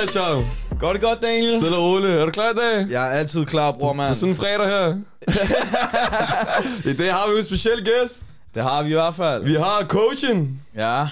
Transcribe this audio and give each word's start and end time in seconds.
der, 0.00 0.06
Charm? 0.06 0.44
Går 0.80 0.92
det 0.92 1.02
godt, 1.02 1.22
Daniel? 1.22 1.60
Stille 1.60 1.76
og 1.76 1.82
roligt. 1.82 2.12
Er 2.12 2.24
du 2.24 2.30
klar 2.30 2.50
i 2.50 2.54
dag? 2.54 2.86
Jeg 2.90 3.06
er 3.06 3.10
altid 3.10 3.44
klar, 3.44 3.72
bror, 3.72 3.88
På 3.88 3.92
mand. 3.92 4.14
sådan 4.14 4.28
en 4.28 4.36
fredag 4.36 4.66
her. 4.66 4.86
I 6.90 6.96
dag 6.96 7.12
har 7.14 7.32
vi 7.32 7.38
en 7.38 7.44
speciel 7.44 7.84
gæst. 7.84 8.22
Det 8.54 8.62
har 8.62 8.82
vi 8.82 8.90
i 8.90 8.92
hvert 8.92 9.14
fald. 9.14 9.44
Vi 9.44 9.54
har 9.54 9.84
coachen, 9.88 10.62
Ja, 10.76 11.06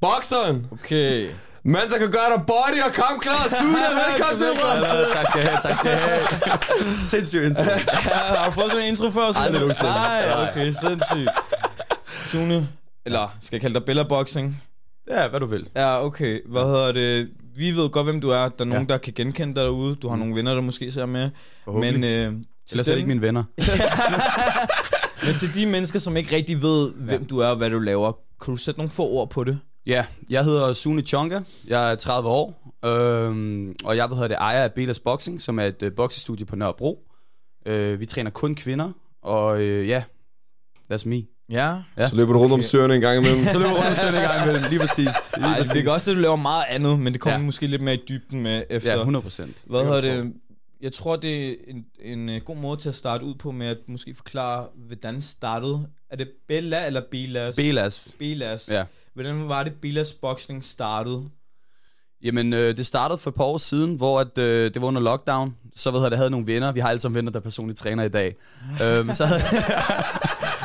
bokseren, 0.00 0.66
okay. 0.72 1.28
mand, 1.64 1.90
der 1.90 1.98
kan 1.98 2.10
gøre 2.10 2.28
dig 2.36 2.42
body 2.46 2.80
og 2.86 2.92
kampklar. 2.92 3.46
Sune, 3.60 3.72
velkommen 3.72 4.36
til, 4.38 4.46
bro. 4.60 4.84
Tak 5.14 5.26
skal 5.26 5.40
jeg 5.40 5.50
have, 5.50 5.60
tak 5.62 5.76
skal 5.76 5.90
jeg 5.90 6.00
have. 6.00 6.58
Sindssygt 7.10 7.44
intro. 7.44 7.64
Ja, 7.64 8.34
har 8.36 8.46
du 8.46 8.52
fået 8.52 8.70
sådan 8.70 8.84
en 8.84 8.88
intro 8.90 9.10
før? 9.10 9.32
Sune? 9.32 9.44
Aldrig 9.44 9.60
nogensinde. 9.60 9.90
Nej, 9.90 10.48
okay, 10.50 10.72
sindssygt. 10.82 11.30
Sune, 12.26 12.68
eller 13.06 13.36
skal 13.40 13.56
jeg 13.56 13.60
kalde 13.60 13.74
dig 13.74 13.84
Bella-boxing? 13.84 14.62
Ja, 15.10 15.28
hvad 15.28 15.40
du 15.40 15.46
vil. 15.46 15.66
Ja, 15.76 16.04
okay. 16.04 16.40
Hvad 16.48 16.62
hedder 16.64 16.92
det? 16.92 17.28
Vi 17.60 17.70
ved 17.70 17.90
godt, 17.90 18.06
hvem 18.06 18.20
du 18.20 18.28
er. 18.28 18.48
Der 18.48 18.64
er 18.64 18.68
nogen, 18.68 18.88
der 18.88 18.98
kan 18.98 19.12
genkende 19.12 19.54
dig 19.54 19.64
derude. 19.64 19.94
Du 19.94 20.08
har 20.08 20.16
nogle 20.16 20.34
venner, 20.34 20.54
der 20.54 20.60
måske 20.60 20.92
ser 20.92 21.06
med. 21.06 21.30
Men, 21.66 22.04
øh, 22.04 22.32
til 22.32 22.42
Ellers 22.72 22.88
er 22.88 22.92
det 22.92 22.96
ikke 22.96 23.08
mine 23.08 23.20
venner. 23.20 23.44
men 25.26 25.34
til 25.34 25.54
de 25.54 25.66
mennesker, 25.66 25.98
som 25.98 26.16
ikke 26.16 26.36
rigtig 26.36 26.62
ved, 26.62 26.92
hvem 26.92 27.24
du 27.24 27.38
er 27.38 27.46
og 27.46 27.56
hvad 27.56 27.70
du 27.70 27.78
laver, 27.78 28.12
kan 28.44 28.54
du 28.54 28.56
sætte 28.56 28.80
nogle 28.80 28.90
få 28.90 29.02
ord 29.08 29.30
på 29.30 29.44
det? 29.44 29.58
Ja, 29.86 30.04
jeg 30.30 30.44
hedder 30.44 30.72
Sune 30.72 31.02
Chonga. 31.02 31.40
Jeg 31.68 31.92
er 31.92 31.94
30 31.94 32.28
år. 32.28 32.74
Øhm, 32.84 33.74
og 33.84 33.96
jeg 33.96 34.08
hedder 34.08 34.28
det, 34.28 34.36
ejer 34.36 34.64
af 34.64 34.72
Belas 34.72 35.00
Boxing, 35.00 35.42
som 35.42 35.58
er 35.58 35.64
et 35.64 35.82
øh, 35.82 35.92
boksestudie 35.92 36.46
på 36.46 36.56
Nørrebro. 36.56 36.98
Øh, 37.66 38.00
vi 38.00 38.06
træner 38.06 38.30
kun 38.30 38.54
kvinder. 38.54 38.92
Og 39.22 39.60
øh, 39.60 39.88
ja, 39.88 40.04
that's 40.92 41.08
me. 41.08 41.22
Ja. 41.50 41.76
Ja. 41.98 42.08
Så 42.08 42.16
løber 42.16 42.32
du 42.32 42.38
rundt 42.38 42.52
om 42.54 42.62
søerne 42.62 42.94
en 42.94 43.00
gang 43.00 43.18
imellem. 43.18 43.44
Så 43.44 43.58
løber 43.58 43.70
jeg 43.70 43.76
rundt 43.78 43.90
og 43.90 43.96
søger 43.96 44.12
en 44.22 44.28
gang 44.28 44.42
imellem. 44.48 44.70
Lige 44.70 44.80
præcis. 44.80 45.32
Lige 45.36 45.46
Ej, 45.46 45.56
præcis. 45.58 45.72
det 45.72 45.82
kan 45.82 45.92
også, 45.92 46.10
at 46.10 46.14
du 46.16 46.20
laver 46.20 46.36
meget 46.36 46.64
andet, 46.68 46.98
men 46.98 47.12
det 47.12 47.20
kommer 47.20 47.38
Ja. 47.38 47.44
måske 47.44 47.66
lidt 47.66 47.82
mere 47.82 47.94
i 47.94 48.02
dybden 48.08 48.40
med 48.42 48.62
efter. 48.70 48.90
Ja, 48.92 48.98
100 48.98 49.22
procent. 49.22 49.56
Hvad 49.66 49.84
hedder 49.84 50.00
det? 50.00 50.32
Jeg 50.82 50.92
tror, 50.92 51.16
det 51.16 51.50
er 51.50 51.54
en, 51.68 51.84
en 52.02 52.28
øh, 52.28 52.40
god 52.40 52.56
måde 52.56 52.80
til 52.80 52.88
at 52.88 52.94
starte 52.94 53.24
ud 53.24 53.34
på 53.34 53.50
med 53.50 53.66
at 53.66 53.76
måske 53.88 54.14
forklare, 54.14 54.66
hvordan 54.86 55.20
startede. 55.22 55.86
Er 56.10 56.16
det 56.16 56.28
Bella 56.48 56.86
eller 56.86 57.02
Belas? 57.10 57.56
Belas. 57.56 58.12
Belas. 58.18 58.68
Ja. 58.72 58.84
Hvordan 59.14 59.48
var 59.48 59.64
det, 59.64 59.72
Belas 59.82 60.12
boxing 60.12 60.64
startede? 60.64 61.24
Jamen, 62.22 62.52
øh, 62.52 62.76
det 62.76 62.86
startede 62.86 63.18
for 63.18 63.30
et 63.30 63.34
par 63.34 63.44
år 63.44 63.58
siden, 63.58 63.94
hvor 63.94 64.20
at, 64.20 64.38
øh, 64.38 64.74
det 64.74 64.82
var 64.82 64.88
under 64.88 65.00
lockdown. 65.00 65.56
Så 65.76 65.90
ved 65.90 66.02
jeg, 66.02 66.10
jeg 66.10 66.18
havde 66.18 66.30
nogle 66.30 66.46
venner. 66.46 66.72
Vi 66.72 66.80
har 66.80 66.88
alle 66.88 67.00
sammen 67.00 67.14
venner, 67.16 67.30
der 67.32 67.38
er 67.38 67.42
personligt 67.42 67.78
træner 67.78 68.04
i 68.04 68.08
dag. 68.08 68.34
øhm, 68.82 69.12
så 69.12 69.24
havde... 69.26 69.42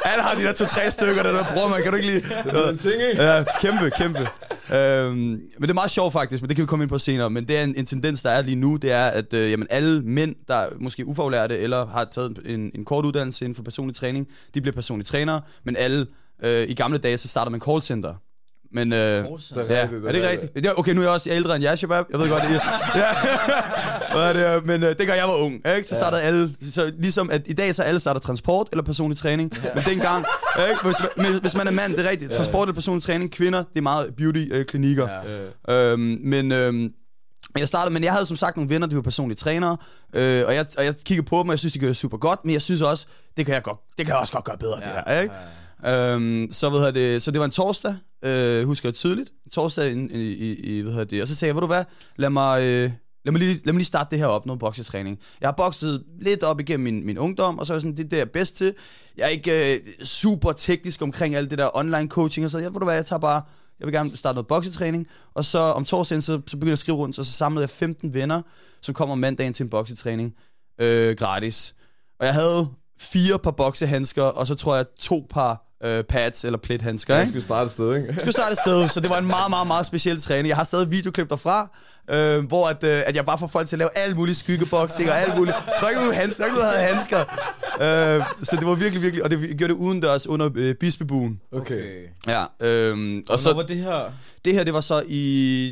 alle 0.06 0.24
har 0.24 0.36
de 0.36 0.44
der 0.44 0.54
to-tre 0.54 0.92
stykker, 0.92 1.24
der 1.24 1.32
der 1.32 1.44
bror, 1.54 1.68
man 1.68 1.84
kan 1.84 1.92
du 1.92 1.98
ikke 1.98 2.08
lige... 2.12 2.22
Det 2.22 2.54
er 2.66 2.70
en 2.70 2.78
ting, 2.78 2.94
ikke? 3.12 3.24
Ja, 3.24 3.44
kæmpe, 3.60 3.90
kæmpe. 3.98 4.20
Øhm, 4.76 5.16
men 5.18 5.42
det 5.62 5.70
er 5.70 5.74
meget 5.74 5.92
sjovt 5.92 6.14
faktisk, 6.14 6.42
men 6.44 6.50
det 6.50 6.56
kan 6.56 6.64
vi 6.64 6.68
komme 6.68 6.84
ind 6.84 6.90
på 6.90 6.98
senere. 6.98 7.30
Men 7.30 7.48
det 7.48 7.58
er 7.58 7.64
en, 7.64 7.76
en 7.78 7.86
tendens, 7.86 8.24
der 8.24 8.30
er 8.30 8.42
lige 8.42 8.56
nu, 8.56 8.76
det 8.76 8.92
er, 8.92 9.06
at 9.06 9.34
øh, 9.34 9.52
jamen, 9.52 9.68
alle 9.70 10.02
mænd, 10.02 10.36
der 10.48 10.56
er 10.56 10.68
måske 10.80 11.06
ufaglærte 11.06 11.58
eller 11.58 11.88
har 11.88 12.06
taget 12.12 12.40
en, 12.46 12.72
en 12.76 12.86
kort 12.86 13.06
uddannelse 13.06 13.46
inden 13.46 13.56
for 13.56 13.64
personlig 13.64 13.96
træning, 13.96 14.28
de 14.54 14.62
bliver 14.62 14.74
personlige 14.74 15.06
trænere. 15.06 15.42
Men 15.64 15.76
alle, 15.76 16.06
øh, 16.44 16.70
i 16.70 16.74
gamle 16.74 16.98
dage, 16.98 17.18
så 17.18 17.28
starter 17.28 17.52
man 17.52 17.62
callcenter. 17.62 18.14
Men, 18.72 18.94
øh, 18.94 19.00
Det 19.00 19.18
er 19.58 19.76
ja, 19.76 19.82
rigtigt, 19.82 19.82
er 19.82 19.88
det 19.90 19.92
det 19.92 20.06
er 20.06 20.14
ikke 20.14 20.28
rigtigt. 20.30 20.42
rigtigt? 20.44 20.66
Ja, 20.66 20.80
okay, 20.80 20.92
nu 20.94 21.02
er 21.02 21.06
jeg 21.06 21.12
også 21.14 21.30
ældre 21.30 21.56
end 21.56 21.64
jer, 21.64 21.76
Shabab. 21.76 22.06
Jeg 22.12 22.20
ved 22.20 22.30
godt, 22.30 22.44
det 22.44 22.52
er... 22.56 22.60
Ja. 23.02 23.10
Det, 24.20 24.56
øh, 24.56 24.68
men 24.68 24.84
øh, 24.84 24.96
gør 25.08 25.14
jeg 25.14 25.24
var 25.28 25.36
ung, 25.36 25.54
ikke? 25.76 25.84
Så 25.88 25.96
startede 25.96 26.22
alle... 26.22 26.56
Så 26.72 26.92
ligesom 27.00 27.30
at 27.30 27.42
i 27.46 27.54
dag 27.54 27.76
så 27.76 27.84
alle 27.84 28.00
starter 28.00 28.20
transport 28.20 28.68
eller 28.72 28.84
personlig 28.84 29.18
træning. 29.18 29.52
Men 29.76 29.84
dengang... 29.84 30.26
Ikke? 30.70 30.84
Hvis, 30.84 30.96
man- 31.18 31.42
hvis 31.42 31.56
man 31.56 31.68
er 31.68 31.72
mand, 31.72 31.96
det 31.96 32.06
er 32.06 32.10
rigtigt. 32.10 32.32
Transport 32.32 32.68
eller 32.68 32.76
personlig 32.76 33.04
træning. 33.04 33.32
Kvinder, 33.32 33.60
det 33.60 33.78
er 33.78 33.82
meget 33.82 34.14
beauty-klinikker. 34.18 35.08
Ja. 35.68 35.92
Øhm, 35.92 36.20
men... 36.24 36.52
Øhm, 36.52 36.94
jeg 37.58 37.68
startede, 37.68 37.94
men 37.94 38.04
jeg 38.04 38.12
havde 38.14 38.26
som 38.26 38.38
sagt 38.38 38.58
nogle 38.58 38.70
venner, 38.70 38.88
de 38.88 38.96
var 38.96 39.02
personlige 39.02 39.36
trænere, 39.36 39.78
øh, 40.14 40.44
og, 40.48 40.56
jeg, 40.56 40.66
og 40.78 40.86
jeg 40.86 40.96
kiggede 41.06 41.28
på 41.28 41.40
dem, 41.40 41.50
og 41.50 41.52
jeg 41.52 41.60
synes, 41.60 41.74
de 41.74 41.80
gør 41.80 41.88
det 41.88 41.98
super 41.98 42.18
godt, 42.18 42.40
men 42.46 42.54
jeg 42.54 42.62
synes 42.62 42.82
også, 42.82 43.08
det 43.38 43.46
kan 43.46 43.56
jeg, 43.56 43.64
godt, 43.64 43.78
det 43.98 44.06
kan 44.06 44.14
jeg 44.14 44.22
også 44.22 44.34
godt 44.34 44.44
gøre 44.46 44.58
bedre, 44.58 44.78
ja, 44.86 44.86
det 44.86 45.04
her, 45.08 45.22
ikke? 45.22 45.34
Øhm, 46.14 46.48
så, 46.52 46.70
ved 46.70 46.84
jeg 46.84 46.96
det, 46.96 47.22
så 47.22 47.32
det 47.32 47.40
var 47.40 47.46
en 47.46 47.52
torsdag, 47.52 47.96
øh, 48.26 48.66
husker 48.66 48.90
jeg 48.90 48.94
tydeligt, 48.94 49.30
en 49.46 49.52
torsdag 49.52 49.92
i, 49.92 49.94
i, 50.12 50.34
i, 50.34 50.78
i 50.78 50.82
hvad 50.82 50.92
hedder 50.92 51.06
det, 51.06 51.22
og 51.22 51.28
så 51.28 51.36
sagde 51.36 51.50
jeg, 51.50 51.56
ved 51.56 51.62
du 51.62 51.68
hvad, 51.68 51.84
lad 52.16 52.30
mig, 52.30 52.64
øh, 52.64 52.92
lad 53.26 53.32
mig, 53.32 53.40
lige, 53.40 53.54
lad 53.54 53.74
mig 53.74 53.80
lige 53.80 53.86
starte 53.86 54.12
det 54.12 54.20
her 54.20 54.26
op, 54.26 54.46
noget 54.46 54.60
boksetræning. 54.60 55.20
Jeg 55.42 55.48
har 55.48 55.54
bokset 55.54 56.04
lidt 56.20 56.44
op 56.44 56.60
igennem 56.60 56.84
min, 56.84 57.06
min 57.06 57.18
ungdom, 57.18 57.60
og 57.60 57.68
så 57.68 57.74
er 57.74 57.76
jeg 57.76 57.82
sådan, 57.82 57.96
det 57.96 58.06
er 58.06 58.10
det, 58.10 58.18
jeg 58.18 58.22
er 58.22 58.32
bedst 58.34 58.58
til. 58.58 58.74
Jeg 59.18 59.24
er 59.24 59.30
ikke 59.30 59.76
øh, 59.76 59.80
super 60.04 60.52
teknisk 60.52 61.02
omkring 61.02 61.36
alt 61.36 61.50
det 61.50 61.58
der 61.58 61.78
online 61.78 62.08
coaching, 62.10 62.46
og 62.46 62.52
så 62.52 62.58
jeg, 62.58 62.74
ved 62.74 62.80
du 62.80 62.86
hvad, 62.86 62.96
jeg 62.96 63.06
tager 63.06 63.20
bare, 63.20 63.42
jeg 63.80 63.86
vil 63.86 63.94
gerne 63.94 64.18
starte 64.18 64.36
noget 64.36 64.48
boksetræning, 64.48 65.08
og 65.34 65.46
så 65.46 65.60
om 65.60 65.86
torsdagen, 65.86 66.22
så, 66.22 66.42
så 66.48 66.58
begynder 66.58 66.70
jeg 66.70 66.74
at 66.74 66.80
skrive 66.80 66.98
rundt, 66.98 67.20
og 67.20 67.26
så 67.26 67.32
samlede 67.32 67.62
jeg 67.62 67.70
15 67.70 68.14
venner, 68.14 68.42
som 68.82 68.96
kommer 68.96 69.16
mandagen 69.16 69.54
til 69.54 69.64
en 69.64 69.70
boksetræning, 69.70 70.36
øh, 70.82 71.16
gratis. 71.16 71.76
Og 72.20 72.26
jeg 72.26 72.34
havde 72.34 72.68
fire 73.00 73.40
par 73.40 73.52
boksehandsker, 73.52 74.24
og 74.24 74.48
så 74.48 74.56
tror 74.56 74.76
jeg 74.76 74.86
to 75.00 75.28
par 75.30 75.75
øh, 75.86 76.04
pads 76.04 76.46
eller 76.46 76.58
plethandsker, 76.60 77.14
Jeg 77.14 77.24
ikke? 77.24 77.30
skal 77.30 77.42
starte 77.42 77.66
et 77.66 77.72
sted, 77.72 77.96
ikke? 77.96 78.08
Jeg 78.08 78.16
skulle 78.16 78.32
starte 78.32 78.52
et 78.52 78.58
sted, 78.58 78.90
så 78.90 79.00
det 79.00 79.10
var 79.10 79.18
en 79.18 79.26
meget, 79.28 79.50
meget, 79.50 79.68
meget 79.68 79.86
speciel 79.86 80.22
træning. 80.22 80.48
Jeg 80.48 80.58
har 80.58 80.64
stadig 80.64 80.92
videoklip 80.92 81.30
derfra, 81.30 81.70
øh, 82.10 82.46
hvor 82.46 82.68
at, 82.68 82.84
øh, 82.84 83.04
at 83.06 83.16
jeg 83.16 83.26
bare 83.26 83.38
får 83.40 83.48
folk 83.48 83.68
til 83.68 83.76
at 83.76 83.80
lave 83.80 83.90
alle 83.98 84.16
mulige 84.16 84.36
skyggeboxing 84.36 85.10
og 85.10 85.18
alt 85.22 85.38
muligt. 85.38 85.56
Der 85.80 85.86
er 85.86 85.90
ikke 85.90 86.02
nogen 86.02 86.16
handsker, 86.16 86.46
der 86.46 86.52
er 86.52 86.56
ikke 86.56 86.66
havde 86.66 86.88
handsker. 86.94 87.20
Øh, 87.20 88.46
så 88.46 88.56
det 88.60 88.68
var 88.68 88.76
virkelig, 88.76 89.02
virkelig, 89.02 89.24
og 89.24 89.32
det 89.32 89.58
gjorde 89.58 89.74
det 89.74 89.80
udendørs 89.80 90.28
under 90.28 90.50
øh, 90.56 90.76
bispebuen. 90.76 91.42
Okay. 91.52 92.04
Ja, 92.28 92.44
øh, 92.60 93.18
og 93.18 93.34
Og 93.34 93.40
så 93.40 93.44
så 93.44 93.54
var 93.54 93.64
det 93.64 93.78
her... 93.78 94.12
det 94.46 94.54
her, 94.54 94.64
det 94.64 94.74
var 94.74 94.82
så 94.82 95.04
i 95.08 95.72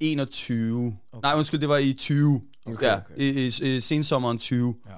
21. 0.00 0.96
Okay. 1.12 1.28
Nej, 1.28 1.36
undskyld, 1.36 1.60
det 1.60 1.68
var 1.68 1.76
i 1.76 1.92
20. 1.92 2.40
Okay, 2.66 2.86
ja, 2.86 2.94
okay. 2.94 3.04
i, 3.16 3.46
i, 3.46 3.76
i 3.76 3.80
sensommeren 3.80 4.38
20. 4.38 4.74
Ja. 4.86 4.92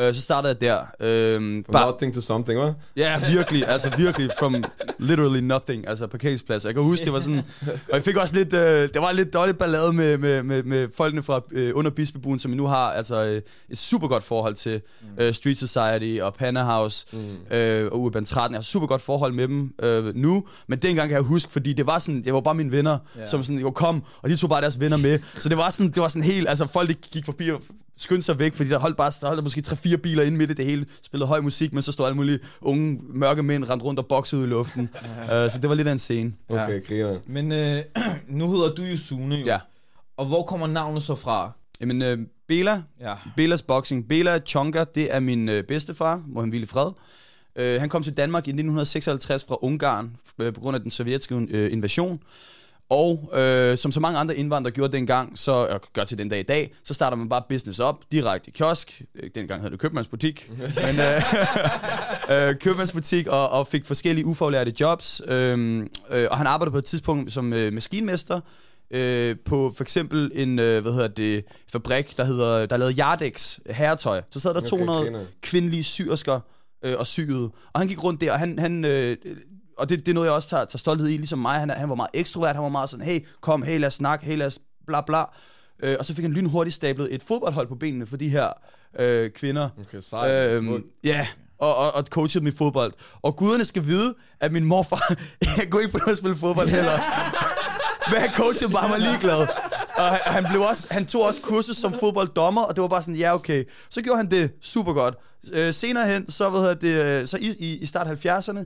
Øh, 0.00 0.14
så 0.14 0.20
startede 0.20 0.56
jeg 0.60 0.60
der. 0.60 0.78
Øh, 1.00 1.36
From 1.64 1.72
bare, 1.72 1.90
nothing 1.92 2.14
to 2.14 2.20
something, 2.20 2.60
hva'? 2.60 2.72
Ja, 2.96 3.20
virkelig, 3.32 3.68
altså 3.68 3.90
virkelig 3.96 4.30
from 4.38 4.64
literally 4.98 5.40
nothing, 5.40 5.88
altså 5.88 6.06
parkeringsplads. 6.06 6.64
Jeg 6.64 6.74
kan 6.74 6.82
huske, 6.82 7.04
det 7.04 7.12
var 7.12 7.20
sådan, 7.20 7.42
og 7.66 7.94
jeg 7.94 8.02
fik 8.02 8.16
også 8.16 8.34
lidt, 8.34 8.54
øh, 8.54 8.82
det 8.82 8.96
var 8.96 9.12
lidt 9.12 9.32
dårligt 9.34 9.58
ballade 9.58 9.92
med, 9.92 10.18
med, 10.18 10.42
med, 10.42 10.62
med 10.62 10.88
folkene 10.96 11.22
fra 11.22 11.40
øh, 11.52 11.72
under 11.74 11.90
Bispebuen, 11.90 12.38
som 12.38 12.50
jeg 12.50 12.56
nu 12.56 12.66
har 12.66 12.92
altså 12.92 13.24
øh, 13.24 13.42
et 13.70 13.78
super 13.78 14.08
godt 14.08 14.24
forhold 14.24 14.54
til. 14.54 14.80
Mm. 15.02 15.22
Øh, 15.22 15.34
Street 15.34 15.58
Society 15.58 16.20
og 16.22 16.34
Panna 16.34 16.62
House 16.64 17.06
mm. 17.12 17.56
øh, 17.56 17.92
og 17.92 18.00
Urban 18.00 18.24
13. 18.24 18.54
Jeg 18.54 18.58
har 18.58 18.62
super 18.62 18.86
godt 18.86 19.02
forhold 19.02 19.32
med 19.32 19.48
dem 19.48 19.74
øh, 19.82 20.16
nu, 20.16 20.44
men 20.66 20.78
dengang 20.78 21.08
kan 21.08 21.14
jeg 21.16 21.22
huske, 21.24 21.52
fordi 21.52 21.72
det 21.72 21.86
var 21.86 21.98
sådan, 21.98 22.24
det 22.24 22.34
var 22.34 22.40
bare 22.40 22.54
mine 22.54 22.72
venner, 22.72 22.98
Ja. 23.16 23.26
som 23.26 23.42
sådan, 23.42 23.58
jo 23.60 23.70
kom, 23.70 24.02
og 24.22 24.28
de 24.28 24.36
tog 24.36 24.50
bare 24.50 24.60
deres 24.60 24.80
venner 24.80 24.96
med. 24.96 25.18
Så 25.34 25.48
det 25.48 25.58
var 25.58 25.70
sådan, 25.70 25.90
det 25.92 26.02
var 26.02 26.08
sådan 26.08 26.22
helt, 26.22 26.48
altså 26.48 26.66
folk 26.66 26.88
de 26.88 26.94
gik 26.94 27.24
forbi 27.24 27.50
og 27.50 27.62
skyndte 28.00 28.22
sig 28.22 28.38
væk, 28.38 28.54
fordi 28.54 28.70
der 28.70 28.78
holdt 28.78 28.96
bare 28.96 29.12
der 29.20 29.26
holdt 29.26 29.36
der 29.36 29.42
måske 29.42 29.62
3-4 29.66 29.96
biler 29.96 30.22
inde 30.22 30.38
midt 30.38 30.50
i 30.50 30.54
det 30.54 30.64
hele, 30.64 30.86
spillede 31.02 31.28
høj 31.28 31.40
musik, 31.40 31.72
men 31.72 31.82
så 31.82 31.92
stod 31.92 32.06
alle 32.06 32.16
mulige 32.16 32.38
unge, 32.60 33.00
mørke 33.02 33.42
mænd 33.42 33.70
rendt 33.70 33.84
rundt 33.84 34.00
og 34.00 34.06
boxede 34.06 34.40
ud 34.40 34.46
i 34.46 34.50
luften. 34.50 34.82
uh, 35.22 35.28
så 35.28 35.58
det 35.62 35.68
var 35.68 35.74
lidt 35.74 35.88
af 35.88 35.92
en 35.92 35.98
scene. 35.98 36.32
Okay, 36.48 36.86
griner. 36.86 37.18
Men 37.26 37.52
øh, 37.52 37.82
nu 38.38 38.52
hedder 38.52 38.74
du 38.74 38.82
jo 38.82 38.96
Sune, 38.96 39.36
jo. 39.36 39.46
Ja. 39.46 39.58
Og 40.16 40.26
hvor 40.26 40.42
kommer 40.42 40.66
navnet 40.66 41.02
så 41.02 41.14
fra? 41.14 41.52
Jamen, 41.80 42.02
uh, 42.02 42.26
Bela, 42.48 42.82
Ja. 43.00 43.14
Belas 43.36 43.62
boxing. 43.62 44.08
Bela 44.08 44.38
Chonga, 44.38 44.84
det 44.94 45.14
er 45.14 45.20
min 45.20 45.48
øh, 45.48 45.64
bedstefar, 45.64 46.22
må 46.26 46.40
han 46.40 46.48
hvile 46.48 46.66
fred. 46.66 46.90
Uh, 47.60 47.80
han 47.80 47.88
kom 47.88 48.02
til 48.02 48.16
Danmark 48.16 48.46
i 48.46 48.50
1956 48.50 49.44
fra 49.44 49.56
Ungarn, 49.62 50.16
øh, 50.40 50.52
på 50.52 50.60
grund 50.60 50.74
af 50.74 50.80
den 50.80 50.90
sovjetiske 50.90 51.46
øh, 51.50 51.72
invasion. 51.72 52.20
Og 52.90 53.30
øh, 53.34 53.78
som 53.78 53.92
så 53.92 54.00
mange 54.00 54.18
andre 54.18 54.36
indvandrere 54.36 54.72
gjorde 54.72 54.92
dengang, 54.92 55.38
så 55.38 55.52
og 55.52 55.80
gør 55.92 56.04
til 56.04 56.18
den 56.18 56.28
dag 56.28 56.40
i 56.40 56.42
dag, 56.42 56.74
så 56.84 56.94
starter 56.94 57.16
man 57.16 57.28
bare 57.28 57.42
business 57.48 57.78
op 57.78 58.04
direkte 58.12 58.48
i 58.48 58.52
kiosk. 58.52 59.02
Øh, 59.14 59.30
Dengang 59.34 59.62
hed 59.62 59.70
det 59.70 59.78
købmandsbutik. 59.78 60.50
Men 60.86 61.00
øh, 61.00 61.22
øh, 62.48 62.54
købmandsbutik 62.54 63.26
og, 63.26 63.50
og 63.50 63.66
fik 63.66 63.84
forskellige 63.86 64.26
ufaglærte 64.26 64.72
jobs. 64.80 65.22
Øh, 65.26 65.78
øh, 66.10 66.28
og 66.30 66.36
han 66.38 66.46
arbejdede 66.46 66.72
på 66.72 66.78
et 66.78 66.84
tidspunkt 66.84 67.32
som 67.32 67.52
øh, 67.52 67.72
maskinmester 67.72 68.40
øh, 68.90 69.36
på 69.44 69.72
for 69.76 69.84
eksempel 69.84 70.30
en 70.34 70.58
øh, 70.58 70.82
hvad 70.82 70.92
hedder 70.92 71.08
det, 71.08 71.44
fabrik, 71.72 72.16
der 72.16 72.24
hedder 72.24 72.66
der 72.66 72.76
lavede 72.76 72.96
Yardex 72.98 73.58
herretøj. 73.70 74.22
Så 74.30 74.40
sad 74.40 74.54
der 74.54 74.60
Okay, 74.60 74.68
200 74.68 75.00
griner. 75.04 75.24
kvindelige 75.42 75.84
syersker 75.84 76.40
øh, 76.84 76.94
og 76.98 77.06
syede. 77.06 77.50
Og 77.72 77.80
han 77.80 77.88
gik 77.88 78.04
rundt 78.04 78.20
der, 78.20 78.32
og 78.32 78.38
han, 78.38 78.58
han 78.58 78.84
øh, 78.84 79.16
og 79.80 79.88
det, 79.88 79.98
det 79.98 80.08
er 80.08 80.14
noget, 80.14 80.26
jeg 80.26 80.34
også 80.34 80.48
tager, 80.48 80.64
tager 80.64 80.78
stolthed 80.78 81.08
i, 81.08 81.16
ligesom 81.16 81.38
mig. 81.38 81.60
Han, 81.60 81.70
han 81.70 81.88
var 81.88 81.94
meget 81.94 82.10
ekstrovert, 82.14 82.54
han 82.54 82.62
var 82.62 82.68
meget 82.68 82.90
sådan, 82.90 83.06
hey, 83.06 83.26
kom, 83.40 83.62
hey, 83.62 83.78
lad 83.78 83.86
os 83.86 83.94
snakke, 83.94 84.26
hey, 84.26 84.36
lad 84.36 84.46
os 84.46 84.58
bla 84.86 85.00
bla. 85.00 85.24
Øh, 85.82 85.96
og 85.98 86.04
så 86.04 86.14
fik 86.14 86.24
han 86.24 86.32
lynhurtigt 86.32 86.76
stablet 86.76 87.14
et 87.14 87.22
fodboldhold 87.22 87.68
på 87.68 87.74
benene 87.74 88.06
for 88.06 88.16
de 88.16 88.28
her 88.28 88.48
øh, 88.98 89.30
kvinder. 89.30 89.68
Okay, 89.80 90.00
sejt. 90.00 90.54
Øhm, 90.54 90.84
ja, 91.04 91.26
og, 91.58 91.76
og, 91.76 91.94
og 91.94 92.04
coachede 92.04 92.40
dem 92.40 92.46
i 92.46 92.56
fodbold. 92.56 92.92
Og 93.22 93.36
guderne 93.36 93.64
skal 93.64 93.86
vide, 93.86 94.14
at 94.40 94.52
min 94.52 94.64
morfar, 94.64 95.14
jeg 95.58 95.66
går 95.70 95.78
ikke 95.78 95.92
på 95.92 95.98
noget 95.98 96.12
at 96.12 96.18
spille 96.18 96.36
fodbold 96.36 96.68
heller. 96.68 96.98
Men 98.10 98.20
han 98.20 98.30
coachede 98.34 98.72
bare 98.72 98.88
mig 98.88 98.98
ligeglad. 99.00 99.46
Og 99.96 100.04
han, 100.10 100.20
han, 100.24 100.46
blev 100.50 100.62
også, 100.62 100.88
han 100.90 101.06
tog 101.06 101.22
også 101.22 101.40
kursus 101.40 101.76
som 101.76 101.92
fodbolddommer, 101.92 102.62
og 102.62 102.76
det 102.76 102.82
var 102.82 102.88
bare 102.88 103.02
sådan, 103.02 103.16
ja 103.16 103.34
okay. 103.34 103.64
Så 103.90 104.02
gjorde 104.02 104.16
han 104.16 104.30
det 104.30 104.50
super 104.62 104.92
godt. 104.92 105.14
Øh, 105.52 105.74
senere 105.74 106.06
hen, 106.06 106.30
så, 106.30 106.50
hvad 106.50 106.60
hedder 106.60 106.74
det, 106.74 107.20
øh, 107.20 107.26
så 107.26 107.36
i, 107.36 107.54
i, 107.58 107.78
i 107.78 107.86
start 107.86 108.06
70'erne, 108.06 108.64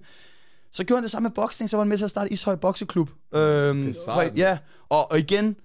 så 0.75 0.85
gjorde 0.85 0.99
han 0.99 1.03
det 1.03 1.11
samme 1.11 1.29
med 1.29 1.35
boksning, 1.35 1.71
så 1.71 1.77
var 1.77 1.85
han 1.85 1.89
med 1.89 1.99
til 1.99 2.05
at 2.05 2.11
starte 2.11 2.33
Ishøj 2.33 2.55
Bokseklub. 2.57 3.11
Øhm, 3.35 3.87
Det 3.87 3.97
er 4.07 4.49
ja, 4.49 4.59
og, 4.89 5.13
og 5.13 5.19
igen, 5.19 5.57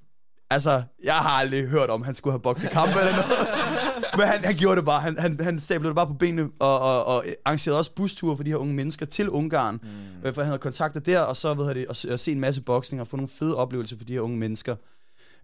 altså, 0.50 0.84
jeg 1.04 1.16
har 1.16 1.30
aldrig 1.30 1.68
hørt 1.68 1.90
om, 1.90 2.02
at 2.02 2.06
han 2.06 2.16
skulle 2.16 2.32
have 2.34 2.42
boksekampe 2.42 3.00
eller 3.00 3.12
noget. 3.12 3.28
Men 4.18 4.28
han, 4.28 4.44
han 4.44 4.56
gjorde 4.56 4.76
det 4.76 4.86
bare. 4.86 5.02
Han, 5.02 5.18
han, 5.20 5.40
han 5.42 5.60
stablede 5.60 5.88
det 5.90 5.96
bare 5.96 6.08
på 6.08 6.14
benene 6.14 6.50
og, 6.60 6.80
og, 6.80 7.06
og 7.06 7.26
arrangerede 7.46 7.80
også 7.80 7.92
busture 7.96 8.38
for 8.38 8.44
de 8.44 8.50
her 8.50 8.58
unge 8.58 8.74
mennesker 8.74 9.06
til 9.06 9.30
Ungarn. 9.30 9.80
Mm. 9.84 10.28
Øh, 10.28 10.34
for 10.34 10.42
han 10.42 10.48
havde 10.48 10.60
kontakter 10.60 11.00
der, 11.00 11.20
og 11.20 11.36
så 11.38 11.54
ved 11.54 11.66
jeg 11.66 11.76
det, 11.76 11.88
og, 11.88 11.96
at 12.10 12.20
se 12.20 12.32
en 12.32 12.40
masse 12.40 12.62
boksning 12.62 13.02
og 13.02 13.08
få 13.08 13.18
nogle 13.18 13.30
fede 13.40 13.56
oplevelser 13.56 13.98
for 13.98 14.06
de 14.06 14.14
her 14.14 14.22
unge 14.22 14.38
mennesker. 14.38 14.76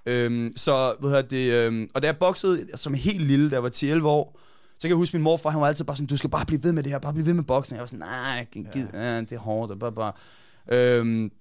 Øhm, 0.06 0.54
så, 0.56 0.96
hvad 1.00 1.10
hedder 1.10 1.24
det, 1.24 1.52
øhm, 1.54 1.90
og 1.94 2.02
da 2.02 2.08
jeg 2.08 2.18
boxede 2.18 2.68
som 2.76 2.94
helt 2.94 3.22
lille, 3.22 3.50
da 3.50 3.56
jeg 3.56 3.64
var 3.64 3.70
10 3.70 3.90
11 3.90 4.10
år, 4.10 4.40
kan 4.88 4.90
jeg 4.90 4.98
huske, 4.98 5.18
min 5.18 5.24
morfar, 5.24 5.50
han 5.50 5.62
var 5.62 5.68
altid 5.68 5.86
bare 5.86 5.98
sådan, 5.98 6.08
du 6.08 6.18
skal 6.18 6.30
bare 6.30 6.46
blive 6.46 6.64
ved 6.64 6.74
med 6.74 6.84
det 6.84 6.92
her, 6.92 7.00
bare 7.00 7.14
blive 7.14 7.26
ved 7.26 7.34
med 7.34 7.44
boksning. 7.44 7.78
Jeg 7.78 7.82
var 7.82 7.88
sådan, 7.88 8.00
nej, 8.00 8.46
gid, 8.52 8.88
ja. 8.94 9.22
det 9.22 9.32
er 9.32 9.38
hårdt, 9.38 9.72
og 9.72 9.80
bare, 9.80 9.92
bare. 9.92 10.12
Øhm, 10.72 11.32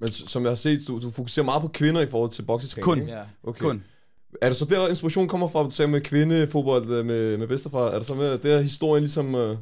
Men 0.00 0.12
som 0.12 0.42
jeg 0.42 0.50
har 0.50 0.54
set, 0.54 0.80
du, 0.88 1.00
du 1.00 1.10
fokuserer 1.10 1.44
meget 1.44 1.62
på 1.62 1.68
kvinder 1.68 2.00
i 2.00 2.06
forhold 2.06 2.30
til 2.30 2.42
boksetræning. 2.42 2.84
Kun. 2.84 3.08
Ja. 3.08 3.22
Okay. 3.42 3.60
kun. 3.60 3.84
Er 4.42 4.48
det 4.48 4.56
så 4.56 4.64
der, 4.64 4.88
inspiration 4.88 5.28
kommer 5.28 5.48
fra, 5.48 5.62
du 5.62 5.70
sagde 5.70 5.90
med 5.90 6.00
kvindefodbold 6.00 6.90
øh, 6.90 7.06
med, 7.06 7.38
med 7.38 7.48
bedstefar? 7.48 7.78
Er 7.78 7.96
det 7.96 8.06
så 8.06 8.14
med 8.14 8.38
der 8.38 8.60
historien 8.60 9.02
ligesom... 9.02 9.34
Øh, 9.34 9.56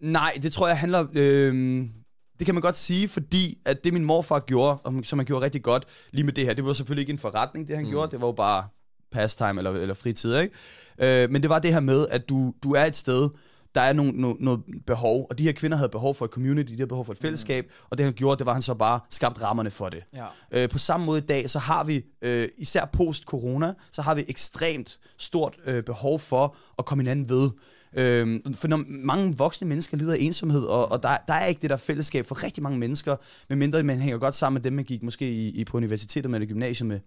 Nej, 0.00 0.38
det 0.42 0.52
tror 0.52 0.68
jeg 0.68 0.78
handler... 0.78 1.06
Øhm, 1.14 1.90
det 2.38 2.46
kan 2.46 2.54
man 2.54 2.62
godt 2.62 2.76
sige, 2.76 3.08
fordi 3.08 3.58
at 3.64 3.84
det 3.84 3.92
min 3.92 4.04
morfar 4.04 4.38
gjorde, 4.38 4.78
og 4.78 4.94
som 5.04 5.18
han 5.18 5.26
gjorde 5.26 5.44
rigtig 5.44 5.62
godt, 5.62 5.84
lige 6.10 6.24
med 6.24 6.32
det 6.32 6.44
her, 6.44 6.54
det 6.54 6.64
var 6.64 6.72
selvfølgelig 6.72 7.02
ikke 7.02 7.12
en 7.12 7.18
forretning, 7.18 7.68
det 7.68 7.76
han 7.76 7.84
mm. 7.84 7.90
gjorde, 7.90 8.10
det 8.10 8.20
var 8.20 8.26
jo 8.26 8.32
bare 8.32 8.64
pastime 9.12 9.60
eller, 9.60 9.70
eller 9.70 9.94
fritid, 9.94 10.36
ikke? 10.36 10.54
Øh, 10.98 11.30
men 11.30 11.42
det 11.42 11.50
var 11.50 11.58
det 11.58 11.72
her 11.72 11.80
med, 11.80 12.06
at 12.10 12.28
du, 12.28 12.54
du 12.62 12.72
er 12.72 12.84
et 12.84 12.94
sted, 12.94 13.28
der 13.74 13.80
er 13.80 13.92
nogle, 13.92 14.12
no, 14.12 14.34
noget 14.40 14.60
behov, 14.86 15.26
og 15.30 15.38
de 15.38 15.42
her 15.42 15.52
kvinder 15.52 15.76
havde 15.76 15.88
behov 15.88 16.14
for 16.14 16.24
et 16.24 16.30
community, 16.30 16.72
de 16.72 16.76
havde 16.76 16.88
behov 16.88 17.04
for 17.04 17.12
et 17.12 17.18
fællesskab, 17.18 17.64
mm. 17.64 17.86
og 17.90 17.98
det 17.98 18.04
han 18.04 18.12
gjorde, 18.12 18.38
det 18.38 18.46
var, 18.46 18.52
at 18.52 18.56
han 18.56 18.62
så 18.62 18.74
bare 18.74 19.00
skabt 19.10 19.42
rammerne 19.42 19.70
for 19.70 19.88
det. 19.88 20.04
Ja. 20.14 20.26
Øh, 20.50 20.68
på 20.68 20.78
samme 20.78 21.06
måde 21.06 21.18
i 21.18 21.26
dag, 21.26 21.50
så 21.50 21.58
har 21.58 21.84
vi, 21.84 22.04
øh, 22.22 22.48
især 22.58 22.84
post-corona, 22.84 23.74
så 23.92 24.02
har 24.02 24.14
vi 24.14 24.24
ekstremt 24.28 24.98
stort 25.18 25.56
øh, 25.66 25.82
behov 25.82 26.18
for 26.18 26.56
at 26.78 26.84
komme 26.84 27.02
hinanden 27.02 27.28
ved. 27.28 27.50
Øh, 27.92 28.40
for 28.54 28.68
når 28.68 28.84
mange 28.88 29.36
voksne 29.36 29.68
mennesker 29.68 29.96
lider 29.96 30.12
af 30.12 30.18
ensomhed, 30.20 30.62
og, 30.62 30.92
og 30.92 31.02
der, 31.02 31.16
der 31.28 31.34
er 31.34 31.46
ikke 31.46 31.62
det 31.62 31.70
der 31.70 31.76
fællesskab 31.76 32.26
for 32.26 32.44
rigtig 32.44 32.62
mange 32.62 32.78
mennesker, 32.78 33.16
medmindre 33.48 33.82
man 33.82 34.00
hænger 34.00 34.18
godt 34.18 34.34
sammen 34.34 34.54
med 34.54 34.62
dem, 34.62 34.72
man 34.72 34.84
gik 34.84 35.02
måske 35.02 35.30
i, 35.30 35.48
i 35.48 35.64
på 35.64 35.76
universitetet 35.76 36.30
med 36.30 36.40
eller 36.40 36.48
gymnasiet 36.48 36.86
med. 36.86 37.00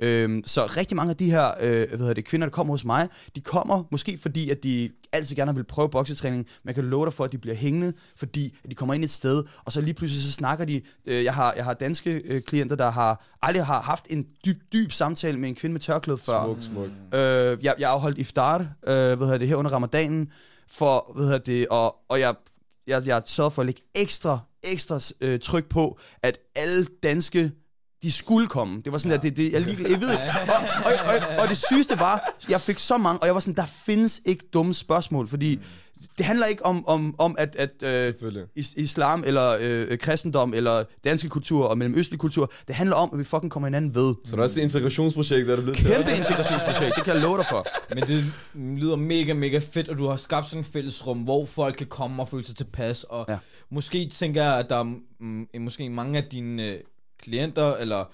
Øhm, 0.00 0.42
så 0.44 0.66
rigtig 0.66 0.96
mange 0.96 1.10
af 1.10 1.16
de 1.16 1.30
her 1.30 1.50
øh, 1.60 1.88
hvad 1.88 1.98
hedder 1.98 2.14
det, 2.14 2.24
kvinder, 2.24 2.46
der 2.46 2.50
kommer 2.50 2.72
hos 2.72 2.84
mig, 2.84 3.08
de 3.34 3.40
kommer 3.40 3.84
måske 3.90 4.18
fordi, 4.18 4.50
at 4.50 4.62
de 4.62 4.90
altid 5.12 5.36
gerne 5.36 5.54
vil 5.54 5.64
prøve 5.64 5.88
boksetræning. 5.88 6.46
Man 6.64 6.74
kan 6.74 6.84
love 6.84 7.06
dig 7.06 7.12
for, 7.12 7.24
at 7.24 7.32
de 7.32 7.38
bliver 7.38 7.56
hængende, 7.56 7.92
fordi 8.16 8.56
de 8.70 8.74
kommer 8.74 8.94
ind 8.94 9.04
et 9.04 9.10
sted, 9.10 9.44
og 9.64 9.72
så 9.72 9.80
lige 9.80 9.94
pludselig 9.94 10.24
så 10.24 10.32
snakker 10.32 10.64
de. 10.64 10.82
Øh, 11.06 11.24
jeg, 11.24 11.34
har, 11.34 11.52
jeg 11.56 11.64
har 11.64 11.74
danske 11.74 12.10
øh, 12.10 12.42
klienter, 12.42 12.76
der 12.76 12.90
har 12.90 13.26
aldrig 13.42 13.66
har 13.66 13.80
haft 13.80 14.06
en 14.10 14.26
dyb, 14.44 14.56
dyb 14.72 14.92
samtale 14.92 15.38
med 15.38 15.48
en 15.48 15.54
kvinde 15.54 15.72
med 15.72 15.80
tørklæde 15.80 16.18
før. 16.18 16.44
smuk, 16.44 16.62
smuk. 16.62 16.88
Øh, 17.20 17.64
jeg, 17.64 17.74
jeg 17.78 17.90
afholdt 17.90 18.18
iftar, 18.18 18.60
øh, 18.60 18.66
hvad 18.86 19.16
hedder 19.16 19.38
det, 19.38 19.48
her 19.48 19.56
under 19.56 19.70
ramadanen, 19.70 20.32
for, 20.68 21.12
hvad 21.14 21.24
hedder 21.24 21.38
det, 21.38 21.68
og, 21.68 21.96
og 22.08 22.20
jeg, 22.20 22.34
jeg, 22.86 23.06
jeg 23.06 23.22
sørgede 23.26 23.50
for 23.50 23.62
at 23.62 23.66
lægge 23.66 23.82
ekstra, 23.94 24.38
ekstra 24.64 25.00
øh, 25.20 25.40
tryk 25.40 25.68
på, 25.68 25.98
at 26.22 26.38
alle 26.56 26.86
danske 27.02 27.52
de 28.02 28.12
skulle 28.12 28.46
komme. 28.46 28.82
Det 28.84 28.92
var 28.92 28.98
sådan, 28.98 29.10
ja. 29.10 29.16
at 29.16 29.22
det, 29.22 29.36
det, 29.36 29.52
jeg, 29.52 29.60
lige, 29.60 29.76
jeg 29.90 30.00
ved 30.00 30.10
ikke. 30.10 30.22
Og, 30.54 30.56
og, 30.84 30.92
og, 31.36 31.42
og 31.42 31.48
det 31.48 31.58
sygeste 31.58 31.98
var, 31.98 32.34
jeg 32.48 32.60
fik 32.60 32.78
så 32.78 32.98
mange, 32.98 33.18
og 33.20 33.26
jeg 33.26 33.34
var 33.34 33.40
sådan, 33.40 33.54
der 33.56 33.66
findes 33.86 34.20
ikke 34.24 34.44
dumme 34.54 34.74
spørgsmål, 34.74 35.28
fordi 35.28 35.58
det 36.18 36.26
handler 36.26 36.46
ikke 36.46 36.66
om, 36.66 36.88
om, 36.88 37.14
om 37.18 37.34
at, 37.38 37.56
at 37.56 37.82
øh, 37.82 38.14
is- 38.56 38.74
islam 38.76 39.24
eller 39.26 39.56
øh, 39.60 39.98
kristendom 39.98 40.54
eller 40.54 40.84
danske 41.04 41.28
kultur 41.28 41.64
og 41.64 41.78
mellemøstlig 41.78 42.18
kultur, 42.20 42.52
det 42.68 42.74
handler 42.74 42.96
om, 42.96 43.10
at 43.12 43.18
vi 43.18 43.24
fucking 43.24 43.50
kommer 43.52 43.66
hinanden 43.66 43.94
ved. 43.94 44.14
Så 44.24 44.30
det 44.32 44.38
er 44.38 44.42
også 44.42 44.60
et 44.60 44.64
integrationsprojekt, 44.64 45.46
der 45.46 45.52
er 45.52 45.56
det 45.56 45.64
blevet 45.64 45.78
til. 45.78 45.86
Kæmpe 45.90 46.10
integrationsprojekt, 46.16 46.96
det 46.96 47.04
kan 47.04 47.14
jeg 47.14 47.22
love 47.22 47.38
dig 47.38 47.46
for. 47.50 47.66
Men 47.94 48.04
det 48.04 48.24
lyder 48.54 48.96
mega, 48.96 49.32
mega 49.34 49.58
fedt, 49.72 49.88
og 49.88 49.98
du 49.98 50.06
har 50.08 50.16
skabt 50.16 50.48
sådan 50.48 50.60
en 50.64 50.70
fælles 50.72 51.06
rum, 51.06 51.18
hvor 51.18 51.46
folk 51.46 51.74
kan 51.76 51.86
komme 51.86 52.22
og 52.22 52.28
føle 52.28 52.44
sig 52.44 52.56
tilpas. 52.56 53.04
Og 53.04 53.24
Ja. 53.28 53.32
ja. 53.32 53.38
måske 53.70 54.08
tænker 54.12 54.42
jeg, 54.44 54.58
at 54.58 54.68
der 54.70 54.78
er 54.78 54.82
mm, 55.20 55.46
måske 55.60 55.90
mange 55.90 56.18
af 56.18 56.24
dine 56.24 56.66
øh, 56.66 56.80
klienter, 57.22 57.76
eller 57.76 58.04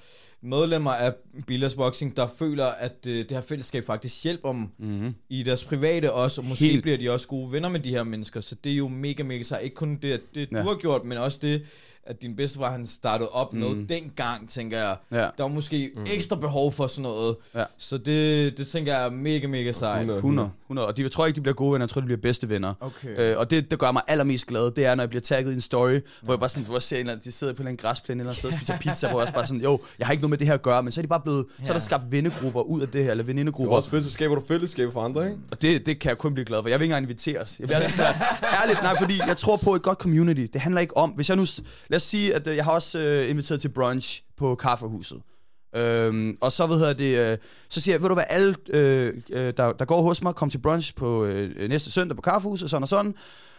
medlemmer 0.43 0.91
af 0.91 1.13
Billas 1.47 1.75
Boxing, 1.75 2.17
der 2.17 2.27
føler, 2.39 2.65
at 2.67 3.07
øh, 3.09 3.19
det 3.19 3.31
her 3.31 3.41
fællesskab 3.41 3.87
faktisk 3.87 4.25
hjælper 4.25 4.53
dem 4.53 4.67
Mm-hmm. 4.79 5.15
i 5.29 5.43
deres 5.43 5.65
private 5.65 6.13
også, 6.13 6.41
og 6.41 6.47
måske 6.47 6.65
Helt. 6.67 6.83
Bliver 6.83 6.99
de 6.99 7.11
også 7.11 7.29
gode 7.29 7.53
venner 7.53 7.69
med 7.69 7.81
de 7.81 7.91
her 7.91 8.05
mennesker, 8.05 8.41
så 8.41 8.55
det 8.65 8.73
er 8.73 8.77
jo 8.77 8.89
mega, 8.89 9.23
mega 9.23 9.43
så 9.43 9.59
ikke 9.59 9.75
kun 9.77 9.97
det, 10.03 10.35
det 10.35 10.49
Ja. 10.53 10.63
du 10.63 10.69
har 10.69 10.75
gjort, 10.77 11.05
men 11.05 11.19
også 11.19 11.39
det, 11.43 11.63
at 12.07 12.23
din 12.23 12.37
bedstefar 12.37 12.71
han 12.71 12.87
startede 12.87 13.29
op 13.29 13.53
mm. 13.53 13.59
noget 13.59 13.89
dengang, 13.89 14.51
tænker 14.51 14.79
jeg. 14.79 14.97
Ja. 15.13 15.17
Der 15.17 15.31
var 15.39 15.49
måske 15.49 15.91
mm. 15.97 16.03
ekstra 16.15 16.37
behov 16.37 16.73
for 16.73 16.87
sådan 16.87 17.03
noget, 17.03 17.37
Ja. 17.55 17.65
så 17.79 17.99
det, 17.99 18.59
det 18.59 18.69
tænker 18.69 18.93
jeg 18.97 19.07
er 19.07 19.11
mega, 19.11 19.47
mega 19.47 19.73
sejt. 19.73 19.99
100. 20.01 20.19
100, 20.19 20.51
100. 20.67 20.89
Og 20.89 20.97
de, 20.97 21.03
jeg 21.03 21.13
tror 21.13 21.27
ikke, 21.27 21.37
de 21.37 21.41
bliver 21.41 21.55
gode 21.55 21.73
venner, 21.73 21.85
jeg 21.85 21.91
tror, 21.91 22.01
de 22.01 22.05
bliver 22.05 22.21
bedste 22.21 22.49
venner. 22.49 22.75
Okay. 22.81 23.19
Øh, 23.33 23.39
og 23.39 23.51
det, 23.51 23.71
der 23.71 23.77
gør 23.77 23.93
mig 23.93 24.03
allermest 24.09 24.47
glad, 24.47 24.71
det 24.71 24.85
er, 24.87 24.95
når 24.95 25.03
jeg 25.03 25.09
bliver 25.11 25.23
tagget 25.23 25.53
i 25.53 25.55
en 25.55 25.61
story, 25.61 26.01
hvor 26.23 26.33
jeg 26.35 26.41
bare 26.41 26.49
sådan, 26.49 26.65
hvor 26.65 26.75
jeg 26.75 26.83
ser 26.83 26.97
en 26.97 27.01
eller 27.01 27.13
anden, 27.13 27.25
de 27.25 27.33
sidder 27.33 27.53
på 27.53 27.57
en 27.57 27.61
eller 27.63 27.69
anden 27.69 27.83
græsplæne 27.89 28.19
et 28.19 28.21
eller 28.21 28.31
andet 28.31 28.39
sted 28.39 28.49
og 28.49 28.55
spiser 28.55 28.79
pizza, 28.79 29.09
hvor 29.09 29.19
jeg 29.19 29.23
også 29.23 29.35
bare 29.35 29.47
sådan, 29.47 29.63
jo, 29.63 29.81
jeg 29.99 30.07
har 30.07 30.13
ikke 30.13 30.23
noget 30.23 30.31
med 30.31 30.39
det 30.39 30.47
her 30.47 30.55
at 30.55 30.63
gøre, 30.63 30.83
men 30.83 30.93
så 30.93 31.01
er 31.01 31.03
de 31.03 31.09
bare 31.09 31.21
blevet, 31.21 31.47
så 31.57 31.63
er 31.63 31.67
der 31.67 31.73
Ja. 31.75 31.79
skabt 31.79 32.13
vennegrupper 32.13 32.61
ud 32.61 32.81
af 32.81 32.89
det 32.89 33.05
her, 33.05 33.11
eller 33.11 33.23
Det 33.25 33.31
er 33.31 33.35
venindegrupper. 33.35 33.77
også 33.77 33.91
fedt, 33.91 34.05
så 34.05 34.11
skaber 34.11 34.35
du 34.35 34.43
fællesskab 34.49 34.93
for 34.93 35.01
andre, 35.01 35.25
ikke? 35.25 35.39
Og 35.51 35.63
det, 35.63 35.87
det 35.87 35.99
kan 35.99 36.09
jeg 36.09 36.19
kun 36.19 36.35
blive 36.35 36.45
glad 36.45 36.63
for. 36.63 36.69
Jeg 36.69 36.79
vil 36.81 36.85
ikke 36.85 36.93
engang 36.93 37.05
inviteres. 37.11 37.57
Jeg 37.61 37.69
bliver 37.69 37.79
altid 37.79 37.93
sådan, 37.93 38.15
ærligt, 38.63 38.83
nej, 38.83 38.97
fordi 38.99 39.15
jeg 39.27 39.37
tror 39.37 39.57
på 39.57 39.75
et 39.75 39.83
godt 39.83 39.99
community. 39.99 40.47
Det 40.53 40.61
handler 40.61 40.81
ikke 40.81 40.97
om, 40.97 41.11
hvis 41.11 41.29
jeg 41.29 41.37
nu, 41.37 41.47
lad 41.97 41.99
os 41.99 42.03
sige, 42.03 42.35
at 42.35 42.47
øh, 42.47 42.57
jeg 42.57 42.65
har 42.65 42.73
også 42.73 42.99
øh, 42.99 43.31
inviteret 43.31 43.61
til 43.61 43.69
brunch 43.69 44.23
på 44.37 44.55
kaffehuset. 44.55 45.23
Øhm, 45.77 46.37
og 46.41 46.53
så, 46.53 46.67
ved 46.67 46.87
jeg 46.87 46.99
det, 46.99 47.19
øh, 47.19 47.39
så 47.69 47.81
siger 47.81 47.95
jeg, 47.95 48.03
ved 48.03 48.09
du 48.09 48.15
hvad, 48.15 48.25
alle, 48.29 48.55
øh, 48.69 49.15
øh, 49.31 49.53
der, 49.57 49.73
der 49.73 49.85
går 49.85 50.03
hos 50.03 50.23
mig, 50.23 50.35
kom 50.35 50.51
til 50.51 50.59
brunch 50.59 50.95
på 50.95 51.25
øh, 51.25 51.51
øh 51.57 51.69
næste 51.69 51.91
søndag 51.91 52.17
på 52.17 52.23
kaffehuset, 52.23 52.71
sådan 52.71 52.83
og 52.83 52.89
sådan. 52.89 53.15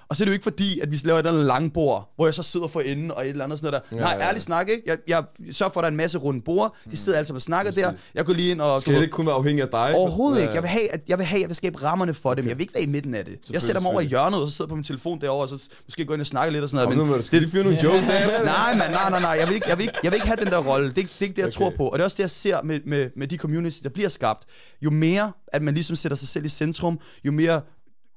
Og 0.09 0.15
så 0.15 0.23
er 0.23 0.25
det 0.25 0.29
jo 0.31 0.33
ikke 0.33 0.43
fordi, 0.43 0.79
at 0.79 0.91
vi 0.91 0.99
laver 1.03 1.15
et 1.15 1.19
eller 1.19 1.31
andet 1.31 1.45
langbord, 1.45 2.13
hvor 2.15 2.27
jeg 2.27 2.33
så 2.33 2.43
sidder 2.43 2.67
for 2.67 2.79
enden 2.79 3.11
og 3.11 3.23
et 3.25 3.29
eller 3.29 3.43
andet 3.43 3.59
sådan 3.59 3.71
noget 3.71 3.83
der. 3.91 3.95
Ja, 3.97 4.01
Nej, 4.01 4.11
ja, 4.11 4.17
ja. 4.23 4.27
ærligt 4.29 4.43
snak, 4.43 4.69
ikke? 4.69 4.83
Jeg, 4.85 4.97
jeg 5.07 5.23
sørger 5.51 5.71
for, 5.73 5.79
at 5.79 5.83
der 5.83 5.87
er 5.87 5.91
en 5.91 5.97
masse 5.97 6.17
runde 6.17 6.41
bord. 6.41 6.75
De 6.91 6.97
sidder 6.97 7.17
altså 7.17 7.33
og 7.33 7.41
snakker 7.41 7.71
der. 7.71 7.93
Jeg 8.15 8.25
går 8.25 8.33
lige 8.33 8.51
ind 8.51 8.61
og... 8.61 8.81
Skal 8.81 8.93
det 8.93 9.01
ikke 9.01 9.11
kun 9.11 9.25
være 9.25 9.35
afhængig 9.35 9.61
af 9.63 9.69
dig? 9.69 9.95
Overhovedet 9.95 10.37
Ja. 10.37 10.41
ikke. 10.43 10.53
Jeg 10.53 10.61
vil 10.63 10.69
have, 10.69 10.91
at 10.93 11.01
jeg 11.07 11.17
vil 11.17 11.25
have, 11.25 11.37
at 11.37 11.41
jeg 11.41 11.49
vil 11.49 11.55
skabe 11.55 11.83
rammerne 11.83 12.13
for 12.13 12.33
dem. 12.33 12.47
Jeg 12.47 12.57
vil 12.57 12.61
ikke 12.61 12.73
være 12.73 12.83
i 12.83 12.87
midten 12.87 13.13
af 13.15 13.25
det. 13.25 13.35
Jeg 13.51 13.61
sætter 13.61 13.81
mig 13.81 13.91
over 13.91 14.01
i 14.01 14.05
hjørnet, 14.05 14.39
og 14.41 14.49
så 14.49 14.55
sidder 14.55 14.69
på 14.69 14.75
min 14.75 14.83
telefon 14.83 15.21
derovre, 15.21 15.43
og 15.43 15.49
så 15.49 15.69
måske 15.85 16.05
går 16.05 16.13
ind 16.13 16.21
og 16.21 16.27
snakker 16.27 16.51
lidt 16.51 16.63
og 16.63 16.69
sådan 16.69 16.83
Kom 16.85 16.93
noget. 16.93 16.97
nu, 16.97 17.05
Men 17.05 17.11
man. 17.11 17.23
Skal 17.23 17.39
lige 17.41 17.51
fyre 17.51 17.63
nogle 17.63 17.79
jokes 17.83 18.09
af? 18.09 18.43
nej, 18.45 18.75
man, 18.75 18.91
nej, 18.91 19.09
nej, 19.09 19.19
nej. 19.19 19.29
Jeg 19.39 19.47
vil 19.47 19.55
ikke, 19.55 19.69
jeg 19.69 19.77
vil 19.77 19.83
ikke, 19.83 19.97
jeg 20.03 20.11
vil 20.11 20.15
ikke 20.17 20.27
have 20.27 20.37
den 20.43 20.47
der 20.51 20.57
rolle. 20.63 20.89
Det, 20.89 20.97
er 20.97 21.01
det 21.07 21.19
er 21.19 21.23
ikke 21.23 21.35
det, 21.35 21.37
jeg 21.37 21.45
Okay. 21.47 21.57
tror 21.57 21.73
på. 21.77 21.87
Og 21.87 21.93
det 21.97 21.99
er 21.99 22.05
også 22.05 22.15
det, 22.17 22.23
jeg 22.23 22.29
ser 22.31 22.61
med, 22.63 22.79
med, 22.85 23.09
med 23.15 23.27
de 23.27 23.37
communities, 23.37 23.79
der 23.79 23.89
bliver 23.89 24.09
skabt. 24.09 24.43
Jo 24.81 24.89
mere, 24.89 25.31
at 25.47 25.61
man 25.61 25.73
ligesom 25.73 25.95
sætter 25.95 26.15
sig 26.15 26.27
selv 26.27 26.45
i 26.45 26.49
centrum, 26.49 26.99
jo 27.25 27.31
mere 27.31 27.61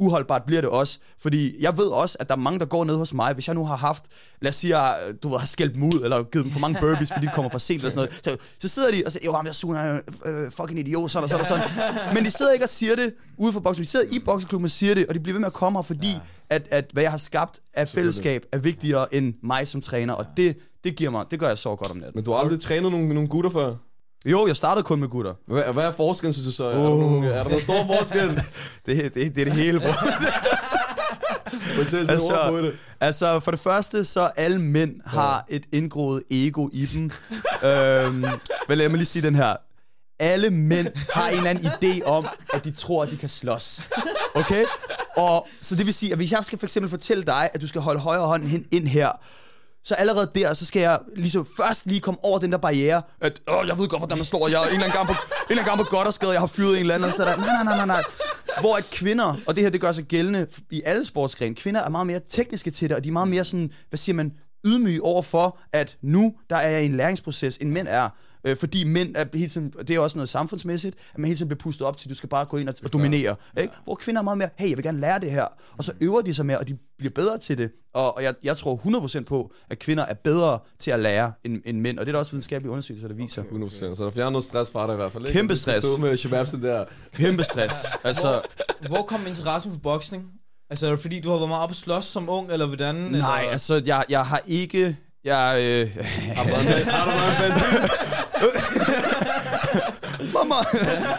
uholdbart 0.00 0.42
bliver 0.44 0.60
det 0.60 0.70
også. 0.70 0.98
Fordi 1.18 1.62
jeg 1.62 1.78
ved 1.78 1.86
også, 1.86 2.16
at 2.20 2.28
der 2.28 2.34
er 2.34 2.38
mange, 2.38 2.58
der 2.58 2.66
går 2.66 2.84
ned 2.84 2.96
hos 2.96 3.14
mig. 3.14 3.34
Hvis 3.34 3.46
jeg 3.46 3.54
nu 3.54 3.64
har 3.64 3.76
haft, 3.76 4.04
lad 4.40 4.48
os 4.48 4.56
sige, 4.56 4.78
jeg, 4.78 5.14
du 5.22 5.28
ved, 5.28 5.38
har 5.38 5.46
skældt 5.46 5.74
dem 5.74 5.82
ud, 5.82 6.00
eller 6.04 6.22
givet 6.22 6.44
dem 6.44 6.52
for 6.52 6.60
mange 6.60 6.80
burpees, 6.80 7.12
fordi 7.12 7.26
de 7.26 7.32
kommer 7.34 7.50
for 7.50 7.58
sent, 7.58 7.78
eller 7.78 7.90
sådan 7.90 8.08
noget. 8.24 8.40
Så, 8.40 8.46
så 8.58 8.68
sidder 8.68 8.90
de 8.90 9.02
og 9.06 9.12
siger, 9.12 9.24
jo, 9.24 9.32
ham 9.32 9.44
der 9.44 9.52
Suna, 9.52 10.00
øh, 10.24 10.50
fucking 10.50 10.80
idiot, 10.80 11.10
sådan 11.10 11.24
og 11.24 11.30
sådan 11.30 11.40
og 11.40 11.46
sådan. 11.46 11.68
Men 12.14 12.24
de 12.24 12.30
sidder 12.30 12.52
ikke 12.52 12.64
og 12.64 12.68
siger 12.68 12.96
det 12.96 13.14
ude 13.38 13.52
for 13.52 13.60
boksen. 13.60 13.84
De 13.84 13.88
sidder 13.88 14.06
i 14.10 14.18
bokseklubben 14.18 14.64
og 14.64 14.70
siger 14.70 14.94
det, 14.94 15.06
og 15.06 15.14
de 15.14 15.20
bliver 15.20 15.34
ved 15.34 15.40
med 15.40 15.46
at 15.46 15.52
komme 15.52 15.78
her, 15.78 15.82
fordi 15.82 16.10
ja. 16.10 16.20
at, 16.50 16.68
at 16.70 16.90
hvad 16.92 17.02
jeg 17.02 17.10
har 17.10 17.18
skabt 17.18 17.60
af 17.74 17.88
fællesskab 17.88 18.42
er 18.52 18.58
vigtigere 18.58 19.14
end 19.14 19.34
mig 19.42 19.68
som 19.68 19.80
træner. 19.80 20.14
Og 20.14 20.26
det, 20.36 20.56
det 20.84 20.96
giver 20.96 21.10
mig, 21.10 21.24
det 21.30 21.40
gør 21.40 21.48
jeg 21.48 21.58
så 21.58 21.76
godt 21.76 21.90
om 21.90 21.96
natten. 21.96 22.12
Men 22.14 22.24
du 22.24 22.32
har 22.32 22.38
aldrig 22.38 22.60
trænet 22.60 22.92
nogle, 22.92 23.08
nogle 23.08 23.28
gutter 23.28 23.50
før? 23.50 23.74
Jo, 24.26 24.46
jeg 24.46 24.56
startede 24.56 24.84
kun 24.84 25.00
med 25.00 25.08
gutter. 25.08 25.34
Hvad, 25.46 25.62
hvad 25.72 25.84
er 25.84 25.92
forskellen, 25.92 26.32
synes 26.32 26.46
du 26.46 26.52
så? 26.52 26.64
Er, 26.64 26.70
der 26.70 26.90
Uh. 26.90 27.00
nogle, 27.00 27.28
er 27.32 27.36
der 27.42 27.44
nogen 27.44 27.60
stor 27.60 27.86
forskel? 27.86 28.42
Det, 28.86 29.14
det, 29.14 29.34
det 29.34 29.40
er 29.40 29.44
det 29.44 29.52
hele, 29.52 29.80
sig 29.80 29.94
Altså-. 32.08 32.72
Altså, 33.00 33.40
for 33.40 33.50
det 33.50 33.60
første, 33.60 34.04
så 34.04 34.20
alle 34.36 34.58
mænd 34.60 34.94
har 35.06 35.44
et 35.48 35.62
indgroet 35.72 36.22
ego 36.30 36.68
i 36.72 36.86
dem. 36.86 37.10
øhm, 37.64 38.24
men 38.68 38.78
lad 38.78 38.88
mig 38.88 38.96
lige 38.98 39.06
sige 39.06 39.22
den 39.22 39.34
her. 39.34 39.56
Alle 40.18 40.50
mænd 40.50 40.88
har 41.12 41.28
en 41.28 41.36
eller 41.36 41.50
anden 41.50 41.66
idé 41.66 42.04
om, 42.04 42.26
at 42.54 42.64
de 42.64 42.70
tror, 42.70 43.02
at 43.02 43.10
de 43.10 43.16
kan 43.16 43.28
slås. 43.28 43.82
Okay? 44.34 44.64
Og 45.16 45.48
så 45.60 45.74
det 45.76 45.86
vil 45.86 45.94
sige, 45.94 46.12
at 46.12 46.18
hvis 46.18 46.32
jeg 46.32 46.44
skal 46.44 46.58
for 46.58 46.66
eksempel 46.66 46.90
fortælle 46.90 47.24
dig, 47.24 47.50
at 47.54 47.60
du 47.60 47.66
skal 47.66 47.80
holde 47.80 48.00
højre 48.00 48.26
hånden 48.26 48.48
hen, 48.48 48.66
ind 48.70 48.88
her, 48.88 49.08
så 49.84 49.94
allerede 49.94 50.30
der, 50.34 50.54
så 50.54 50.66
skal 50.66 50.80
jeg 50.82 50.98
ligesom 51.16 51.46
først 51.56 51.86
lige 51.86 52.00
komme 52.00 52.24
over 52.24 52.38
den 52.38 52.52
der 52.52 52.58
barriere, 52.58 53.02
at 53.20 53.40
åh, 53.48 53.66
jeg 53.66 53.78
ved 53.78 53.88
godt, 53.88 54.00
hvordan 54.00 54.18
man 54.18 54.24
står, 54.24 54.48
jeg 54.48 54.62
er 54.62 54.66
en 54.66 54.72
eller 54.72 54.84
anden 54.84 54.96
gang 54.96 55.06
på, 55.06 55.12
en 55.12 55.18
eller 55.50 55.62
anden 55.62 55.64
gang 55.64 55.78
på 55.78 55.96
godt 55.96 56.06
og 56.06 56.14
skade, 56.14 56.32
jeg 56.32 56.40
har 56.40 56.46
fyret 56.46 56.72
en 56.74 56.80
eller 56.80 56.94
anden, 56.94 57.08
og 57.08 57.14
så 57.14 57.24
der, 57.24 57.36
nej, 57.36 57.46
nej, 57.46 57.64
nej, 57.64 57.76
nej, 57.76 57.86
nej. 57.86 58.02
Hvor 58.60 58.76
at 58.76 58.84
kvinder, 58.92 59.36
og 59.46 59.56
det 59.56 59.62
her, 59.64 59.70
det 59.70 59.80
gør 59.80 59.92
sig 59.92 60.04
gældende 60.04 60.46
i 60.70 60.82
alle 60.84 61.04
sportsgrene, 61.04 61.54
kvinder 61.54 61.80
er 61.80 61.88
meget 61.88 62.06
mere 62.06 62.20
tekniske 62.28 62.70
til 62.70 62.88
det, 62.88 62.96
og 62.96 63.04
de 63.04 63.08
er 63.08 63.12
meget 63.12 63.28
mere 63.28 63.44
sådan, 63.44 63.72
hvad 63.88 63.98
siger 63.98 64.16
man, 64.16 64.32
ydmyge 64.66 65.02
over 65.02 65.22
for, 65.22 65.58
at 65.72 65.96
nu, 66.02 66.34
der 66.50 66.56
er 66.56 66.70
jeg 66.70 66.82
i 66.82 66.86
en 66.86 66.96
læringsproces, 66.96 67.56
end 67.56 67.70
mænd 67.70 67.88
er. 67.90 68.08
Øh, 68.44 68.56
fordi 68.56 68.84
mænd 68.84 69.14
er 69.16 69.24
hele 69.34 69.48
tiden, 69.48 69.72
det 69.88 69.90
er 69.96 70.00
også 70.00 70.18
noget 70.18 70.28
samfundsmæssigt, 70.28 70.96
at 71.12 71.18
man 71.18 71.24
hele 71.26 71.36
tiden 71.36 71.48
bliver 71.48 71.58
pustet 71.58 71.86
op 71.86 71.96
til, 71.96 72.08
at 72.08 72.10
du 72.10 72.14
skal 72.14 72.28
bare 72.28 72.44
gå 72.44 72.56
ind 72.56 72.68
og, 72.68 72.74
og 72.84 72.92
dominere. 72.92 73.36
Ikke? 73.60 73.72
Hvor 73.84 73.94
kvinder 73.94 74.20
er 74.20 74.24
meget 74.24 74.38
mere, 74.38 74.48
hey, 74.56 74.68
jeg 74.68 74.76
vil 74.76 74.84
gerne 74.84 75.00
lære 75.00 75.20
det 75.20 75.30
her. 75.30 75.46
Og 75.78 75.84
så 75.84 75.92
øver 76.00 76.20
de 76.20 76.34
sig 76.34 76.46
mere, 76.46 76.58
og 76.58 76.68
de 76.68 76.76
bliver 76.98 77.12
bedre 77.14 77.38
til 77.38 77.58
det. 77.58 77.70
Og, 77.94 78.16
og 78.16 78.22
jeg, 78.22 78.34
jeg 78.42 78.56
tror 78.56 78.76
100% 79.20 79.24
på, 79.24 79.52
at 79.70 79.78
kvinder 79.78 80.04
er 80.04 80.14
bedre 80.14 80.58
til 80.78 80.90
at 80.90 81.00
lære 81.00 81.32
end, 81.44 81.62
end 81.66 81.80
mænd. 81.80 81.98
Og 81.98 82.06
det 82.06 82.10
er 82.10 82.12
der 82.12 82.18
også 82.18 82.32
videnskabelige 82.32 82.70
undersøgelser, 82.70 83.08
der 83.08 83.14
viser. 83.14 83.42
100%. 83.42 83.70
Så 83.70 84.04
der 84.04 84.10
fjerner 84.10 84.30
noget 84.30 84.44
stress 84.44 84.72
fra 84.72 84.86
dig 84.86 84.92
i 84.92 84.96
hvert 84.96 85.12
fald. 85.12 85.26
Ikke? 85.26 85.38
Kæmpe 85.38 85.56
stress. 85.56 85.86
Stå 85.86 85.96
med 85.96 86.16
shababsen 86.16 86.62
der. 86.62 86.84
Kæmpe 87.14 87.44
stress. 87.44 87.76
Altså, 88.04 88.42
Hvor 88.88 89.02
kom 89.02 89.26
interessen 89.26 89.72
for 89.72 89.80
boksning? 89.80 90.24
Altså, 90.70 90.86
er 90.86 90.90
det 90.90 91.00
fordi, 91.00 91.20
du 91.20 91.28
har 91.30 91.36
været 91.36 91.48
meget 91.48 91.64
op 91.64 91.70
at 91.70 91.76
slås 91.76 92.04
som 92.04 92.28
ung, 92.28 92.52
eller 92.52 92.66
hvordan? 92.66 92.94
nej, 92.94 93.10
eller? 93.10 93.52
altså, 93.52 93.82
jeg, 93.86 94.04
jeg 94.08 94.26
har 94.26 94.40
ikke... 94.46 94.96
Jeg, 95.24 95.56
øh, 95.62 96.04
Har 96.36 96.44
du 96.44 96.50
været 96.50 97.90
Mamma! 100.34 100.54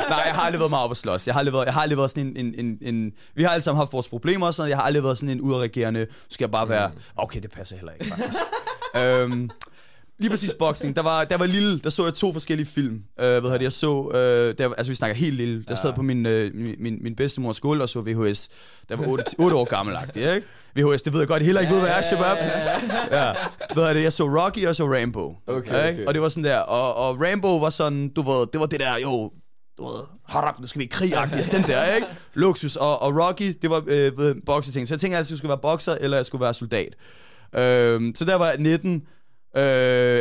Nej, 0.09 0.23
jeg 0.25 0.33
har 0.35 0.41
aldrig 0.41 0.59
været 0.59 0.69
meget 0.69 0.85
op 0.85 0.91
at 0.91 0.97
slås. 0.97 1.27
Jeg 1.27 1.35
har 1.35 1.39
aldrig 1.39 1.53
været, 1.53 1.65
jeg 1.65 1.73
har 1.73 1.81
aldrig 1.81 1.97
været 1.97 2.11
sådan 2.11 2.27
en, 2.27 2.37
en, 2.37 2.77
en, 2.81 2.95
en... 2.95 3.11
Vi 3.35 3.43
har 3.43 3.49
alle 3.49 3.63
sammen 3.63 3.77
haft 3.77 3.93
vores 3.93 4.07
problemer 4.07 4.47
og 4.47 4.53
sådan 4.53 4.61
noget. 4.61 4.69
Jeg 4.69 4.77
har 4.77 4.83
aldrig 4.83 5.03
været 5.03 5.17
sådan 5.17 5.29
en 5.29 5.41
udreagerende... 5.41 6.07
Skal 6.29 6.43
jeg 6.43 6.51
bare 6.51 6.69
være... 6.69 6.91
Okay, 7.15 7.41
det 7.41 7.51
passer 7.51 7.75
heller 7.75 7.91
ikke, 7.93 8.05
faktisk. 8.05 8.39
øhm, 9.03 9.49
lige 10.19 10.29
præcis 10.29 10.53
boxing. 10.53 10.95
Der 10.95 11.01
var, 11.01 11.23
der 11.23 11.37
var 11.37 11.45
lille, 11.45 11.79
der 11.79 11.89
så 11.89 12.03
jeg 12.03 12.13
to 12.13 12.33
forskellige 12.33 12.67
film. 12.67 13.03
Hvad 13.15 13.41
hedder 13.41 13.57
det, 13.57 13.63
jeg 13.63 13.71
så... 13.71 14.11
Øh, 14.13 14.57
der, 14.57 14.73
altså, 14.73 14.91
vi 14.91 14.95
snakker 14.95 15.15
helt 15.15 15.35
lille. 15.35 15.63
Der 15.67 15.75
sad 15.75 15.93
på 15.93 16.01
min, 16.01 16.25
øh, 16.25 16.55
min, 16.55 16.75
min, 16.79 16.97
min 17.01 17.15
bedstemors 17.15 17.57
skole 17.57 17.83
og 17.83 17.89
så 17.89 18.01
VHS. 18.01 18.49
Der 18.89 18.95
var 18.95 19.07
8, 19.07 19.23
8 19.37 19.55
år 19.55 19.65
gammel 19.65 19.97
ikke? 20.15 20.47
VHS, 20.75 21.01
det 21.01 21.13
ved 21.13 21.19
jeg 21.19 21.27
godt, 21.27 21.43
heller 21.43 21.61
ikke 21.61 21.73
ved, 21.73 21.81
hvad 21.81 21.91
er, 21.91 22.01
Shabab. 22.01 22.37
Ja. 23.11 23.33
Hvad 23.73 23.83
er 23.83 23.93
det, 23.93 24.03
jeg 24.03 24.13
så 24.13 24.23
Rocky 24.23 24.67
og 24.67 24.75
så 24.75 24.83
Rambo. 24.83 25.35
Okay, 25.47 25.91
okay. 25.91 26.05
Og 26.05 26.13
det 26.13 26.21
var 26.21 26.29
sådan 26.29 26.43
der, 26.43 26.57
og, 26.59 26.95
og 26.95 27.21
Rambo 27.21 27.57
var 27.57 27.69
sådan, 27.69 28.09
du 28.09 28.21
ved, 28.21 28.47
det 28.53 28.59
var 28.59 28.65
det 28.65 28.79
der, 28.79 28.99
jo, 29.03 29.31
du 29.77 29.85
ved, 29.85 30.03
harap, 30.27 30.59
nu 30.59 30.67
skal 30.67 30.79
vi 30.79 30.85
i 30.85 30.87
krig 30.87 31.13
den 31.51 31.63
der, 31.63 31.95
ikke? 31.95 32.07
Luksus. 32.33 32.75
Og, 32.75 33.01
og 33.01 33.15
Rocky, 33.15 33.53
det 33.61 33.69
var 33.69 33.83
øh, 33.87 34.17
ved, 34.17 34.35
bokseting. 34.45 34.87
Så 34.87 34.93
jeg 34.93 34.99
tænkte, 34.99 35.17
at 35.17 35.29
jeg 35.29 35.37
skulle 35.37 35.49
være 35.49 35.57
bokser, 35.57 35.97
eller 36.01 36.17
jeg 36.17 36.25
skulle 36.25 36.41
være 36.43 36.53
soldat. 36.53 36.95
Øhm, 37.55 38.15
så 38.15 38.25
der 38.25 38.35
var 38.35 38.47
jeg 38.47 38.57
19, 38.57 38.93
øh, 39.57 39.63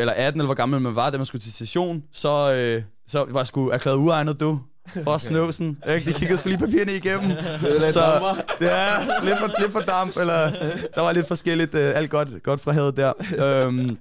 eller 0.00 0.12
18, 0.12 0.40
eller 0.40 0.46
hvor 0.46 0.54
gammel 0.54 0.80
man 0.80 0.96
var, 0.96 1.10
da 1.10 1.16
man 1.16 1.26
skulle 1.26 1.42
til 1.42 1.52
station. 1.52 2.02
Så, 2.12 2.54
øh, 2.54 2.82
så 3.06 3.24
var 3.28 3.40
jeg 3.40 3.46
sgu 3.46 3.68
erklæret 3.68 3.96
uegnet, 3.96 4.40
du. 4.40 4.60
For 5.04 5.18
snøvsen. 5.18 5.78
Ikke? 5.88 6.10
De 6.10 6.14
kiggede 6.14 6.38
sgu 6.38 6.48
lige 6.48 6.58
papirerne 6.58 6.92
igennem. 6.96 7.30
så, 7.96 8.34
ja, 8.60 8.98
lidt 9.24 9.38
for, 9.38 9.60
lidt 9.60 9.72
for 9.72 9.80
damp, 9.80 10.16
eller 10.16 10.50
der 10.94 11.00
var 11.00 11.12
lidt 11.12 11.28
forskelligt, 11.28 11.74
øh, 11.74 11.96
alt 11.96 12.10
godt, 12.10 12.42
godt 12.42 12.60
fra 12.60 12.72
havet 12.72 12.96
der. 12.96 13.12
Øhm, 13.38 13.98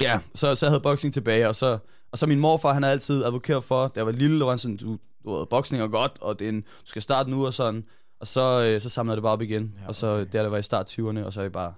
ja, 0.00 0.20
så, 0.34 0.54
så 0.54 0.66
jeg 0.66 0.70
havde 0.70 0.80
boksning 0.80 1.14
tilbage, 1.14 1.48
og 1.48 1.54
så, 1.54 1.78
og 2.12 2.18
så 2.18 2.26
min 2.26 2.40
morfar, 2.40 2.72
han 2.72 2.82
har 2.82 2.90
altid 2.90 3.24
advokeret 3.24 3.64
for, 3.64 3.82
da 3.82 3.92
jeg 3.96 4.06
var 4.06 4.12
lille, 4.12 4.38
der 4.38 4.44
var 4.44 4.52
han 4.52 4.58
sådan, 4.58 4.76
du, 4.76 4.98
du 5.24 5.36
ved, 5.36 5.46
boksning 5.46 5.82
er 5.82 5.88
godt, 5.88 6.12
og 6.20 6.38
det 6.38 6.44
er 6.44 6.48
en, 6.48 6.60
du 6.60 6.86
skal 6.86 7.02
starte 7.02 7.30
nu 7.30 7.46
og 7.46 7.54
sådan. 7.54 7.84
Og 8.20 8.26
så, 8.26 8.62
øh, 8.64 8.80
så 8.80 8.88
samlede 8.88 9.12
jeg 9.12 9.16
det 9.16 9.22
bare 9.22 9.32
op 9.32 9.42
igen, 9.42 9.62
ja, 9.62 9.80
okay. 9.80 9.88
og 9.88 9.94
så 9.94 10.18
der, 10.18 10.42
der 10.42 10.48
var 10.48 10.58
i 10.58 10.62
start 10.62 10.98
20'erne, 10.98 11.24
og 11.24 11.32
så 11.32 11.40
er 11.40 11.44
det 11.44 11.52
bare, 11.52 11.72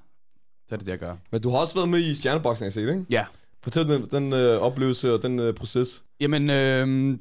så 0.69 0.75
er 0.75 0.77
det 0.77 0.87
det, 0.87 0.93
jeg 0.93 0.99
gør. 0.99 1.17
Men 1.33 1.43
du 1.43 1.51
har 1.51 1.59
også 1.59 1.75
været 1.75 1.89
med 1.89 1.99
i 1.99 2.15
set, 2.15 2.77
ikke? 2.77 3.05
Ja. 3.11 3.27
Fortæl 3.63 3.89
den, 3.89 4.09
den 4.11 4.33
øh, 4.33 4.61
oplevelse 4.61 5.15
og 5.15 5.23
den 5.23 5.39
øh, 5.39 5.55
proces. 5.55 6.05
Jamen, 6.21 6.51
øh, 6.51 7.19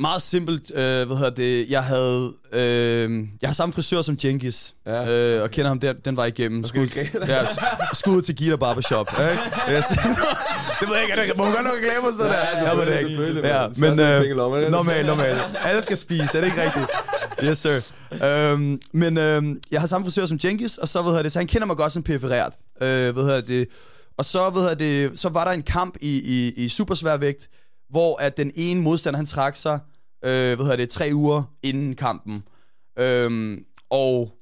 meget 0.00 0.22
simpelt, 0.22 0.70
øh, 0.74 1.06
hvad 1.06 1.16
hedder 1.16 1.30
det, 1.30 1.70
jeg 1.70 1.82
havde, 1.84 2.32
øh, 2.52 3.24
jeg 3.42 3.48
har 3.50 3.54
samme 3.54 3.72
frisør 3.72 4.02
som 4.02 4.16
Jenkins, 4.24 4.74
Ja. 4.86 5.08
øh, 5.10 5.42
og 5.42 5.50
kender 5.50 5.68
ham 5.68 5.80
der, 5.80 5.92
den 5.92 6.16
var 6.16 6.24
igennem. 6.24 6.64
Skud, 6.64 6.86
ja, 7.28 7.46
skud 7.92 8.22
til 8.22 8.36
Gita 8.36 8.56
Barbershop, 8.56 9.06
ikke? 9.20 9.76
Yes. 9.76 9.84
det 10.80 10.88
ved 10.88 10.94
jeg 10.94 11.02
ikke, 11.02 11.14
er 11.14 11.24
det, 11.26 11.36
må 11.36 11.44
man 11.44 11.52
godt 11.54 11.64
nok 11.64 11.72
reklame 11.82 12.06
og 12.08 12.12
sådan 12.18 12.32
der? 12.32 12.68
Jeg 12.68 12.76
ved 12.76 12.86
det 12.86 13.00
ikke. 13.10 13.48
Ja, 13.48 13.68
men 13.78 14.00
øh, 14.00 14.70
normalt, 14.70 15.06
normalt. 15.06 15.40
Alle 15.64 15.82
skal 15.82 15.96
spise, 15.96 16.22
er 16.38 16.40
det 16.40 16.44
ikke 16.44 16.62
rigtigt? 16.64 16.86
Yes, 17.44 17.58
sir. 17.58 17.80
Øhm, 18.26 18.80
men 18.92 19.18
øhm, 19.18 19.60
jeg 19.70 19.80
har 19.80 19.86
samme 19.88 20.04
frisør 20.04 20.26
som 20.26 20.38
Jenkins, 20.44 20.78
og 20.78 20.88
så, 20.88 21.02
ved 21.02 21.14
jeg 21.14 21.24
det, 21.24 21.32
så 21.32 21.38
han 21.38 21.46
kender 21.46 21.66
mig 21.66 21.76
godt 21.76 21.92
som 21.92 22.02
periferet. 22.02 22.52
Øh, 22.82 23.16
ved 23.16 23.32
jeg 23.34 23.48
det, 23.48 23.68
og 24.18 24.24
så, 24.24 24.50
ved 24.50 24.68
jeg 24.68 24.78
det, 24.78 25.18
så 25.18 25.28
var 25.28 25.44
der 25.44 25.50
en 25.52 25.62
kamp 25.62 25.96
i, 26.00 26.20
i, 26.24 26.64
i 26.64 26.68
supersværvægt, 26.68 27.48
hvor 27.90 28.20
at 28.20 28.36
den 28.36 28.52
ene 28.56 28.82
modstander, 28.82 29.16
han 29.16 29.26
trak 29.26 29.56
sig, 29.56 29.78
øh, 30.24 30.30
hvad 30.30 30.56
hedder 30.56 30.76
det, 30.76 30.88
tre 30.88 31.10
uger 31.12 31.42
inden 31.62 31.94
kampen. 31.94 32.42
Øhm, 32.98 33.64
og 33.90 34.32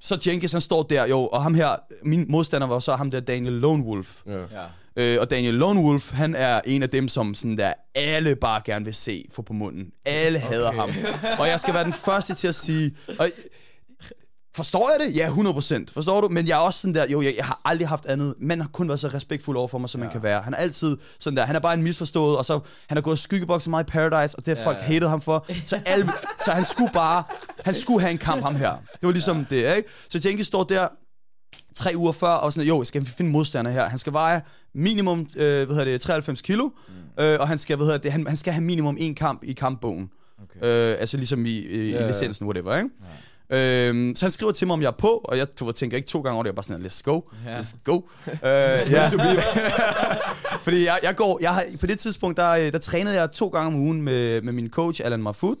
så 0.00 0.22
Jenkins, 0.26 0.52
han 0.52 0.60
står 0.60 0.82
der, 0.82 1.06
jo, 1.06 1.26
og 1.26 1.42
ham 1.42 1.54
her, 1.54 1.76
min 2.04 2.26
modstander 2.28 2.66
var 2.66 2.78
så 2.78 2.94
ham 2.94 3.10
der 3.10 3.20
Daniel 3.20 3.52
Lone 3.52 3.84
Wolf. 3.84 4.22
Ja. 4.26 4.32
Ja. 4.32 4.66
Øh, 4.96 5.20
og 5.20 5.30
Daniel 5.30 5.54
Lone 5.54 5.80
Wolf, 5.80 6.12
han 6.12 6.34
er 6.34 6.60
en 6.66 6.82
af 6.82 6.90
dem, 6.90 7.08
som 7.08 7.34
sådan 7.34 7.56
der, 7.56 7.72
alle 7.94 8.36
bare 8.36 8.62
gerne 8.64 8.84
vil 8.84 8.94
se 8.94 9.24
få 9.32 9.42
på 9.42 9.52
munden. 9.52 9.90
Alle 10.04 10.38
okay. 10.38 10.48
hader 10.48 10.72
ham. 10.72 10.90
Og 11.38 11.48
jeg 11.48 11.60
skal 11.60 11.74
være 11.74 11.84
den 11.84 11.92
første 11.92 12.34
til 12.34 12.48
at 12.48 12.54
sige... 12.54 12.96
Og, 13.18 13.30
Forstår 14.56 14.90
jeg 14.90 15.08
det? 15.08 15.16
Ja, 15.16 15.28
100%. 15.28 15.84
Forstår 15.94 16.20
du? 16.20 16.28
Men 16.28 16.48
jeg 16.48 16.54
er 16.54 16.60
også 16.60 16.80
sådan 16.80 16.94
der, 16.94 17.06
jo, 17.08 17.22
jeg, 17.22 17.34
jeg 17.36 17.44
har 17.44 17.60
aldrig 17.64 17.88
haft 17.88 18.06
andet. 18.06 18.34
Man 18.40 18.60
har 18.60 18.68
kun 18.72 18.88
været 18.88 19.00
så 19.00 19.08
respektfuld 19.08 19.56
over 19.56 19.68
for 19.68 19.78
mig, 19.78 19.88
som 19.88 20.00
ja. 20.00 20.04
man 20.04 20.12
kan 20.12 20.22
være. 20.22 20.42
Han 20.42 20.52
er 20.54 20.58
altid 20.58 20.96
sådan 21.18 21.36
der, 21.36 21.44
han 21.46 21.56
er 21.56 21.60
bare 21.60 21.74
en 21.74 21.82
misforstået, 21.82 22.36
og 22.36 22.44
så 22.44 22.60
han 22.88 22.96
har 22.96 23.02
gået 23.02 23.18
skyggebokset 23.18 23.70
meget 23.70 23.84
i 23.84 23.90
Paradise, 23.90 24.36
og 24.38 24.46
det 24.46 24.56
har 24.56 24.62
Ja, 24.62 24.66
folk 24.66 24.78
ja. 24.78 24.82
hated 24.82 25.08
ham 25.08 25.20
for. 25.20 25.46
Så, 25.66 25.80
alle, 25.86 26.12
så 26.44 26.50
han 26.50 26.64
skulle 26.64 26.90
bare, 26.92 27.22
han 27.64 27.74
skulle 27.74 28.00
have 28.00 28.10
en 28.10 28.18
kamp, 28.18 28.42
ham 28.42 28.56
her. 28.56 28.70
Det 28.92 29.02
var 29.02 29.10
ligesom 29.12 29.46
ja. 29.50 29.56
det, 29.56 29.76
ikke? 29.76 29.88
Så 30.08 30.20
Jenkins 30.24 30.46
står 30.46 30.64
der, 30.64 30.88
tre 31.74 31.92
uger 31.96 32.12
før, 32.12 32.28
og 32.28 32.52
sådan, 32.52 32.68
jo, 32.68 32.78
jeg 32.80 32.86
skal 32.86 33.06
finde 33.06 33.30
modstander 33.30 33.70
her. 33.70 33.88
Han 33.88 33.98
skal 33.98 34.12
veje 34.12 34.42
minimum, 34.74 35.20
øh, 35.36 35.66
hvad 35.66 35.76
hedder 35.76 35.84
det, 35.84 36.00
93 36.00 36.42
kilo, 36.42 36.64
mm. 36.66 37.24
øh, 37.24 37.40
og 37.40 37.48
han 37.48 37.58
skal, 37.58 37.76
hvad 37.76 37.86
hedder 37.86 37.98
det, 37.98 38.12
han, 38.12 38.26
han 38.26 38.36
skal 38.36 38.52
have 38.52 38.64
minimum 38.64 38.96
en 39.00 39.14
kamp 39.14 39.44
i 39.44 39.52
kampbogen. 39.52 40.10
Okay. 40.42 40.66
Øh, 40.92 40.96
altså 41.00 41.16
ligesom 41.16 41.46
i, 41.46 41.50
i, 41.50 41.90
Ja, 41.90 41.98
i 41.98 42.02
ja. 42.02 42.06
licensen, 42.06 42.46
whatever, 42.46 42.76
ikke? 42.76 42.90
Øhm, 43.54 44.14
så 44.16 44.24
han 44.24 44.30
skriver 44.30 44.52
til 44.52 44.66
mig, 44.66 44.74
om 44.74 44.80
jeg 44.82 44.86
er 44.86 44.90
på, 44.98 45.08
og 45.24 45.38
jeg 45.38 45.46
tog, 45.54 45.74
tænker 45.74 45.96
ikke 45.96 46.08
to 46.08 46.20
gange 46.20 46.34
over 46.34 46.42
det, 46.42 46.48
jeg 46.48 46.52
er 46.52 46.54
bare 46.54 46.62
sådan, 46.64 46.86
let's 46.86 47.02
go, 47.04 47.20
Ja. 47.46 47.58
let's 47.58 47.76
go. 47.84 48.00
øh, 48.26 48.32
ja. 48.92 49.08
Fordi 50.64 50.84
jeg, 50.84 50.98
jeg 51.02 51.16
går, 51.16 51.38
jeg 51.42 51.54
har, 51.54 51.64
på 51.80 51.86
det 51.86 51.98
tidspunkt, 51.98 52.36
der, 52.36 52.50
øh, 52.50 52.72
der 52.72 52.78
trænede 52.78 53.20
jeg 53.20 53.30
to 53.32 53.48
gange 53.48 53.66
om 53.66 53.74
ugen 53.74 54.02
med, 54.02 54.42
med 54.42 54.52
min 54.52 54.70
coach, 54.70 55.00
Alan 55.04 55.22
Marfoot, 55.22 55.58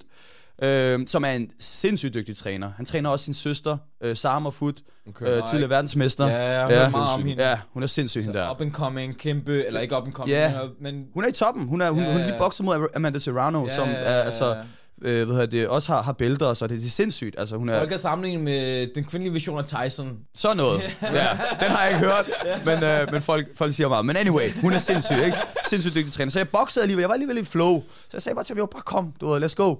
øh, 0.62 1.00
som 1.06 1.24
er 1.24 1.28
en 1.30 1.50
sindssygt 1.60 2.14
dygtig 2.14 2.36
træner. 2.36 2.70
Han 2.76 2.86
træner 2.86 3.10
også 3.10 3.24
sin 3.24 3.34
søster, 3.34 3.76
øh, 4.02 4.16
Sara 4.16 4.38
Marfoot, 4.38 4.74
Okay. 5.08 5.26
øh, 5.26 5.42
tidligere 5.50 5.70
verdensmester. 5.70 6.26
Ja, 6.26 6.36
jeg 6.50 6.60
har 6.62 6.70
Ja. 6.72 6.82
hørt 6.82 6.92
meget 6.92 7.14
om 7.14 7.24
hende. 7.24 7.48
Ja, 7.48 7.58
hun 7.72 7.82
er 7.82 7.86
sindssyg, 7.86 8.22
hende 8.22 8.38
der. 8.38 8.50
Up 8.50 8.60
and 8.60 8.72
coming, 8.72 9.18
kæmpe, 9.18 9.66
eller 9.66 9.80
ikke 9.80 9.96
up 9.96 10.04
and 10.06 10.12
coming, 10.12 10.30
Ja. 10.36 10.52
men-. 10.80 11.04
Hun 11.14 11.24
er 11.24 11.28
i 11.28 11.32
toppen. 11.32 11.68
Hun 11.68 11.80
er, 11.80 11.90
hun, 11.90 12.02
Ja, 12.02 12.12
hun 12.12 12.20
ja. 12.20 12.26
lige 12.26 12.38
bokser 12.38 12.64
mod 12.64 12.86
Amanda 12.96 13.18
Serrano, 13.18 13.68
som 13.68 13.88
er, 13.88 13.94
altså, 14.22 14.56
øh, 15.04 15.24
hvad 15.24 15.34
hedder 15.34 15.46
det, 15.46 15.68
også 15.68 15.92
har, 15.92 16.02
har 16.02 16.12
bælter 16.12 16.46
og 16.46 16.56
så. 16.56 16.66
Det, 16.66 16.80
det 16.80 16.86
er 16.86 16.90
sindssygt. 16.90 17.34
Altså, 17.38 17.56
hun 17.56 17.68
er 17.68 17.78
Folk 17.78 17.88
kan 17.88 17.98
sammenligne 17.98 18.42
med 18.42 18.88
den 18.94 19.04
kvindelige 19.04 19.32
version 19.34 19.58
af 19.58 19.64
Tyson. 19.64 20.18
sådan 20.34 20.56
noget. 20.56 20.80
Ja, 21.02 21.28
den 21.60 21.70
har 21.70 21.84
jeg 21.84 21.94
ikke 21.94 22.06
hørt, 22.06 22.30
men, 22.64 22.84
øh, 22.84 23.12
men 23.12 23.22
folk, 23.22 23.56
folk 23.56 23.74
siger 23.74 23.88
meget. 23.88 24.06
Men 24.06 24.16
anyway, 24.16 24.52
hun 24.60 24.72
er 24.72 24.78
sindssyg, 24.78 25.24
ikke? 25.24 25.36
Sindssygt 25.66 25.94
dygtig 25.94 26.12
træner. 26.12 26.30
Så 26.30 26.38
jeg 26.38 26.48
boxede 26.48 26.82
alligevel. 26.82 27.02
Jeg 27.02 27.08
var 27.08 27.14
alligevel 27.14 27.38
i 27.38 27.44
flow. 27.44 27.82
Så 28.02 28.10
jeg 28.12 28.22
sagde 28.22 28.36
bare 28.36 28.44
til 28.44 28.54
ham, 28.54 28.58
jo, 28.58 28.66
bare 28.66 28.82
kom, 28.82 29.12
du 29.20 29.28
ved, 29.28 29.44
let's 29.44 29.54
go. 29.54 29.76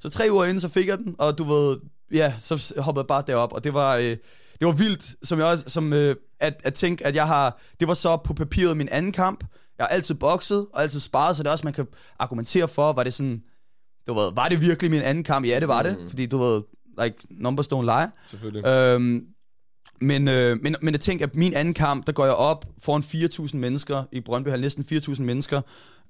Så 0.00 0.08
tre 0.10 0.28
uger 0.30 0.44
inden, 0.44 0.60
så 0.60 0.68
fik 0.68 0.88
jeg 0.88 0.98
den, 0.98 1.14
og 1.18 1.38
du 1.38 1.44
ved, 1.44 1.76
ja, 2.12 2.32
så 2.38 2.74
hoppede 2.78 3.02
jeg 3.02 3.06
bare 3.06 3.22
derop, 3.26 3.52
og 3.52 3.64
det 3.64 3.74
var... 3.74 3.96
Øh, 3.96 4.16
det 4.60 4.66
var 4.66 4.72
vildt, 4.72 5.14
som 5.22 5.38
jeg 5.38 5.46
også, 5.46 5.64
som, 5.66 5.92
øh, 5.92 6.16
at, 6.40 6.60
at 6.64 6.74
tænke, 6.74 7.06
at 7.06 7.14
jeg 7.14 7.26
har, 7.26 7.60
det 7.80 7.88
var 7.88 7.94
så 7.94 8.16
på 8.16 8.34
papiret 8.34 8.76
min 8.76 8.88
anden 8.92 9.12
kamp. 9.12 9.44
Jeg 9.78 9.84
har 9.84 9.88
altid 9.88 10.14
bokset, 10.14 10.66
og 10.74 10.82
altid 10.82 11.00
sparet, 11.00 11.36
så 11.36 11.42
det 11.42 11.48
er 11.48 11.52
også, 11.52 11.66
man 11.66 11.72
kan 11.72 11.86
argumentere 12.18 12.68
for, 12.68 12.92
var 12.92 13.04
det 13.04 13.14
sådan, 13.14 13.42
du 14.08 14.14
ved, 14.14 14.32
var 14.34 14.48
det 14.48 14.60
virkelig 14.60 14.90
min 14.90 15.02
anden 15.02 15.24
kamp? 15.24 15.46
Ja, 15.46 15.60
det 15.60 15.68
var 15.68 15.82
det, 15.82 15.96
fordi 16.08 16.26
du 16.26 16.38
ved, 16.38 16.62
like, 17.02 17.16
numbers 17.30 17.66
don't 17.66 17.82
lie. 17.82 18.10
Selvfølgelig. 18.30 18.66
Øhm, 18.66 19.24
men, 20.00 20.28
øh, 20.28 20.58
men, 20.62 20.76
men 20.82 20.94
jeg 20.94 21.00
tænker, 21.00 21.26
at 21.26 21.34
min 21.36 21.54
anden 21.54 21.74
kamp, 21.74 22.06
der 22.06 22.12
går 22.12 22.24
jeg 22.24 22.34
op 22.34 22.64
foran 22.82 23.02
4.000 23.02 23.56
mennesker 23.56 24.04
i 24.12 24.20
Brøndby, 24.20 24.48
har 24.48 24.56
næsten 24.56 24.84
4.000 24.92 25.22
mennesker, 25.22 25.60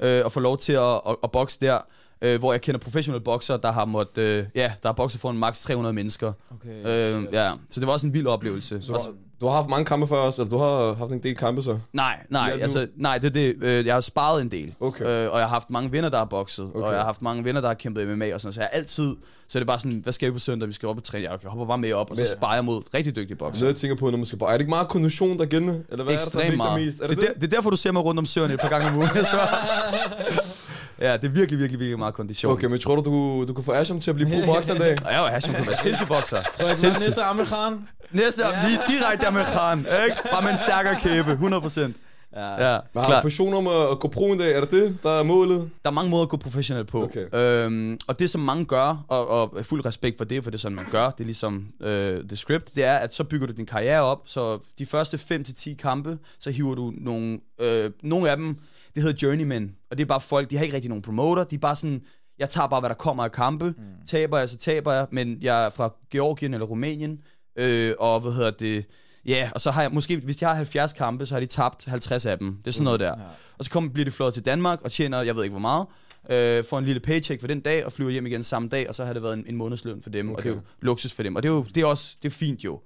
øh, 0.03 0.25
og 0.25 0.33
får 0.33 0.41
lov 0.41 0.59
til 0.59 0.73
at, 0.73 1.01
at, 1.09 1.17
at 1.23 1.33
bokse 1.33 1.59
der, 1.61 1.79
øh, 2.23 2.39
hvor 2.39 2.53
jeg 2.53 2.61
kender 2.61 2.79
professionelle 2.79 3.25
bokser, 3.25 3.57
der 3.57 3.73
har 3.73 3.85
måttet, 3.85 4.23
øh, 4.23 4.45
ja, 4.55 4.73
der 4.83 4.89
har 4.89 4.93
bokset 4.93 5.21
foran 5.21 5.37
maks 5.39 5.63
300 5.63 5.93
mennesker. 5.93 6.33
Okay. 6.55 7.17
Øh, 7.17 7.27
ja, 7.33 7.53
så 7.71 7.81
det 7.81 7.87
var 7.87 7.93
også 7.93 8.07
en 8.07 8.15
vild 8.15 8.27
oplevelse. 8.27 8.81
Så 8.81 8.93
Og 8.93 9.01
så- 9.01 9.11
Du 9.41 9.47
har 9.47 9.55
haft 9.55 9.69
mange 9.69 9.85
kampe 9.85 10.07
før 10.07 10.17
også, 10.17 10.43
eller 10.43 10.51
du 10.51 10.59
har 10.59 10.95
haft 10.95 11.11
en 11.13 11.23
del 11.23 11.37
kampe 11.37 11.63
så? 11.63 11.79
Nej, 11.93 12.17
nej, 12.31 12.53
Ja, 12.57 12.63
altså, 12.63 12.87
nej, 12.97 13.19
det 13.19 13.27
er 13.27 13.31
det. 13.31 13.55
Øh, 13.63 13.87
jeg 13.87 13.95
har 13.95 14.01
sparet 14.01 14.43
en 14.43 14.49
del. 14.51 14.75
Okay. 14.81 15.05
Øh, 15.05 15.33
og 15.33 15.39
jeg 15.39 15.47
har 15.49 15.55
haft 15.55 15.71
mange 15.71 15.93
venner, 15.93 16.09
der 16.09 16.19
har 16.19 16.25
bokset. 16.25 16.65
Okay. 16.65 16.81
Og 16.87 16.91
jeg 16.93 16.99
har 17.01 17.05
haft 17.07 17.23
mange 17.23 17.45
venner, 17.45 17.61
der 17.61 17.69
har 17.69 17.75
kæmpet 17.75 18.09
MMA 18.19 18.35
og 18.35 18.41
sådan. 18.41 18.53
Så 18.53 18.61
jeg 18.61 18.71
altid... 18.73 19.17
Så 19.49 19.59
er 19.59 19.61
det 19.61 19.67
bare 19.67 19.79
sådan, 19.79 20.01
hvad 20.03 20.13
skal 20.13 20.29
vi 20.29 20.33
på 20.33 20.39
søndag? 20.39 20.69
Vi 20.69 20.73
skal 20.73 20.89
op 20.89 20.97
og 20.97 21.05
træne. 21.05 21.29
Jeg 21.31 21.39
hopper 21.45 21.67
bare 21.67 21.79
med 21.79 21.93
op, 21.93 22.11
og 22.11 22.17
så 22.17 22.27
sparer 22.37 22.63
mod 22.63 22.83
rigtig 22.95 23.17
dygtige 23.17 23.37
bokser. 23.37 23.63
Noget 23.63 23.75
jeg 23.75 23.81
tænker 23.81 23.97
på, 23.97 24.11
når 24.11 24.17
man 24.17 24.27
skal 24.27 24.39
bare... 24.39 24.49
Er 24.49 24.53
det 24.53 24.61
ikke 24.61 24.71
meget 24.71 24.89
kondition, 24.89 25.37
der 25.39 25.45
er 25.45 25.49
gældende? 25.49 25.83
Eller 25.91 26.05
hvad 26.05 26.15
er 26.15 26.19
det, 26.19 26.27
Ekstremt 26.27 26.51
der 26.51 26.57
meget. 26.57 26.85
mest? 26.85 27.01
Er 27.01 27.07
det, 27.07 27.17
det, 27.17 27.25
er 27.25 27.33
der, 27.33 27.35
det 27.41 27.53
er 27.53 27.57
derfor, 27.57 27.71
du 27.71 27.77
ser 27.77 27.93
mig 27.93 28.05
rundt 28.05 28.19
om 28.19 28.27
søerne 28.27 28.55
et 28.55 28.61
par 28.61 28.69
gange 28.69 28.89
om 28.89 28.97
ugen. 28.97 29.09
Så. 29.09 29.37
ja, 31.01 31.17
det 31.17 31.25
er 31.25 31.29
virkelig, 31.29 31.59
virkelig, 31.61 31.81
virkelig 31.81 31.99
meget 31.99 32.15
kondition. 32.15 32.53
Okay, 32.53 32.67
men 32.67 32.81
tror 32.81 32.97
du, 32.97 33.03
du, 33.11 33.45
du 33.49 33.53
kunne 33.55 33.65
få 33.65 33.73
Asham 33.73 34.01
til 34.01 34.11
at 34.11 34.17
blive 34.17 34.31
pro-boxer 34.31 34.75
en 34.75 34.81
dag? 34.81 34.97
Og 35.07 35.13
jeg 35.13 35.21
var 35.21 35.29
Hashim 35.29 35.55
kunne 35.55 35.67
være 35.67 35.77
sindssyg 35.77 36.07
bokser. 36.09 36.43
Tror 36.55 36.67
jeg 36.67 36.77
Sindssyg. 36.77 37.07
næste 37.07 37.23
Amir 37.23 37.45
Khan? 37.45 37.89
Næste 38.13 38.43
ja. 38.47 38.69
lige 38.69 38.81
direkte 38.89 39.25
der 39.27 39.33
med 39.33 39.45
Khan, 39.45 39.79
ikke? 39.79 40.17
Bare 40.33 40.43
med 40.43 40.51
en 40.51 40.57
stærkere 40.59 40.97
kæbe, 41.03 41.31
100 41.31 41.61
procent. 41.61 41.97
Ja. 42.37 42.71
Ja, 42.73 42.79
Men 42.95 43.03
har 43.03 43.09
klart. 43.09 43.23
du 43.23 43.27
passion 43.27 43.55
om 43.55 43.67
at, 43.67 43.91
at 43.91 43.99
gå 43.99 44.09
pro 44.09 44.33
en 44.33 44.39
dag? 44.39 44.53
Er 44.57 44.61
det 44.61 44.71
det, 44.71 44.99
der 45.03 45.19
er 45.19 45.23
målet? 45.23 45.71
Der 45.85 45.91
er 45.91 45.95
mange 45.95 46.11
måder 46.11 46.23
at 46.23 46.29
gå 46.29 46.37
professionelt 46.37 46.89
på. 46.89 47.03
Okay. 47.03 47.35
Øhm, 47.35 47.99
og 48.07 48.19
det, 48.19 48.31
som 48.31 48.41
mange 48.41 48.65
gør, 48.65 49.05
og, 49.09 49.29
og 49.29 49.65
fuld 49.65 49.85
respekt 49.87 50.17
for 50.17 50.25
det, 50.25 50.45
for 50.45 50.51
det 50.51 50.59
er 50.59 50.61
sådan, 50.61 50.77
man 50.77 50.85
gør, 50.91 51.11
det 51.11 51.21
er 51.21 51.25
ligesom 51.25 51.67
øh, 51.81 52.25
the 52.29 52.37
script, 52.37 52.75
det 52.75 52.85
er, 52.85 52.97
at 52.97 53.15
så 53.15 53.25
bygger 53.25 53.47
du 53.47 53.53
din 53.53 53.67
karriere 53.67 54.03
op, 54.03 54.23
så 54.27 54.59
de 54.79 54.87
første 54.87 55.17
5-10 55.49 55.75
kampe, 55.77 56.19
så 56.41 56.51
hiver 56.51 56.75
du 56.75 56.93
nogle, 56.97 57.39
øh, 57.61 57.91
nogle 58.03 58.31
af 58.31 58.37
dem, 58.37 58.57
det 58.95 59.03
hedder 59.03 59.27
journeymen, 59.27 59.77
og 59.91 59.99
det 59.99 60.05
er 60.05 60.07
bare 60.07 60.21
folk, 60.21 60.51
de 60.51 60.57
har 60.57 60.65
ikke 60.65 60.75
rigtig 60.75 60.89
nogen 60.89 61.03
promoter, 61.03 61.45
de 61.45 61.55
er 61.55 61.61
bare 61.61 61.77
sådan, 61.77 62.03
jeg 62.39 62.51
tager 62.51 62.69
bare, 62.69 62.81
hvad 62.81 62.91
der 62.91 62.97
kommer 62.97 63.25
af 63.25 63.33
kampe, 63.33 63.65
mm. 63.65 64.07
taber 64.07 64.39
jeg, 64.39 64.49
så 64.49 64.57
taber 64.57 64.93
jeg, 64.93 65.07
men 65.11 65.39
jeg 65.41 65.65
er 65.65 65.71
fra 65.71 65.95
Georgien 66.11 66.55
eller 66.55 66.67
Rumænien, 66.67 67.21
øh, 67.57 67.95
og 67.99 68.21
hvad 68.21 68.33
hedder 68.33 68.51
det, 68.51 68.85
Ja, 69.27 69.51
og 69.55 69.61
så 69.61 69.71
har 69.71 69.83
jeg 69.83 69.91
måske, 69.93 70.17
hvis 70.17 70.37
de 70.37 70.45
har 70.45 70.55
70 70.55 70.93
kampe, 70.93 71.27
så 71.27 71.35
har 71.35 71.41
de 71.41 71.47
tabt 71.47 71.85
50 71.85 72.27
af 72.27 72.39
dem. 72.39 72.57
Det 72.57 72.67
er 72.67 72.71
sådan 72.71 72.85
noget 72.85 73.01
der. 73.01 73.15
Og 73.59 73.65
så 73.65 73.71
kommer, 73.71 73.91
bliver 73.91 74.05
de 74.05 74.11
flået 74.11 74.35
til 74.35 74.45
Danmark 74.45 74.83
og 74.83 74.93
tjener, 74.93 75.23
jeg 75.23 75.37
ved 75.37 75.43
ikke 75.45 75.53
hvor 75.53 75.61
meget, 75.61 75.87
øh, 76.31 76.65
får 76.65 76.79
en 76.79 76.85
lille 76.85 77.01
paycheck 77.01 77.41
for 77.41 77.49
den 77.49 77.61
dag 77.61 77.87
og 77.87 77.93
flyver 77.93 78.11
hjem 78.11 78.27
igen 78.27 78.43
samme 78.43 78.69
dag, 78.69 78.89
og 78.89 78.95
så 78.95 79.05
har 79.05 79.13
det 79.13 79.23
været 79.23 79.35
en, 79.35 79.45
en 79.49 79.57
månedsløn 79.57 80.03
for 80.03 80.11
dem, 80.11 80.31
okay. 80.31 80.37
og 80.37 80.45
det 80.45 80.51
er 80.51 80.55
jo 80.55 80.61
luksus 80.81 81.13
for 81.13 81.23
dem. 81.23 81.37
Og 81.37 81.43
det 81.43 81.49
er 81.49 81.53
jo 81.53 81.67
det 81.75 81.83
er 81.83 81.87
også 81.87 82.17
det 82.23 82.29
er 82.29 82.35
fint 82.35 82.65
jo. 82.65 82.81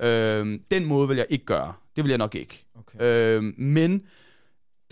Øh, 0.00 0.58
den 0.70 0.84
måde 0.84 1.08
vil 1.08 1.16
jeg 1.16 1.26
ikke 1.28 1.44
gøre. 1.44 1.72
Det 1.96 2.04
vil 2.04 2.08
jeg 2.08 2.18
nok 2.18 2.34
ikke. 2.34 2.64
Okay. 2.78 3.38
Øh, 3.38 3.42
men 3.58 4.02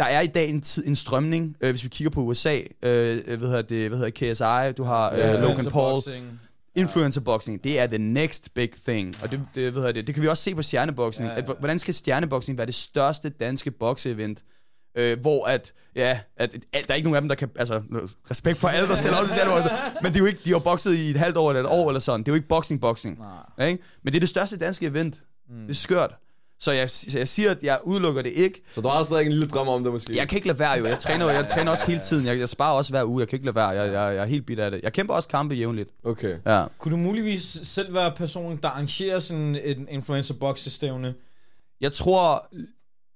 der 0.02 0.08
er 0.08 0.20
i 0.20 0.26
dag 0.26 0.48
en, 0.48 0.60
tid, 0.60 0.86
en 0.86 0.96
strømning, 0.96 1.56
øh, 1.60 1.70
hvis 1.70 1.84
vi 1.84 1.88
kigger 1.88 2.10
på 2.10 2.20
USA, 2.20 2.56
øh, 2.82 3.26
hvad 3.26 3.38
hedder 3.38 3.62
det, 3.62 3.88
hvad 3.88 3.98
hedder 3.98 4.10
KSI, 4.10 4.72
du 4.76 4.82
har 4.82 5.12
øh, 5.12 5.18
Ja, 5.18 5.40
Logan 5.40 5.64
Paul, 5.64 5.92
Boxing. 5.92 6.40
Influencer 6.74 7.20
boxing, 7.20 7.64
det 7.64 7.80
er 7.80 7.86
the 7.86 7.98
next 7.98 8.54
big 8.54 8.70
thing. 8.86 9.16
Og 9.22 9.30
det, 9.30 9.40
det, 9.54 9.74
ved 9.74 9.84
jeg, 9.84 9.94
det, 9.94 10.06
det 10.06 10.14
kan 10.14 10.22
vi 10.22 10.28
også 10.28 10.42
se 10.42 10.54
på 10.54 10.62
stjerneboxing. 10.62 11.28
Ja, 11.28 11.34
Ja, 11.34 11.40
ja. 11.48 11.52
Hvordan 11.58 11.78
skal 11.78 11.94
stjerneboxing 11.94 12.58
være 12.58 12.66
det 12.66 12.74
største 12.74 13.28
danske 13.28 13.70
bokseevent? 13.70 14.44
Øh, 14.96 15.20
hvor 15.20 15.46
at, 15.46 15.72
ja, 15.96 16.18
at, 16.36 16.54
at, 16.54 16.86
der 16.86 16.92
er 16.92 16.94
ikke 16.94 17.08
nogen 17.08 17.16
af 17.16 17.22
dem, 17.22 17.28
der 17.28 17.34
kan, 17.34 17.50
altså, 17.56 17.82
respekt 18.30 18.58
for 18.58 18.68
alle, 18.68 18.88
der 18.88 18.94
selv 18.94 19.14
også 19.14 19.32
stjerneboxing, 19.32 19.76
men 20.02 20.12
det 20.12 20.16
er 20.16 20.20
jo 20.20 20.26
ikke, 20.26 20.40
de 20.44 20.50
har 20.50 20.58
bokset 20.58 20.94
i 20.94 21.10
et 21.10 21.16
halvt 21.16 21.36
år 21.36 21.50
eller 21.50 21.62
et 21.62 21.68
år 21.70 21.88
eller 21.88 22.00
sådan. 22.00 22.20
Det 22.20 22.28
er 22.28 22.32
jo 22.32 22.36
ikke 22.36 22.48
boxing-boxing. 22.48 23.18
Ikke? 23.68 23.82
Men 24.02 24.12
det 24.12 24.14
er 24.18 24.20
det 24.20 24.28
største 24.28 24.56
danske 24.56 24.86
event. 24.86 25.22
Mm. 25.48 25.60
Det 25.60 25.70
er 25.70 25.74
skørt. 25.74 26.14
Så 26.62 26.72
jeg, 26.72 26.90
så 26.90 27.18
jeg 27.18 27.28
siger, 27.28 27.50
at 27.50 27.62
jeg 27.62 27.78
udelukker 27.84 28.22
det 28.22 28.32
ikke. 28.32 28.62
Så 28.72 28.80
du 28.80 28.88
har 28.88 29.02
stadig 29.02 29.26
en 29.26 29.32
lille 29.32 29.48
drøm 29.48 29.68
om 29.68 29.84
det 29.84 29.92
måske? 29.92 30.16
Jeg 30.16 30.28
kan 30.28 30.36
ikke 30.36 30.48
lade 30.48 30.58
være 30.58 30.78
jo. 30.78 30.86
Jeg 30.86 30.98
træner, 30.98 31.30
jeg 31.30 31.48
træner 31.48 31.70
også 31.70 31.86
hele 31.86 32.00
tiden. 32.00 32.26
Jeg, 32.26 32.38
jeg 32.38 32.48
sparer 32.48 32.76
også 32.76 32.92
hver 32.92 33.04
uge. 33.04 33.20
Jeg 33.20 33.28
kan 33.28 33.36
ikke 33.36 33.46
lade 33.46 33.56
være. 33.56 33.68
Jeg, 33.68 33.86
jeg, 33.86 34.14
jeg 34.14 34.22
er 34.22 34.26
helt 34.26 34.46
bidt 34.46 34.58
af 34.58 34.70
det. 34.70 34.80
Jeg 34.82 34.92
kæmper 34.92 35.14
også 35.14 35.28
kampe 35.28 35.54
jævnligt. 35.54 35.90
Okay. 36.04 36.36
Ja. 36.46 36.64
Kunne 36.78 36.92
du 36.92 36.96
muligvis 36.96 37.60
selv 37.62 37.94
være 37.94 38.12
personen, 38.16 38.58
der 38.62 38.68
arrangerer 38.68 39.18
sådan 39.18 39.58
en 39.64 39.88
influencer 39.90 40.34
boxestævne? 40.34 41.14
Jeg 41.80 41.92
tror, 41.92 42.48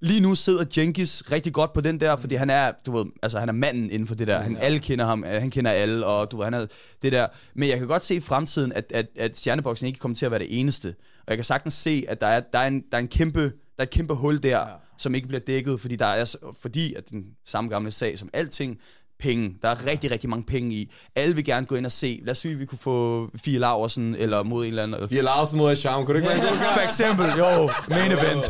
lige 0.00 0.20
nu 0.20 0.34
sidder 0.34 0.64
Jenkins 0.76 1.32
rigtig 1.32 1.52
godt 1.52 1.72
på 1.72 1.80
den 1.80 2.00
der, 2.00 2.16
fordi 2.16 2.34
han 2.34 2.50
er, 2.50 2.72
du 2.86 2.96
ved, 2.96 3.04
altså 3.22 3.38
han 3.38 3.48
er 3.48 3.52
manden 3.52 3.90
inden 3.90 4.08
for 4.08 4.14
det 4.14 4.26
der. 4.26 4.40
Han, 4.40 4.56
alle 4.56 4.78
kender 4.78 5.04
ham, 5.04 5.22
han 5.22 5.50
kender 5.50 5.70
alle, 5.70 6.06
og 6.06 6.32
du 6.32 6.36
ved, 6.36 6.44
han 6.44 6.54
er 6.54 6.66
det 7.02 7.12
der. 7.12 7.26
Men 7.54 7.68
jeg 7.68 7.78
kan 7.78 7.86
godt 7.86 8.04
se 8.04 8.14
i 8.14 8.20
fremtiden, 8.20 8.72
at, 8.72 8.84
at, 8.90 9.06
at 9.16 9.36
stjerneboksen 9.36 9.86
ikke 9.86 9.98
kommer 9.98 10.16
til 10.16 10.26
at 10.26 10.30
være 10.30 10.40
det 10.40 10.60
eneste. 10.60 10.94
Og 11.26 11.30
jeg 11.30 11.36
kan 11.36 11.44
sagtens 11.44 11.74
se, 11.74 12.04
at 12.08 12.20
der 12.20 12.26
er, 12.26 12.40
der 12.40 12.58
er, 12.58 12.66
en, 12.66 12.80
der 12.80 12.96
er, 12.96 13.00
en 13.00 13.08
kæmpe, 13.08 13.42
der 13.42 13.50
er 13.78 13.82
et 13.82 13.90
kæmpe 13.90 14.14
hul 14.14 14.42
der, 14.42 14.58
ja. 14.58 14.64
som 14.98 15.14
ikke 15.14 15.28
bliver 15.28 15.40
dækket, 15.40 15.80
fordi 15.80 15.96
der 15.96 16.06
er, 16.06 16.34
fordi 16.60 16.94
at 16.94 17.10
den 17.10 17.24
samme 17.44 17.70
gamle 17.70 17.90
sag 17.90 18.18
som 18.18 18.28
alting, 18.32 18.78
penge. 19.18 19.56
Der 19.62 19.68
er 19.68 19.86
rigtig, 19.86 20.10
rigtig 20.10 20.30
mange 20.30 20.44
penge 20.44 20.74
i. 20.74 20.92
Alle 21.16 21.34
vil 21.34 21.44
gerne 21.44 21.66
gå 21.66 21.74
ind 21.74 21.86
og 21.86 21.92
se. 21.92 22.20
Lad 22.24 22.30
os 22.30 22.38
sige, 22.38 22.52
at 22.52 22.60
vi 22.60 22.66
kunne 22.66 22.78
få 22.78 23.30
Fie 23.36 23.58
Laversen, 23.58 24.14
eller 24.14 24.42
mod 24.42 24.64
en 24.64 24.68
eller 24.68 24.82
anden. 24.82 25.00
Har 25.00 25.22
Larsen 25.22 25.58
mod 25.58 25.70
Asham. 25.70 26.06
Kunne 26.06 26.20
det 26.20 26.30
ikke 26.30 26.42
være 26.42 26.50
god 26.50 26.58
For 26.74 26.80
eksempel, 26.80 27.26
jo, 27.26 27.70
main 27.88 28.12
event. 28.12 28.44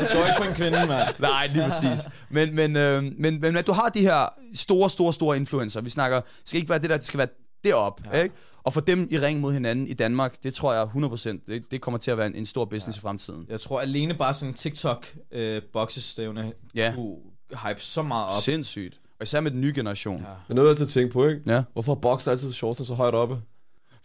Det 0.00 0.08
står 0.10 0.26
ikke 0.26 0.38
på 0.38 0.48
en 0.48 0.54
kvinde, 0.54 0.86
mand. 0.86 1.08
Nej, 1.18 1.46
lige 1.46 1.64
præcis. 1.64 2.08
Men, 2.30 2.54
men, 2.54 2.76
øh, 2.76 3.04
men, 3.18 3.40
men 3.40 3.56
at 3.56 3.66
du 3.66 3.72
har 3.72 3.88
de 3.88 4.00
her 4.00 4.28
store, 4.54 4.90
store, 4.90 5.12
store 5.12 5.36
influencer. 5.36 5.80
Vi 5.80 5.90
snakker, 5.90 6.20
det 6.20 6.28
skal 6.44 6.58
ikke 6.58 6.70
være 6.70 6.78
det 6.78 6.90
der, 6.90 6.96
det 6.96 7.06
skal 7.06 7.18
være 7.18 7.28
derop, 7.64 8.00
ja. 8.12 8.22
ikke? 8.22 8.34
Og 8.64 8.72
for 8.72 8.80
dem 8.80 9.08
i 9.10 9.18
ring 9.18 9.40
mod 9.40 9.52
hinanden 9.52 9.86
i 9.86 9.92
Danmark, 9.92 10.42
det 10.42 10.54
tror 10.54 10.72
jeg 10.74 10.82
100%, 10.82 11.28
det, 11.46 11.70
det 11.70 11.80
kommer 11.80 11.98
til 11.98 12.10
at 12.10 12.18
være 12.18 12.26
en, 12.26 12.34
en 12.34 12.46
stor 12.46 12.64
business 12.64 12.96
ja. 12.96 13.00
i 13.00 13.02
fremtiden. 13.02 13.46
Jeg 13.48 13.60
tror 13.60 13.80
alene 13.80 14.14
bare 14.14 14.34
sådan 14.34 14.48
en 14.48 14.54
TikTok 14.54 15.06
øh, 15.32 15.62
boxestævne 15.72 16.52
Ja. 16.74 16.92
kunne 16.94 17.16
hype 17.68 17.80
så 17.80 18.02
meget 18.02 18.36
op. 18.36 18.42
Sindssygt. 18.42 19.00
Og 19.20 19.22
især 19.24 19.40
med 19.40 19.50
den 19.50 19.60
nye 19.60 19.72
generation. 19.74 20.20
Ja. 20.20 20.26
Men 20.48 20.54
noget 20.56 20.68
altid 20.68 20.86
at 20.86 20.90
tænke 20.90 21.12
på, 21.12 21.26
ikke? 21.26 21.42
Ja. 21.46 21.62
Hvorfor 21.72 21.92
er 21.92 21.96
bokser 21.96 22.30
altid 22.30 22.52
shortsen 22.52 22.84
så 22.84 22.94
højt 22.94 23.14
oppe? 23.14 23.40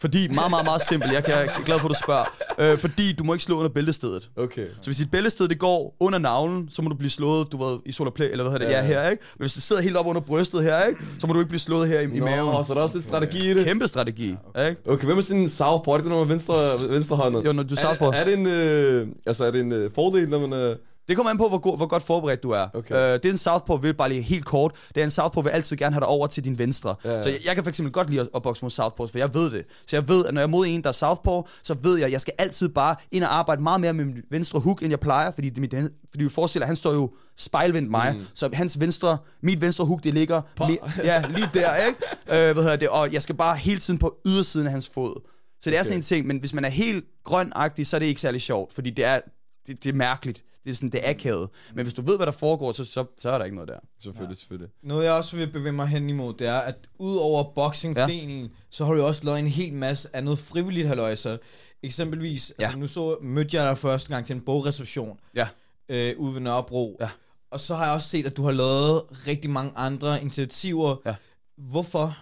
Fordi, 0.01 0.27
meget, 0.27 0.49
meget, 0.49 0.65
meget 0.65 0.81
simpelt, 0.89 1.13
jeg, 1.13 1.23
kan, 1.23 1.33
jeg 1.33 1.45
er 1.45 1.63
glad 1.65 1.79
for, 1.79 1.87
at 1.87 1.89
du 1.95 1.99
spørger. 2.03 2.25
Øh, 2.59 2.77
fordi 2.77 3.13
du 3.13 3.23
må 3.23 3.33
ikke 3.33 3.43
slå 3.43 3.55
under 3.57 3.69
bæltestedet. 3.69 4.29
Okay. 4.35 4.65
Så 4.81 4.85
hvis 4.85 4.97
dit 4.97 5.11
bæltested 5.11 5.47
det 5.47 5.59
går 5.59 5.95
under 5.99 6.19
navlen, 6.19 6.69
så 6.71 6.81
må 6.81 6.89
du 6.89 6.95
blive 6.95 7.09
slået, 7.11 7.51
du 7.51 7.63
ved, 7.65 7.77
i 7.85 7.91
play, 8.15 8.31
eller 8.31 8.43
hvad 8.43 8.51
hedder 8.53 8.65
det, 8.65 8.73
ja, 8.73 8.79
Ja, 8.79 8.85
ja 8.93 9.01
her, 9.03 9.09
ikke? 9.09 9.23
Men 9.37 9.43
hvis 9.43 9.53
det 9.53 9.63
sidder 9.63 9.81
helt 9.81 9.95
op 9.97 10.05
under 10.07 10.21
brystet 10.21 10.63
her, 10.63 10.83
ikke? 10.83 11.01
Så 11.19 11.27
må 11.27 11.33
du 11.33 11.39
ikke 11.39 11.49
blive 11.49 11.59
slået 11.59 11.87
her 11.87 11.99
i, 11.99 12.03
i 12.03 12.19
maven. 12.19 12.51
Nå, 12.51 12.63
så 12.63 12.73
er 12.73 12.75
der 12.75 12.81
også 12.81 12.95
lidt 12.97 13.05
strategi 13.05 13.51
i 13.51 13.53
det. 13.53 13.65
Kæmpe 13.65 13.87
strategi, 13.87 14.29
ikke? 14.29 14.75
Okay, 14.87 15.05
hvem 15.05 15.17
er 15.17 15.21
sådan 15.21 15.41
en 15.41 15.49
southpaw? 15.49 15.93
Er 15.93 15.97
det, 15.97 16.07
når 16.07 16.15
man 16.15 16.23
er 16.25 16.29
venstre, 16.29 16.53
venstrehåndet? 16.89 17.45
Jo, 17.45 17.53
når 17.53 17.63
du 17.63 17.75
er 17.75 17.77
er, 17.77 17.81
southpaw. 17.81 18.11
det- 18.11 18.19
er 18.19 18.25
det 18.25 18.33
en, 18.33 18.47
øh, 18.47 19.07
altså, 19.25 19.45
er 19.45 19.51
det 19.51 19.61
en 19.61 19.71
øh, 19.71 19.91
fordel, 19.95 20.29
når 20.29 20.39
man 20.47 20.53
er... 20.53 20.75
Det 21.07 21.15
kommer 21.15 21.29
an 21.31 21.37
på, 21.37 21.49
hvor, 21.49 21.57
god, 21.57 21.77
hvor 21.77 21.87
godt 21.87 22.03
forberedt 22.03 22.43
du 22.43 22.51
er. 22.51 22.67
Okay. 22.73 22.95
Øh, 22.95 23.13
det 23.13 23.25
er 23.25 23.29
en 23.31 23.37
southpaw, 23.37 23.77
vil 23.77 23.93
bare 23.93 24.09
lige 24.09 24.21
helt 24.21 24.45
kort. 24.45 24.71
Det 24.95 25.01
er 25.01 25.03
en 25.05 25.11
southpaw, 25.11 25.43
vil 25.43 25.49
altid 25.49 25.77
gerne 25.77 25.93
have 25.93 25.99
dig 26.01 26.07
over 26.07 26.27
til 26.27 26.43
din 26.45 26.59
venstre. 26.59 26.95
Ja, 27.05 27.11
ja. 27.15 27.21
Så 27.21 27.29
jeg, 27.29 27.39
jeg 27.45 27.55
kan 27.55 27.65
fx 27.65 27.81
godt 27.91 28.09
lide 28.09 28.21
at, 28.21 28.29
at 28.35 28.41
bokse 28.43 28.65
mod 28.65 28.69
southpaws, 28.71 29.11
for 29.11 29.17
jeg 29.17 29.33
ved 29.33 29.51
det. 29.51 29.65
Så 29.87 29.95
jeg 29.95 30.07
ved, 30.09 30.25
at 30.25 30.33
når 30.33 30.41
jeg 30.41 30.45
er 30.47 30.49
mod 30.51 30.67
en, 30.67 30.81
der 30.83 30.87
er 30.87 30.93
southpaw, 30.93 31.41
så 31.63 31.73
ved 31.73 31.97
jeg, 31.97 32.05
at 32.05 32.11
jeg 32.11 32.21
skal 32.21 32.33
altid 32.37 32.69
bare 32.69 32.95
ind 33.11 33.23
og 33.23 33.37
arbejde 33.37 33.63
meget 33.63 33.81
mere 33.81 33.93
med 33.93 34.05
min 34.05 34.17
venstre 34.31 34.59
hook, 34.59 34.81
end 34.81 34.89
jeg 34.89 34.99
plejer. 34.99 35.31
Fordi, 35.31 35.49
det, 35.49 35.57
er 35.57 35.61
mit, 35.81 35.91
fordi 36.11 36.23
vi 36.23 36.29
forestiller, 36.29 36.65
at 36.65 36.67
han 36.67 36.75
står 36.75 36.93
jo 36.93 37.11
spejlvendt 37.37 37.89
mig. 37.91 38.13
Mm. 38.17 38.25
Så 38.33 38.49
hans 38.53 38.79
venstre, 38.79 39.17
mit 39.41 39.61
venstre 39.61 39.85
hook, 39.85 40.03
det 40.03 40.13
ligger 40.13 40.41
me, 40.59 40.77
ja, 41.03 41.23
lige 41.29 41.49
der, 41.53 41.75
ikke? 41.75 41.99
Øh, 42.27 42.53
hvad 42.53 42.63
hedder 42.63 42.75
det? 42.75 42.89
Og 42.89 43.13
jeg 43.13 43.21
skal 43.21 43.35
bare 43.35 43.55
hele 43.57 43.79
tiden 43.79 43.99
på 43.99 44.15
ydersiden 44.25 44.65
af 44.67 44.71
hans 44.71 44.89
fod. 44.93 45.21
Så 45.61 45.69
det 45.69 45.75
er 45.75 45.79
Okay. 45.79 45.83
sådan 45.87 45.97
en 45.97 46.01
ting, 46.01 46.27
men 46.27 46.37
hvis 46.37 46.53
man 46.53 46.65
er 46.65 46.69
helt 46.69 47.05
grønagtig, 47.23 47.87
så 47.87 47.97
er 47.97 47.99
det 47.99 48.05
ikke 48.07 48.21
særlig 48.21 48.41
sjovt, 48.41 48.73
fordi 48.73 48.89
det 48.89 49.05
er, 49.05 49.19
det, 49.67 49.83
det 49.83 49.89
er 49.89 49.93
mærkeligt. 49.93 50.43
Det 50.67 50.73
er 50.73 50.75
sådan, 50.75 50.89
det 50.89 50.99
er 51.07 51.09
akavet. 51.09 51.49
Men 51.73 51.85
hvis 51.85 51.93
du 51.93 52.01
ved, 52.01 52.15
hvad 52.17 52.25
der 52.25 52.31
foregår, 52.31 52.71
så, 52.71 52.85
så, 52.85 53.05
så 53.17 53.29
er 53.29 53.37
der 53.37 53.45
ikke 53.45 53.55
noget 53.55 53.67
der. 53.69 53.79
Selvfølgelig, 53.99 54.37
selvfølgelig. 54.37 54.69
Noget 54.83 55.05
jeg 55.05 55.13
også 55.13 55.37
vil 55.37 55.51
bevæge 55.51 55.71
mig 55.73 55.87
hen 55.87 56.09
imod, 56.09 56.33
det 56.33 56.47
er, 56.47 56.57
at 56.59 56.75
udover 56.99 57.43
boxing-delen, 57.43 58.41
ja. 58.41 58.47
så 58.69 58.85
har 58.85 58.91
du 58.93 58.99
jo 58.99 59.07
også 59.07 59.23
lavet 59.25 59.39
en 59.39 59.47
hel 59.47 59.73
masse 59.73 60.09
andet 60.13 60.39
frivilligt 60.39 60.87
halløjser. 60.87 61.37
Eksempelvis, 61.83 62.53
ja. 62.59 62.63
Ja. 62.63 62.67
altså 62.67 62.79
nu 62.79 62.87
så, 62.87 63.17
mødte 63.21 63.57
jeg 63.57 63.69
dig 63.69 63.77
første 63.77 64.09
gang 64.09 64.25
til 64.25 64.35
en 64.35 64.41
bogreception 64.41 65.19
Ja. 65.35 65.47
øh, 65.89 66.13
ude 66.17 66.33
ved 66.33 66.41
Nørrebro. 66.41 66.97
Ja. 67.01 67.09
Og 67.51 67.59
så 67.59 67.75
har 67.75 67.85
jeg 67.85 67.93
også 67.93 68.09
set, 68.09 68.25
at 68.25 68.37
du 68.37 68.43
har 68.43 68.51
lavet 68.51 69.03
rigtig 69.27 69.49
mange 69.49 69.71
andre 69.75 70.21
initiativer. 70.21 70.95
Ja. 71.05 71.15
Hvorfor? 71.57 72.17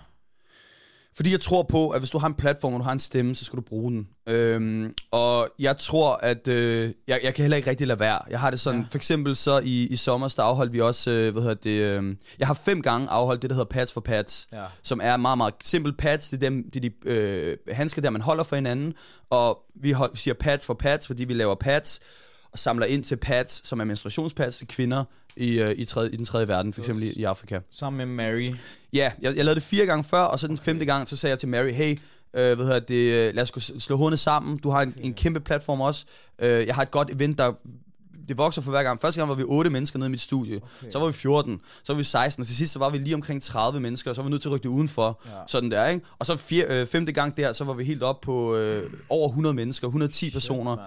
Fordi 1.15 1.31
jeg 1.31 1.41
tror 1.41 1.63
på, 1.63 1.89
at 1.89 1.99
hvis 2.01 2.09
du 2.09 2.17
har 2.17 2.27
en 2.27 2.33
platform, 2.33 2.73
og 2.73 2.79
du 2.79 2.83
har 2.83 2.91
en 2.91 2.99
stemme, 2.99 3.35
så 3.35 3.45
skal 3.45 3.57
du 3.57 3.61
bruge 3.61 3.91
den. 3.91 4.07
Øhm, 4.27 4.93
og 5.11 5.49
jeg 5.59 5.77
tror, 5.77 6.13
at 6.15 6.47
øh, 6.47 6.93
jeg, 7.07 7.19
jeg 7.23 7.33
kan 7.33 7.43
heller 7.43 7.57
ikke 7.57 7.69
rigtig 7.69 7.87
lade 7.87 7.99
være. 7.99 8.19
Jeg 8.29 8.39
har 8.39 8.49
det 8.49 8.59
sådan, 8.59 8.79
ja. 8.79 8.85
for 8.91 8.97
eksempel 8.97 9.35
så 9.35 9.59
i, 9.63 9.87
i 9.87 9.95
sommer, 9.95 10.27
der 10.27 10.43
afholdt 10.43 10.73
vi 10.73 10.81
også, 10.81 11.11
øh, 11.11 11.31
hvad 11.33 11.41
hedder 11.41 11.55
det, 11.55 11.69
øh, 11.69 12.15
jeg 12.39 12.47
har 12.47 12.53
fem 12.53 12.81
gange 12.81 13.07
afholdt 13.09 13.41
det, 13.41 13.49
der 13.49 13.53
hedder 13.55 13.69
Pads 13.69 13.93
for 13.93 14.01
Pads, 14.01 14.47
Ja. 14.53 14.63
som 14.83 14.99
er 15.03 15.17
meget, 15.17 15.37
meget 15.37 15.53
simpelt 15.63 15.97
pads. 15.97 16.29
Det 16.29 16.37
er, 16.37 16.49
dem, 16.49 16.69
det 16.73 16.85
er 16.85 16.89
de 16.89 17.09
øh, 17.09 17.57
handsker, 17.71 18.01
der 18.01 18.09
man 18.09 18.21
holder 18.21 18.43
for 18.43 18.55
hinanden. 18.55 18.93
Og 19.29 19.59
vi 19.75 19.91
hold, 19.91 20.15
siger 20.15 20.33
pads 20.33 20.65
for 20.65 20.73
pads, 20.73 21.07
fordi 21.07 21.23
vi 21.23 21.33
laver 21.33 21.55
pads 21.55 21.99
og 22.55 22.59
samler 22.59 22.85
ind 22.85 23.03
til 23.03 23.15
pads, 23.15 23.67
som 23.67 23.79
er 23.79 23.83
menstruationspads 23.83 24.57
til 24.57 24.67
kvinder 24.67 25.03
i, 25.35 25.59
øh, 25.59 25.75
i, 25.77 25.85
tredje, 25.85 26.09
i 26.09 26.15
den 26.15 26.25
tredje 26.25 26.47
verden, 26.47 26.73
for 26.73 26.81
eksempel 26.81 27.03
i, 27.03 27.13
i 27.13 27.23
Afrika. 27.23 27.59
Sammen 27.71 27.97
med 27.97 28.25
Mary. 28.25 28.55
Ja, 28.93 29.11
jeg, 29.21 29.35
jeg 29.35 29.45
lavede 29.45 29.55
det 29.55 29.63
fire 29.63 29.85
gange 29.85 30.03
før, 30.03 30.21
og 30.21 30.39
så 30.39 30.47
den 30.47 30.57
femte 30.57 30.85
gang, 30.85 31.07
så 31.07 31.17
sagde 31.17 31.31
jeg 31.31 31.39
til 31.39 31.49
Mary, 31.49 31.71
hey, 31.71 31.91
øh, 32.33 32.55
hvad 32.55 32.65
hedder 32.65 32.79
det, 32.79 33.27
øh, 33.27 33.35
lad 33.35 33.43
os 33.43 33.71
slå 33.79 33.95
hovederne 33.95 34.17
sammen. 34.17 34.57
Du 34.57 34.69
har 34.69 34.81
en, 34.81 34.93
en 35.01 35.13
kæmpe 35.13 35.39
platform 35.39 35.81
også. 35.81 36.05
Øh, 36.39 36.67
jeg 36.67 36.75
har 36.75 36.81
et 36.81 36.91
godt 36.91 37.11
event, 37.11 37.37
der 37.37 37.53
det 38.27 38.37
vokser 38.37 38.61
for 38.61 38.71
hver 38.71 38.83
gang. 38.83 39.01
Første 39.01 39.19
gang 39.21 39.29
var 39.29 39.35
vi 39.35 39.43
8 39.43 39.69
mennesker 39.69 39.99
nede 39.99 40.07
i 40.07 40.11
mit 40.11 40.21
studie. 40.21 40.55
Okay. 40.55 40.91
Så 40.91 40.99
var 40.99 41.07
vi 41.07 41.13
14. 41.13 41.61
Så 41.83 41.93
var 41.93 41.97
vi 41.97 42.03
16. 42.03 42.41
Og 42.41 42.47
til 42.47 42.55
sidst 42.55 42.73
så 42.73 42.79
var 42.79 42.89
vi 42.89 42.97
lige 42.97 43.15
omkring 43.15 43.41
30 43.41 43.79
mennesker. 43.79 44.11
Og 44.11 44.15
så 44.15 44.21
var 44.21 44.29
vi 44.29 44.31
nødt 44.31 44.41
til 44.41 44.49
at 44.49 44.53
rykke 44.53 44.63
det 44.63 44.69
udenfor. 44.69 45.21
Ja. 45.25 45.31
Sådan 45.47 45.71
der, 45.71 45.87
ikke? 45.87 46.05
Og 46.19 46.25
så 46.25 46.35
fire, 46.35 46.65
øh, 46.69 46.87
femte 46.87 47.11
gang 47.11 47.37
der, 47.37 47.53
så 47.53 47.63
var 47.63 47.73
vi 47.73 47.83
helt 47.83 48.03
op 48.03 48.21
på 48.21 48.55
øh, 48.55 48.91
over 49.09 49.27
100 49.27 49.55
mennesker. 49.55 49.87
110 49.87 50.31
personer. 50.31 50.77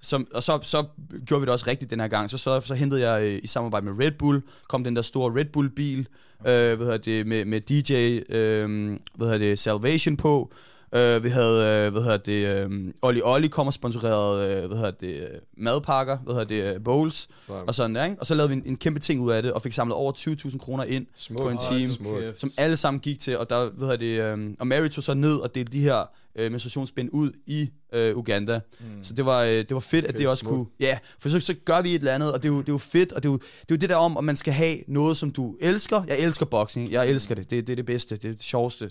Som, 0.00 0.26
og 0.34 0.42
så, 0.42 0.58
så 0.62 0.84
gjorde 1.26 1.40
vi 1.40 1.44
det 1.44 1.52
også 1.52 1.66
rigtigt 1.66 1.90
den 1.90 2.00
her 2.00 2.08
gang. 2.08 2.30
Så, 2.30 2.38
så, 2.38 2.60
så 2.60 2.74
hentede 2.74 3.10
jeg 3.10 3.22
øh, 3.22 3.40
i 3.42 3.46
samarbejde 3.46 3.86
med 3.86 4.04
Red 4.04 4.12
Bull, 4.12 4.42
kom 4.68 4.84
den 4.84 4.96
der 4.96 5.02
store 5.02 5.40
Red 5.40 5.44
Bull-bil, 5.44 6.08
øh, 6.46 6.80
hvad 6.80 6.98
det, 6.98 7.26
med, 7.26 7.44
med 7.44 7.60
DJ, 7.60 8.20
øh, 8.34 8.98
hvad 9.14 9.38
det, 9.38 9.58
Salvation 9.58 10.16
på. 10.16 10.52
Øh, 10.92 11.24
vi 11.24 11.28
havde, 11.28 11.86
øh, 11.86 11.92
hvad 11.92 12.02
hedder 12.02 12.16
det, 12.16 12.46
øh, 12.70 12.92
Olli 13.02 13.20
Olli 13.24 13.48
kom 13.48 13.66
og 13.66 13.72
sponsorerede, 13.72 14.62
øh, 14.62 14.66
hvad 14.66 14.76
hedder 14.76 14.90
det, 14.90 15.14
øh, 15.14 15.28
madpakker, 15.56 16.18
hvad 16.18 16.34
hedder 16.34 16.46
det, 16.46 16.74
øh, 16.74 16.84
bowls, 16.84 17.28
Så, 17.40 17.52
og 17.66 17.74
sådan 17.74 17.94
der, 17.94 18.04
ikke? 18.04 18.16
Og 18.20 18.26
så 18.26 18.34
lavede 18.34 18.48
vi 18.48 18.54
en, 18.54 18.62
en 18.66 18.76
kæmpe 18.76 19.00
ting 19.00 19.20
ud 19.20 19.30
af 19.30 19.42
det, 19.42 19.52
og 19.52 19.62
fik 19.62 19.72
samlet 19.72 19.94
over 19.96 20.12
20.000 20.12 20.58
kroner 20.58 20.84
ind 20.84 21.06
Smukt. 21.14 21.42
på 21.42 21.48
en 21.48 21.58
team, 21.58 21.88
smukt. 21.88 22.40
som 22.40 22.50
alle 22.58 22.76
sammen 22.76 23.00
gik 23.00 23.18
til, 23.18 23.38
og 23.38 23.50
der, 23.50 23.70
hvad 23.70 23.88
hedder 23.88 24.26
det, 24.26 24.38
øh, 24.38 24.54
og 24.58 24.66
Mary 24.66 24.88
tog 24.88 25.04
så 25.04 25.14
ned 25.14 25.36
og 25.36 25.54
delte 25.54 25.72
de 25.72 25.80
her 25.80 26.10
øh, 26.38 26.50
menstruationsbind 26.50 27.08
ud 27.12 27.32
i 27.46 27.70
øh, 27.92 28.16
Uganda. 28.16 28.60
Mm. 28.80 28.86
Så 29.02 29.14
det 29.14 29.26
var, 29.26 29.42
øh, 29.42 29.50
det 29.50 29.74
var 29.74 29.80
fedt, 29.80 30.04
at 30.04 30.18
det 30.18 30.28
også 30.28 30.40
smukt. 30.40 30.54
kunne, 30.54 30.66
ja, 30.80 30.98
for 31.18 31.28
så, 31.28 31.40
så 31.40 31.54
gør 31.64 31.82
vi 31.82 31.94
et 31.94 31.98
eller 31.98 32.12
andet, 32.12 32.32
og 32.32 32.42
det 32.42 32.48
er 32.48 32.52
jo, 32.52 32.60
det 32.60 32.68
er 32.68 32.72
jo 32.72 32.78
fedt, 32.78 33.12
og 33.12 33.22
det 33.22 33.28
er 33.28 33.32
jo, 33.32 33.38
det 33.38 33.70
er 33.70 33.74
jo 33.74 33.76
det 33.76 33.88
der 33.88 33.96
om, 33.96 34.16
at 34.16 34.24
man 34.24 34.36
skal 34.36 34.52
have 34.52 34.78
noget, 34.88 35.16
som 35.16 35.30
du 35.30 35.56
elsker. 35.60 36.02
Jeg 36.08 36.18
elsker 36.18 36.46
boxing, 36.46 36.92
jeg 36.92 37.08
elsker 37.08 37.34
det, 37.34 37.50
det, 37.50 37.66
det 37.66 37.72
er 37.72 37.76
det 37.76 37.86
bedste, 37.86 38.16
det 38.16 38.24
er 38.24 38.32
det 38.32 38.42
sjoveste. 38.42 38.90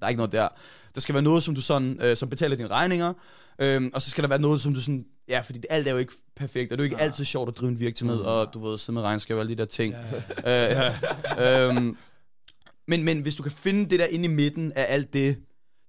Der 0.00 0.06
er 0.06 0.08
ikke 0.08 0.16
noget 0.16 0.32
der. 0.32 0.48
Der 0.94 1.00
skal 1.00 1.12
være 1.14 1.22
noget, 1.22 1.42
som 1.42 1.54
du 1.54 1.60
sådan, 1.60 1.98
øh, 2.02 2.16
som 2.16 2.30
betaler 2.30 2.56
dine 2.56 2.68
regninger, 2.68 3.12
øhm, 3.58 3.90
og 3.94 4.02
så 4.02 4.10
skal 4.10 4.22
der 4.22 4.28
være 4.28 4.40
noget, 4.40 4.60
som 4.60 4.74
du 4.74 4.80
sådan, 4.80 5.04
ja, 5.28 5.40
fordi 5.40 5.60
alt 5.70 5.88
er 5.88 5.92
jo 5.92 5.98
ikke 5.98 6.12
perfekt, 6.36 6.72
og 6.72 6.78
det 6.78 6.84
er 6.84 6.86
jo 6.86 6.90
ikke 6.90 7.02
altid 7.02 7.24
sjovt 7.24 7.48
at 7.48 7.56
drive 7.56 7.70
en 7.70 7.80
virksomhed, 7.80 8.16
og 8.16 8.54
du 8.54 8.68
ved, 8.68 8.78
sidde 8.78 8.94
med 8.94 9.02
regnskab 9.02 9.34
og 9.34 9.40
alle 9.40 9.52
de 9.52 9.58
der 9.58 9.64
ting. 9.64 9.94
Ja. 10.44 10.72
Øh, 10.72 10.92
ja. 11.38 11.68
øhm, 11.68 11.96
men, 12.88 13.04
men 13.04 13.20
hvis 13.20 13.36
du 13.36 13.42
kan 13.42 13.52
finde 13.52 13.90
det 13.90 13.98
der 13.98 14.06
inde 14.06 14.24
i 14.24 14.28
midten 14.28 14.72
af 14.72 14.86
alt 14.88 15.12
det, 15.12 15.36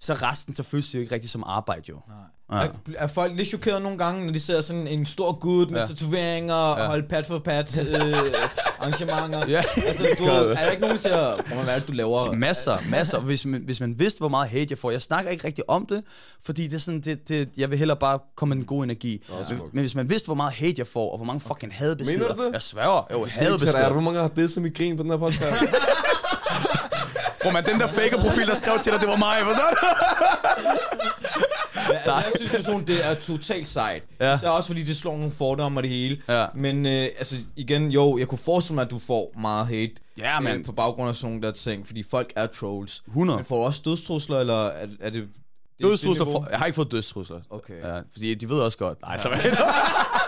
så 0.00 0.14
resten 0.14 0.54
så 0.54 0.62
føles 0.62 0.86
det 0.86 0.94
jo 0.94 1.00
ikke 1.00 1.14
rigtig 1.14 1.30
som 1.30 1.44
arbejde, 1.46 1.82
jo. 1.88 2.00
Nej. 2.08 2.64
Er, 2.64 2.68
er 2.96 3.06
folk 3.06 3.32
lidt 3.36 3.48
chokeret 3.48 3.82
nogle 3.82 3.98
gange, 3.98 4.26
når 4.26 4.32
de 4.32 4.40
ser 4.40 4.60
sådan 4.60 4.86
en 4.86 5.06
stor 5.06 5.32
gut 5.32 5.70
med 5.70 5.76
Ja. 5.78 5.82
ja. 5.82 5.86
tatoveringer 5.86 6.54
og 6.54 6.78
Ja. 6.78 6.86
holde 6.86 7.08
pat 7.08 7.26
for 7.26 7.38
pat 7.38 7.80
øh, 7.80 7.92
arrangementer? 8.80 9.46
Ja. 9.48 9.62
Altså, 9.86 10.06
du, 10.18 10.24
er 10.24 10.54
der 10.54 10.70
ikke 10.70 10.80
nogen, 10.80 10.96
der 10.96 11.02
siger, 11.02 11.36
"Bror, 11.36 11.62
hvad 11.64 11.74
er 11.74 11.78
det, 11.78 11.88
du 11.88 11.92
laver? 11.92 12.32
Masser, 12.32 12.78
masser. 12.90 13.20
Hvis 13.20 13.44
man, 13.44 13.62
hvis 13.64 13.80
man 13.80 13.98
vidste, 13.98 14.18
hvor 14.18 14.28
meget 14.28 14.48
hate 14.50 14.66
jeg 14.70 14.78
får. 14.78 14.90
Jeg 14.90 15.02
snakker 15.02 15.30
ikke 15.30 15.46
rigtig 15.46 15.70
om 15.70 15.86
det, 15.86 16.02
fordi 16.44 16.64
det 16.64 16.74
er 16.74 16.78
sådan, 16.78 17.00
det, 17.00 17.28
det, 17.28 17.48
jeg 17.56 17.70
vil 17.70 17.78
hellere 17.78 17.96
bare 17.98 18.18
komme 18.36 18.54
med 18.54 18.62
en 18.62 18.66
god 18.66 18.84
energi. 18.84 19.22
Men, 19.36 19.44
smukt. 19.44 19.74
men 19.74 19.80
hvis 19.82 19.94
man 19.94 20.10
vidste, 20.10 20.26
hvor 20.26 20.34
meget 20.34 20.52
hate 20.52 20.74
jeg 20.78 20.86
får, 20.86 21.10
og 21.12 21.18
hvor 21.18 21.26
mange 21.26 21.40
fucking 21.40 21.74
hadebeskeder. 21.74 22.18
Mener 22.18 22.34
du 22.34 22.44
det? 22.46 22.52
Jeg 22.52 22.62
sværger. 22.62 23.02
Jo, 23.12 23.24
hadebeskeder. 23.30 23.92
Hvor 23.92 24.00
mange 24.00 24.20
har 24.20 24.28
det 24.28 24.50
som 24.50 24.66
i 24.66 24.68
grin 24.70 24.96
på 24.96 25.02
den 25.02 25.10
her 25.10 25.18
podcast? 25.18 25.52
Bro, 27.46 27.52
man, 27.52 27.66
den 27.66 27.80
der 27.80 27.86
faker-profil, 27.86 28.46
der 28.46 28.54
skrev 28.54 28.78
til 28.82 28.92
dig, 28.92 29.00
det 29.00 29.08
var 29.08 29.16
mig. 29.16 29.36
Hvordan? 29.44 29.72
Men, 31.74 31.96
altså, 31.96 32.12
jeg 32.12 32.24
synes 32.36 32.52
personligt, 32.52 32.88
det 32.88 33.06
er 33.06 33.14
totalt 33.14 33.66
sejt. 33.66 34.02
Ja. 34.20 34.30
Ja. 34.30 34.38
Så 34.38 34.46
også 34.46 34.66
fordi 34.66 34.82
det 34.82 34.96
slår 34.96 35.16
nogle 35.16 35.32
fordomme 35.32 35.78
og 35.78 35.82
det 35.82 35.90
hele. 35.90 36.22
Ja. 36.28 36.46
Men 36.54 36.86
øh, 36.86 36.92
altså 36.92 37.36
igen, 37.56 37.90
jo, 37.90 38.18
jeg 38.18 38.28
kunne 38.28 38.38
forestille 38.38 38.74
mig, 38.74 38.84
at 38.84 38.90
du 38.90 38.98
får 38.98 39.32
meget 39.40 39.66
hate. 39.66 39.92
Ja, 40.18 40.40
mand. 40.40 40.58
Øh, 40.58 40.64
på 40.64 40.72
baggrund 40.72 41.08
af 41.08 41.16
sådan 41.16 41.30
nogle 41.30 41.46
der 41.46 41.52
ting, 41.52 41.86
fordi 41.86 42.02
folk 42.10 42.32
er 42.36 42.46
trolls. 42.46 43.02
100. 43.06 43.36
Men 43.36 43.46
får 43.46 43.56
du 43.56 43.62
også 43.62 43.82
dødstrusler, 43.84 44.40
eller 44.40 44.66
er, 44.66 44.86
er 45.00 45.10
det... 45.10 45.22
det 45.22 45.28
Dødstrusler, 45.82 46.24
for, 46.24 46.46
jeg 46.50 46.58
har 46.58 46.66
ikke 46.66 46.76
fået 46.76 46.92
dødstrusler. 46.92 47.40
Okay. 47.50 47.82
Ja, 47.82 48.00
fordi 48.12 48.34
de 48.34 48.48
ved 48.48 48.60
også 48.60 48.78
godt. 48.78 49.02
Nej, 49.02 49.18
så 49.18 49.28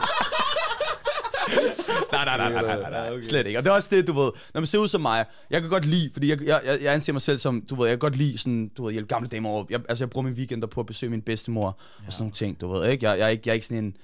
nej, 2.12 2.24
nej, 2.24 2.36
nej, 2.36 2.52
nej, 2.52 2.62
nej, 2.62 2.90
nej, 2.90 3.10
nej, 3.10 3.20
slet 3.22 3.46
ikke. 3.46 3.58
Og 3.58 3.64
det 3.64 3.70
er 3.70 3.74
også 3.74 3.88
det, 3.92 4.06
du 4.06 4.12
ved, 4.12 4.30
når 4.54 4.60
man 4.60 4.66
ser 4.66 4.78
ud 4.78 4.88
som 4.88 5.00
mig, 5.00 5.24
jeg 5.50 5.60
kan 5.60 5.70
godt 5.70 5.84
lide, 5.84 6.10
fordi 6.12 6.30
jeg, 6.30 6.42
jeg, 6.42 6.60
jeg, 6.64 6.78
jeg 6.82 6.94
anser 6.94 7.12
mig 7.12 7.22
selv 7.22 7.38
som, 7.38 7.64
du 7.70 7.74
ved, 7.74 7.86
jeg 7.86 7.92
kan 7.92 7.98
godt 7.98 8.16
lide 8.16 8.38
sådan, 8.38 8.70
du 8.76 8.84
ved, 8.84 8.92
hjælpe 8.92 9.14
gamle 9.14 9.28
damer 9.28 9.48
over. 9.48 9.64
Jeg, 9.70 9.80
altså, 9.88 10.04
jeg 10.04 10.10
bruger 10.10 10.24
mine 10.24 10.36
weekender 10.36 10.66
på 10.66 10.80
at 10.80 10.86
besøge 10.86 11.10
min 11.10 11.22
bedstemor 11.22 11.78
ja. 12.00 12.06
og 12.06 12.12
sådan 12.12 12.22
nogle 12.22 12.32
ting, 12.32 12.60
du 12.60 12.72
ved, 12.72 12.90
ikke? 12.90 13.08
Jeg, 13.08 13.18
jeg, 13.18 13.30
ikke, 13.30 13.42
jeg 13.46 13.50
er 13.50 13.54
ikke 13.54 13.66
sådan 13.66 13.84
en 13.84 13.96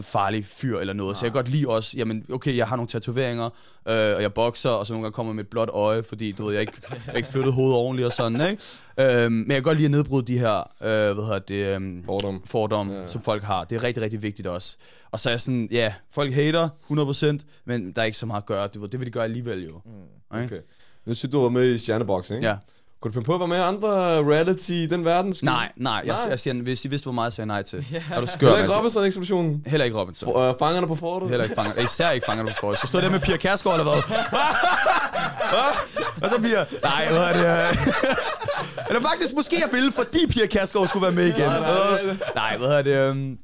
farlig 0.00 0.44
fyr 0.44 0.78
eller 0.78 0.92
noget, 0.92 1.16
så 1.16 1.24
jeg 1.26 1.32
kan 1.32 1.38
godt 1.42 1.48
lide 1.52 1.68
også, 1.68 1.96
jamen, 1.96 2.24
okay, 2.32 2.56
jeg 2.56 2.66
har 2.66 2.76
nogle 2.76 2.88
tatoveringer, 2.88 3.44
øh, 3.44 4.16
og 4.16 4.22
jeg 4.22 4.34
bokser, 4.34 4.70
og 4.70 4.86
så 4.86 4.92
nogle 4.92 5.04
gange 5.04 5.14
kommer 5.14 5.32
jeg 5.32 5.36
med 5.36 5.44
et 5.44 5.50
blåt 5.50 5.68
øje, 5.72 6.02
fordi, 6.02 6.32
du 6.32 6.44
ved, 6.44 6.52
jeg 6.52 6.60
ikke, 6.60 6.72
jeg 7.06 7.16
ikke 7.16 7.28
flyttet 7.28 7.52
hovedet 7.52 7.76
ordentligt 7.76 8.06
og 8.06 8.12
sådan, 8.12 8.40
ikke? 8.50 8.62
Øh, 9.24 9.32
men 9.32 9.46
jeg 9.46 9.54
kan 9.54 9.62
godt 9.62 9.76
lide 9.76 9.84
at 9.84 9.90
nedbryde 9.90 10.26
de 10.26 10.38
her, 10.38 10.58
øh, 10.58 11.14
hvad 11.14 11.24
hedder 11.24 11.38
det, 11.38 11.80
øh, 11.80 12.04
Fordom. 12.04 12.42
fordomme, 12.46 12.94
Ja, 12.94 13.06
som 13.06 13.22
folk 13.22 13.42
har. 13.42 13.64
Det 13.64 13.76
er 13.76 13.82
rigtig, 13.82 14.02
rigtig 14.02 14.22
vigtigt 14.22 14.48
også. 14.48 14.76
Og 15.10 15.20
så 15.20 15.28
er 15.28 15.32
jeg 15.32 15.40
sådan, 15.40 15.68
ja, 15.70 15.94
folk 16.10 16.32
hater 16.32 16.68
100%, 16.90 17.44
men 17.64 17.92
der 17.92 18.00
er 18.02 18.06
ikke 18.06 18.18
så 18.18 18.26
meget 18.26 18.42
at 18.42 18.46
gøre. 18.46 18.68
Det, 18.74 18.92
det 18.92 19.00
vil 19.00 19.06
de 19.06 19.12
gøre 19.12 19.24
alligevel 19.24 19.64
jo. 19.64 19.80
Mm. 19.84 19.90
Okay. 20.30 20.44
Okay. 20.44 20.60
Nu 21.06 21.14
siger 21.14 21.30
du, 21.30 21.36
du 21.36 21.42
var 21.42 21.48
med 21.48 21.74
i 21.74 21.78
Stjerneboxing, 21.78 22.36
ikke? 22.36 22.48
Ja. 22.48 22.56
Kunne 23.02 23.10
du 23.10 23.14
finde 23.14 23.26
på 23.26 23.34
at 23.34 23.40
være 23.40 23.48
med 23.48 23.56
andre 23.56 23.90
reality 24.32 24.70
i 24.70 24.86
den 24.86 25.04
verden? 25.04 25.28
måske? 25.30 25.44
Nej, 25.44 25.72
nej, 25.76 26.02
jeg, 26.06 26.14
Nej. 26.14 26.26
jeg 26.28 26.38
siger, 26.38 26.62
hvis 26.62 26.84
I 26.84 26.88
vidste, 26.88 27.04
hvor 27.04 27.12
meget 27.12 27.26
jeg 27.26 27.32
sagde 27.32 27.46
nej 27.46 27.62
til. 27.62 27.78
Er 28.14 28.20
du 28.20 28.26
skør, 28.26 28.46
Heller 28.46 28.62
ikke? 28.62 28.76
Robinson-ekspeditionen? 28.76 29.62
Heller 29.66 29.84
ikke 29.84 29.98
Robinson. 29.98 30.28
Uh, 30.28 30.54
fangerne 30.58 30.86
på 30.86 30.94
fortet? 30.94 31.28
Heller 31.28 31.44
ikke 31.44 31.54
fanger. 31.54 31.82
Især 31.84 32.10
ikke 32.10 32.26
fanger 32.26 32.44
på 32.44 32.50
for. 32.60 32.74
Skal 32.74 32.88
stå 32.88 33.00
der 33.00 33.10
med 33.10 33.20
Pia 33.20 33.36
Kærsgaard 33.36 33.80
eller 33.80 33.92
hvad? 33.92 34.02
Hvad? 36.18 36.28
Så 36.28 36.40
Pia? 36.42 36.78
Nej, 36.82 37.08
hvad 37.10 37.22
er 37.22 37.32
det? 37.32 37.70
øh? 37.70 37.86
Eller 38.88 39.00
faktisk, 39.00 39.34
måske 39.36 39.56
jeg 39.60 39.68
ville, 39.72 39.92
fordi 39.92 40.26
Pia 40.30 40.46
Kærsgaard 40.46 40.88
skulle 40.88 41.02
være 41.02 41.12
med 41.12 41.26
igen. 41.26 41.40
Nej, 41.40 41.60
nej, 41.60 42.02
nej. 42.04 42.16
Nej, 42.34 42.56
hvad 42.56 42.68
er 42.68 42.82
det? 42.82 43.10
Um... 43.10 43.38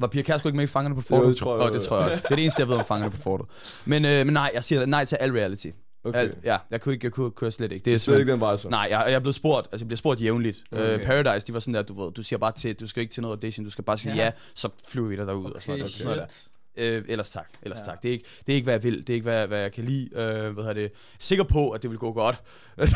Var 0.00 0.06
Pia 0.06 0.22
Kærsgaard 0.22 0.46
ikke 0.46 0.56
med 0.56 0.64
i 0.64 0.66
Fangerne 0.66 0.94
på 0.94 1.00
Fortet? 1.00 1.24
Jo, 1.24 1.28
det 1.30 1.36
tror 1.36 1.58
jeg, 1.58 1.68
jo. 1.68 1.78
det 1.78 1.82
tror 1.88 1.96
jeg 1.96 2.06
også. 2.06 2.22
Det 2.22 2.30
er 2.30 2.34
det 2.34 2.42
eneste, 2.42 2.60
jeg 2.60 2.68
ved 2.68 2.76
om 2.76 2.84
Fangerne 2.84 3.10
på 3.10 3.16
Fortet. 3.22 3.46
Men, 3.84 4.04
øh, 4.04 4.26
men 4.26 4.32
nej, 4.34 4.50
jeg 4.54 4.64
siger 4.64 4.86
nej 4.86 5.04
til 5.04 5.16
al 5.20 5.32
reality. 5.32 5.66
Okay. 6.08 6.18
Alt, 6.18 6.38
ja, 6.44 6.56
jeg 6.70 6.80
kunne 6.80 6.92
ikke, 6.94 7.04
jeg 7.04 7.12
kunne, 7.12 7.32
jeg 7.42 7.52
slet 7.52 7.72
ikke. 7.72 7.84
Det 7.84 7.94
er 7.94 7.98
slet 7.98 8.18
ikke 8.18 8.32
den 8.32 8.40
vej, 8.40 8.56
så. 8.56 8.68
Nej, 8.68 8.86
jeg, 8.90 9.04
jeg 9.06 9.14
er 9.14 9.18
blevet 9.18 9.34
spurgt, 9.34 9.68
altså 9.72 9.82
jeg 9.84 9.88
bliver 9.88 9.96
spurgt 9.98 10.20
jævnligt. 10.22 10.64
Okay. 10.72 10.82
Okay. 10.84 10.98
Uh, 10.98 11.02
Paradise, 11.04 11.46
de 11.46 11.54
var 11.54 11.60
sådan 11.60 11.74
der, 11.74 11.82
du 11.82 12.04
ved, 12.04 12.12
du 12.12 12.22
siger 12.22 12.38
bare 12.38 12.52
til, 12.52 12.74
du 12.74 12.86
skal 12.86 13.00
ikke 13.00 13.12
til 13.12 13.22
noget 13.22 13.36
audition, 13.36 13.64
du 13.64 13.70
skal 13.70 13.84
bare 13.84 13.98
sige 13.98 14.14
ja, 14.14 14.24
Ja. 14.24 14.30
så 14.54 14.68
flyver 14.88 15.08
vi 15.08 15.16
dig 15.16 15.26
derud. 15.26 15.52
og 15.52 15.62
sådan 15.62 15.80
Okay, 15.80 15.90
sådan 15.90 16.04
noget 16.16 16.28
der. 16.76 16.84
Øh, 16.84 17.04
ellers 17.08 17.30
tak, 17.30 17.48
ellers 17.62 17.80
ja. 17.80 17.84
Tak. 17.84 18.02
Det 18.02 18.08
er, 18.08 18.12
ikke, 18.12 18.24
det 18.46 18.52
er 18.52 18.56
ikke, 18.56 18.64
hvad 18.64 18.74
jeg 18.74 18.82
vil. 18.82 18.98
Det 18.98 19.10
er 19.10 19.14
ikke, 19.14 19.24
hvad, 19.24 19.46
hvad 19.46 19.60
jeg 19.60 19.72
kan 19.72 19.84
lide. 19.84 20.08
Øh, 20.12 20.18
hvad 20.52 20.64
hedder 20.64 20.72
det? 20.72 20.90
Sikker 21.18 21.44
på, 21.44 21.70
at 21.70 21.82
det 21.82 21.90
vil 21.90 21.98
gå 21.98 22.12
godt. 22.12 22.36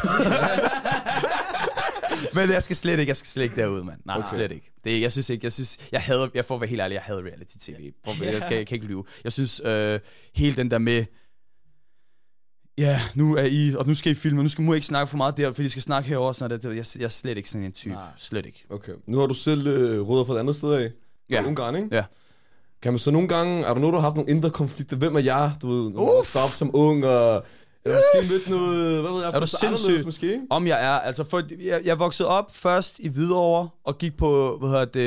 Men 2.34 2.50
jeg 2.50 2.62
skal 2.62 2.76
slet 2.76 2.98
ikke, 2.98 3.10
jeg 3.10 3.16
skal 3.16 3.28
slet 3.28 3.42
ikke 3.44 3.56
derud, 3.56 3.82
mand. 3.84 4.00
Nej, 4.04 4.16
Okay. 4.16 4.26
okay. 4.26 4.36
slet 4.36 4.52
ikke. 4.52 4.72
Det, 4.84 4.96
er- 4.96 5.00
jeg 5.00 5.12
synes 5.12 5.30
ikke, 5.30 5.44
jeg 5.44 5.52
synes, 5.52 5.78
jeg 5.92 6.00
havde, 6.00 6.30
jeg 6.34 6.44
får 6.44 6.58
være 6.58 6.68
helt 6.68 6.80
ærlig, 6.82 6.94
jeg 6.94 7.02
havde 7.02 7.20
reality 7.22 7.56
tv. 7.60 7.92
Hvor, 8.02 8.24
jeg, 8.24 8.42
skal, 8.42 8.56
jeg 8.56 8.66
kan 8.66 8.74
ikke 8.74 8.86
lyve. 8.86 9.04
Jeg 9.24 9.32
synes, 9.32 9.60
øh, 9.64 10.00
hele 10.34 10.56
den 10.56 10.70
der 10.70 10.78
med, 10.78 11.04
ja, 12.78 13.00
nu 13.14 13.36
er 13.36 13.42
I, 13.44 13.74
og 13.74 13.86
nu 13.86 13.94
skal 13.94 14.12
I 14.12 14.14
filme, 14.14 14.42
nu 14.42 14.48
skal 14.48 14.64
må 14.64 14.72
I 14.72 14.76
ikke 14.76 14.86
snakke 14.86 15.10
for 15.10 15.16
meget 15.16 15.36
der, 15.36 15.52
fordi 15.52 15.66
I 15.66 15.68
skal 15.68 15.82
snakke 15.82 16.08
herover 16.08 16.32
sådan 16.32 16.60
noget. 16.64 16.76
Jeg, 16.76 16.86
jeg 17.00 17.04
er 17.04 17.08
slet 17.08 17.36
ikke 17.36 17.50
sådan 17.50 17.64
en 17.64 17.72
type. 17.72 17.94
Nej. 17.94 18.02
Slet 18.16 18.46
ikke. 18.46 18.64
Okay. 18.70 18.92
Nu 19.06 19.18
har 19.18 19.26
du 19.26 19.34
selv 19.34 19.66
øh, 19.66 20.08
rødder 20.08 20.24
fra 20.24 20.34
et 20.34 20.38
andet 20.38 20.56
sted 20.56 20.72
af. 20.72 20.90
Fra 20.90 21.40
Ja. 21.40 21.44
Ungarn, 21.46 21.76
ikke? 21.76 21.88
Ja. 21.96 22.04
Kan 22.82 22.92
man 22.92 22.98
så 22.98 23.10
nogle 23.10 23.28
gange, 23.28 23.64
er 23.64 23.72
der 23.74 23.80
noget, 23.80 23.92
du 23.92 23.96
har 23.98 24.02
haft 24.02 24.16
nogle 24.16 24.30
indre 24.30 24.50
konflikter? 24.50 24.96
Hvem 24.96 25.16
er 25.16 25.20
jeg? 25.20 25.52
Du 25.62 25.68
ved, 25.68 25.90
man 25.90 26.24
stop 26.24 26.50
som 26.50 26.70
ung, 26.74 27.04
og... 27.06 27.44
Eller 27.84 27.98
måske 28.14 28.32
lidt 28.32 28.50
noget, 28.50 29.00
hvad 29.02 29.10
ved 29.12 29.20
jeg, 29.22 29.30
Er 29.34 29.40
du 29.40 29.46
sindssyg? 29.46 30.04
måske? 30.04 30.40
Om 30.50 30.66
jeg 30.66 30.84
er, 30.84 30.92
altså 30.92 31.24
for, 31.24 31.42
jeg, 31.64 31.80
jeg 31.84 31.98
voksede 31.98 32.28
op 32.28 32.54
først 32.54 32.98
i 32.98 33.08
Hvidovre, 33.08 33.68
og 33.84 33.98
gik 33.98 34.16
på, 34.16 34.56
hvad 34.58 34.68
hedder 34.68 34.84
det, 34.84 35.00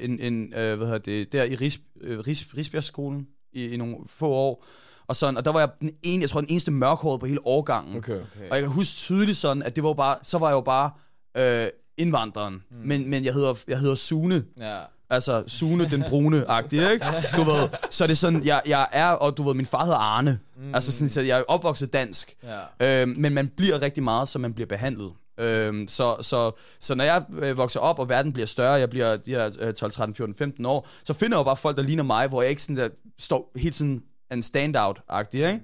øh, 0.00 0.10
en, 0.10 0.20
en 0.20 0.54
øh, 0.54 0.76
hvad 0.76 0.86
hedder 0.86 0.98
det, 0.98 1.32
der 1.32 1.44
i 1.44 1.54
Ris, 1.54 1.80
øh, 2.00 2.18
Ris, 2.20 2.46
Risbjergskolen 2.56 3.26
i, 3.52 3.66
i 3.68 3.76
nogle 3.76 3.96
få 4.06 4.26
år. 4.28 4.64
Og, 5.12 5.16
sådan, 5.16 5.36
og 5.36 5.44
der 5.44 5.52
var 5.52 5.60
jeg 5.60 5.68
den 5.80 5.90
ene, 6.02 6.20
jeg 6.20 6.30
tror 6.30 6.40
den 6.40 6.50
eneste 6.50 6.70
mørkhårede 6.70 7.18
på 7.18 7.26
hele 7.26 7.46
årgangen. 7.46 7.96
Okay. 7.96 8.20
Og 8.50 8.56
jeg 8.56 8.60
kan 8.60 8.68
huske 8.68 8.96
tydeligt 8.96 9.38
sådan, 9.38 9.62
at 9.62 9.76
det 9.76 9.84
var 9.84 9.92
bare, 9.92 10.16
så 10.22 10.38
var 10.38 10.48
jeg 10.48 10.54
jo 10.54 10.60
bare 10.60 10.90
øh, 11.36 11.68
indvandreren. 11.96 12.54
Mm. 12.54 12.76
Men, 12.84 13.10
men 13.10 13.24
jeg 13.24 13.34
hedder, 13.34 13.54
jeg 13.68 13.78
hedder 13.78 13.94
Sune. 13.94 14.44
Ja. 14.58 14.80
Altså 15.10 15.44
Sune 15.46 15.90
den 15.90 16.02
brune-agtig, 16.02 16.92
ikke? 16.92 17.06
Du 17.36 17.42
ved, 17.42 17.68
så 17.90 18.04
er 18.04 18.08
det 18.08 18.18
sådan, 18.18 18.44
jeg, 18.44 18.62
jeg 18.66 18.86
er, 18.92 19.08
og 19.08 19.36
du 19.36 19.42
ved, 19.42 19.54
min 19.54 19.66
far 19.66 19.84
hedder 19.84 19.98
Arne. 19.98 20.38
Mm. 20.56 20.74
Altså 20.74 20.92
sådan, 20.92 21.08
så 21.08 21.20
jeg 21.20 21.38
er 21.38 21.44
opvokset 21.48 21.92
dansk. 21.92 22.36
Ja. 22.80 23.02
Øhm, 23.02 23.14
men 23.18 23.34
man 23.34 23.48
bliver 23.48 23.82
rigtig 23.82 24.02
meget, 24.02 24.28
som 24.28 24.40
man 24.40 24.54
bliver 24.54 24.66
behandlet. 24.66 25.12
Øhm, 25.38 25.88
så, 25.88 26.16
så, 26.20 26.50
så 26.80 26.94
når 26.94 27.04
jeg 27.04 27.24
øh, 27.38 27.56
vokser 27.56 27.80
op, 27.80 27.98
og 27.98 28.08
verden 28.08 28.32
bliver 28.32 28.46
større, 28.46 28.72
jeg 28.72 28.90
bliver 28.90 29.16
de 29.16 29.30
her 29.30 29.50
øh, 29.60 29.74
12, 29.74 29.92
13, 29.92 30.14
14, 30.14 30.34
15 30.34 30.66
år, 30.66 30.88
så 31.04 31.12
finder 31.12 31.36
jeg 31.36 31.40
jo 31.40 31.44
bare 31.44 31.56
folk, 31.56 31.76
der 31.76 31.82
ligner 31.82 32.02
mig, 32.02 32.28
hvor 32.28 32.42
jeg 32.42 32.50
ikke 32.50 32.62
sådan 32.62 32.76
der, 32.76 32.88
står 33.18 33.52
helt 33.56 33.74
sådan 33.74 34.02
en 34.32 34.42
standout-agtig, 34.42 35.34
ikke? 35.34 35.60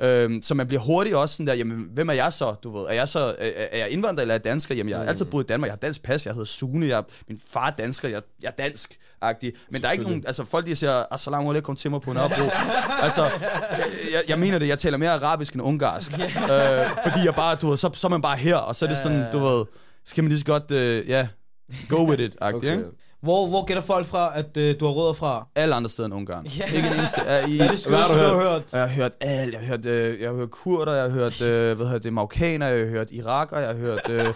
Øhm, 0.00 0.42
så 0.42 0.54
man 0.54 0.66
bliver 0.66 0.80
hurtigt 0.80 1.16
også 1.16 1.34
sådan 1.34 1.46
der, 1.46 1.54
jamen, 1.54 1.88
hvem 1.94 2.08
er 2.08 2.12
jeg 2.12 2.32
så, 2.32 2.54
du 2.64 2.78
ved? 2.78 2.86
Er 2.88 2.92
jeg 2.92 3.08
så, 3.08 3.18
er, 3.38 3.50
er 3.72 3.78
jeg 3.78 3.90
indvandrer 3.90 4.22
eller 4.22 4.34
er 4.34 4.38
jeg 4.38 4.44
dansker? 4.44 4.74
Jamen, 4.74 4.90
jeg 4.90 4.98
har 4.98 5.06
altid 5.06 5.24
boet 5.24 5.44
i 5.44 5.46
Danmark, 5.46 5.68
jeg 5.68 5.72
har 5.72 5.78
dansk 5.78 6.02
pas, 6.02 6.26
jeg 6.26 6.34
hedder 6.34 6.46
Sune, 6.46 6.86
jeg, 6.86 7.04
min 7.28 7.40
far 7.48 7.66
er 7.66 7.70
dansker, 7.70 8.08
jeg, 8.08 8.22
jeg 8.42 8.48
er 8.48 8.62
dansk 8.62 8.98
agtig 9.20 9.52
Men 9.70 9.82
der 9.82 9.88
er 9.88 9.92
ikke 9.92 10.04
nogen, 10.04 10.24
altså 10.26 10.44
folk 10.44 10.66
de 10.66 10.76
siger, 10.76 11.04
assalamu 11.10 11.50
alaikum 11.50 11.76
til 11.76 11.90
mig 11.90 12.00
på 12.00 12.12
Nørrebro. 12.12 12.50
altså, 13.02 13.24
jeg, 14.12 14.22
jeg 14.28 14.38
mener 14.38 14.58
det, 14.58 14.68
jeg 14.68 14.78
taler 14.78 14.96
mere 14.96 15.10
arabisk 15.10 15.54
end 15.54 15.62
ungarsk. 15.62 16.12
øh, 16.12 16.28
fordi 17.02 17.24
jeg 17.24 17.34
bare, 17.34 17.56
du 17.56 17.68
ved, 17.68 17.76
så, 17.76 17.90
så 17.94 18.06
er 18.06 18.10
man 18.10 18.22
bare 18.22 18.36
her, 18.36 18.56
og 18.56 18.76
så 18.76 18.84
er 18.84 18.88
det 18.88 18.98
sådan, 18.98 19.32
du 19.32 19.38
ved, 19.38 19.64
så 20.04 20.14
kan 20.14 20.24
man 20.24 20.28
lige 20.28 20.38
så 20.38 20.44
godt, 20.44 20.70
øh, 20.70 21.08
ja, 21.08 21.28
go 21.88 22.10
with 22.10 22.22
it, 22.22 22.36
agtig 22.40 22.56
Okay. 22.56 22.72
ikke? 22.72 22.84
Hvor, 23.22 23.46
hvor 23.46 23.64
gætter 23.64 23.82
folk 23.82 24.06
fra, 24.06 24.30
at 24.34 24.56
øh, 24.56 24.74
du 24.80 24.84
har 24.84 24.92
rødder 24.92 25.12
fra? 25.12 25.46
Alle 25.54 25.74
andre 25.74 25.90
steder 25.90 26.06
end 26.06 26.14
Ungarn. 26.14 26.46
Ja. 26.46 26.64
Ikke 26.64 26.88
en 26.88 26.94
eneste. 26.94 27.20
Er 27.20 27.46
I, 27.46 27.58
er 27.58 27.70
det 27.70 27.86
Hvad 27.86 27.98
har 27.98 28.08
du 28.08 28.14
du 28.14 28.18
har 28.20 28.50
hørt? 28.52 28.72
Jeg 28.72 28.80
har 28.80 28.88
hørt 28.88 29.12
alt. 29.20 29.52
Jeg 29.52 29.60
har 29.60 29.66
hørt, 29.66 29.86
øh, 29.86 30.20
jeg 30.20 30.28
har 30.28 30.36
hørt 30.36 30.50
kurder, 30.50 30.92
jeg 30.94 31.02
har 31.02 31.10
hørt, 31.10 31.42
øh, 31.42 31.76
hvad 31.76 31.86
hedder 31.86 31.98
det, 31.98 32.12
marokkaner, 32.12 32.68
jeg 32.68 32.84
har 32.86 32.90
hørt 32.90 33.08
iraker, 33.10 33.58
jeg 33.58 33.68
har 33.68 33.74
hørt, 33.76 34.00
øh, 34.10 34.26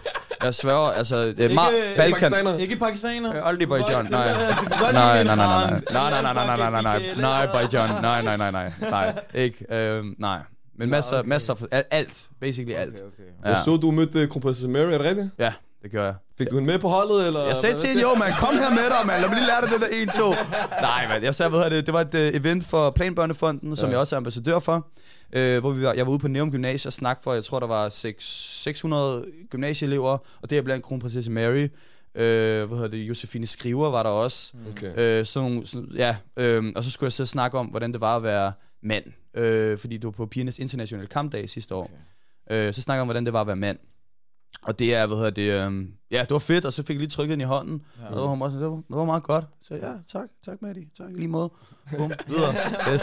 jeg 0.42 0.54
sværger, 0.54 0.90
altså, 0.90 1.16
øh, 1.16 1.28
Ikke- 1.28 1.54
Ma- 1.54 1.96
Balkan. 1.96 2.12
pakistaner. 2.12 2.56
Ikke 2.58 2.76
pakistaner? 2.76 3.36
Øh, 3.36 3.48
Aldrig 3.48 3.68
Bajan, 3.68 4.06
nej. 4.10 4.10
Nej, 4.10 4.92
nej, 4.92 5.24
nej, 5.24 5.36
nej, 5.36 5.80
nej, 5.90 6.10
nej, 6.10 6.22
nej, 6.22 6.22
nej, 6.22 6.70
nej, 6.70 6.82
nej, 6.82 6.82
nej, 6.82 7.00
nej, 7.16 7.46
Bajan, 7.52 7.90
nej, 8.02 8.22
nej, 8.22 8.36
nej, 8.36 8.50
nej, 8.50 8.72
nej, 8.90 9.14
ikke, 9.34 9.74
øh, 9.74 10.04
nej. 10.18 10.38
Men 10.78 10.90
masser, 10.90 11.18
okay. 11.18 11.28
masser, 11.28 11.54
af 11.72 11.84
alt, 11.90 12.28
basically 12.40 12.74
alt. 12.74 12.88
Okay, 12.94 13.02
okay. 13.02 13.22
Jeg 13.44 13.56
Ja, 13.56 13.62
så, 13.64 13.76
du 13.76 13.90
mødte 13.90 14.26
kronprinsesse 14.26 14.68
Mary, 14.68 14.82
er 14.82 14.98
det 14.98 15.00
rigtigt? 15.00 15.30
ja 15.38 15.52
det 15.82 15.90
gør 15.90 16.04
jeg. 16.04 16.14
Fik 16.38 16.50
du 16.50 16.54
hende 16.54 16.66
med 16.72 16.78
på 16.78 16.88
holdet, 16.88 17.26
eller? 17.26 17.46
Jeg 17.46 17.56
sagde 17.56 17.76
til 17.78 17.88
hende, 17.88 18.02
jo 18.02 18.14
mand, 18.14 18.34
kom 18.38 18.54
her 18.54 18.70
med 18.70 18.78
dig, 18.98 19.06
mand. 19.06 19.20
Lad 19.20 19.28
mig 19.28 19.38
lige 19.38 19.46
lære 19.46 19.60
dig 19.62 19.70
det 19.70 19.80
der 19.80 20.12
1-2. 20.76 20.80
Nej, 20.80 21.08
mand. 21.08 21.24
Jeg 21.24 21.34
sagde, 21.34 21.50
hvad 21.50 21.70
det, 21.70 21.86
det 21.86 21.94
var 21.94 22.00
et 22.00 22.14
uh, 22.14 22.40
event 22.40 22.66
for 22.66 22.90
Planbørnefonden, 22.90 23.76
som 23.76 23.86
Ja. 23.88 23.90
jeg 23.90 24.00
også 24.00 24.16
er 24.16 24.16
ambassadør 24.16 24.58
for. 24.58 24.74
Uh, 25.36 25.58
hvor 25.58 25.70
vi 25.70 25.82
var, 25.82 25.92
jeg 25.92 26.06
var 26.06 26.10
ude 26.12 26.18
på 26.18 26.28
Neum 26.28 26.50
Gymnasie 26.50 26.88
og 26.88 26.92
snakke 26.92 27.22
for, 27.22 27.34
jeg 27.34 27.44
tror, 27.44 27.60
der 27.60 27.66
var 27.66 27.88
6, 27.88 28.24
600 28.62 29.24
gymnasieelever, 29.50 30.18
og 30.42 30.50
det 30.50 30.58
er 30.58 30.62
blandt 30.62 30.84
kronprinsesse 30.84 31.30
Mary. 31.30 31.68
Uh, 32.14 32.20
hvad 32.20 32.68
hedder 32.68 32.88
det, 32.88 32.98
Josefine 32.98 33.46
Skriver 33.46 33.90
var 33.90 34.02
der 34.02 34.10
også. 34.10 34.52
Okay. 34.70 34.92
Øh, 35.20 35.24
sådan, 35.26 35.62
sådan, 35.66 35.88
ja, 35.96 36.16
øh, 36.36 36.64
og 36.76 36.84
så 36.84 36.90
skulle 36.90 37.06
jeg 37.08 37.12
så 37.12 37.26
snakke 37.26 37.58
om, 37.58 37.66
hvordan 37.66 37.92
det 37.92 38.00
var 38.00 38.16
at 38.16 38.22
være 38.22 38.52
mand. 38.82 39.04
Øh, 39.36 39.78
fordi 39.78 39.98
du 39.98 40.08
var 40.08 40.12
på 40.12 40.26
pigernes 40.26 40.58
internationale 40.58 41.08
kampdag 41.08 41.48
sidste 41.50 41.74
år. 41.74 41.90
Okay. 42.50 42.66
Øh, 42.66 42.72
så 42.72 42.82
snakker 42.82 42.96
jeg 42.98 43.02
om, 43.02 43.06
hvordan 43.06 43.24
det 43.24 43.32
var 43.32 43.40
at 43.40 43.46
være 43.46 43.56
mand. 43.56 43.78
Og 44.62 44.78
det 44.78 44.94
er, 44.94 45.06
hvad 45.06 45.16
hedder 45.16 45.30
det, 45.30 45.42
øh, 45.70 45.86
ja, 46.10 46.20
det 46.20 46.30
var 46.30 46.38
fedt, 46.38 46.64
og 46.64 46.72
så 46.72 46.82
fik 46.82 46.94
jeg 46.94 46.98
lige 47.00 47.10
trykket 47.10 47.32
den 47.32 47.40
i 47.40 47.44
hånden. 47.44 47.82
Ja. 48.00 48.06
Og 48.06 48.14
så 48.14 48.20
var 48.20 48.26
hun 48.26 48.38
bare 48.38 48.50
sådan, 48.50 48.62
det 48.62 48.70
var, 48.70 48.76
det 48.76 48.84
var 48.88 49.04
meget 49.04 49.22
godt. 49.22 49.44
Så 49.68 49.74
ja, 49.74 49.92
tak, 50.12 50.28
tak 50.44 50.62
Maddie, 50.62 50.84
tak 50.98 51.10
i 51.10 51.14
lige 51.14 51.28
måde. 51.28 51.50
Bum, 51.96 52.12
videre. 52.26 52.54
Yes. 52.92 53.02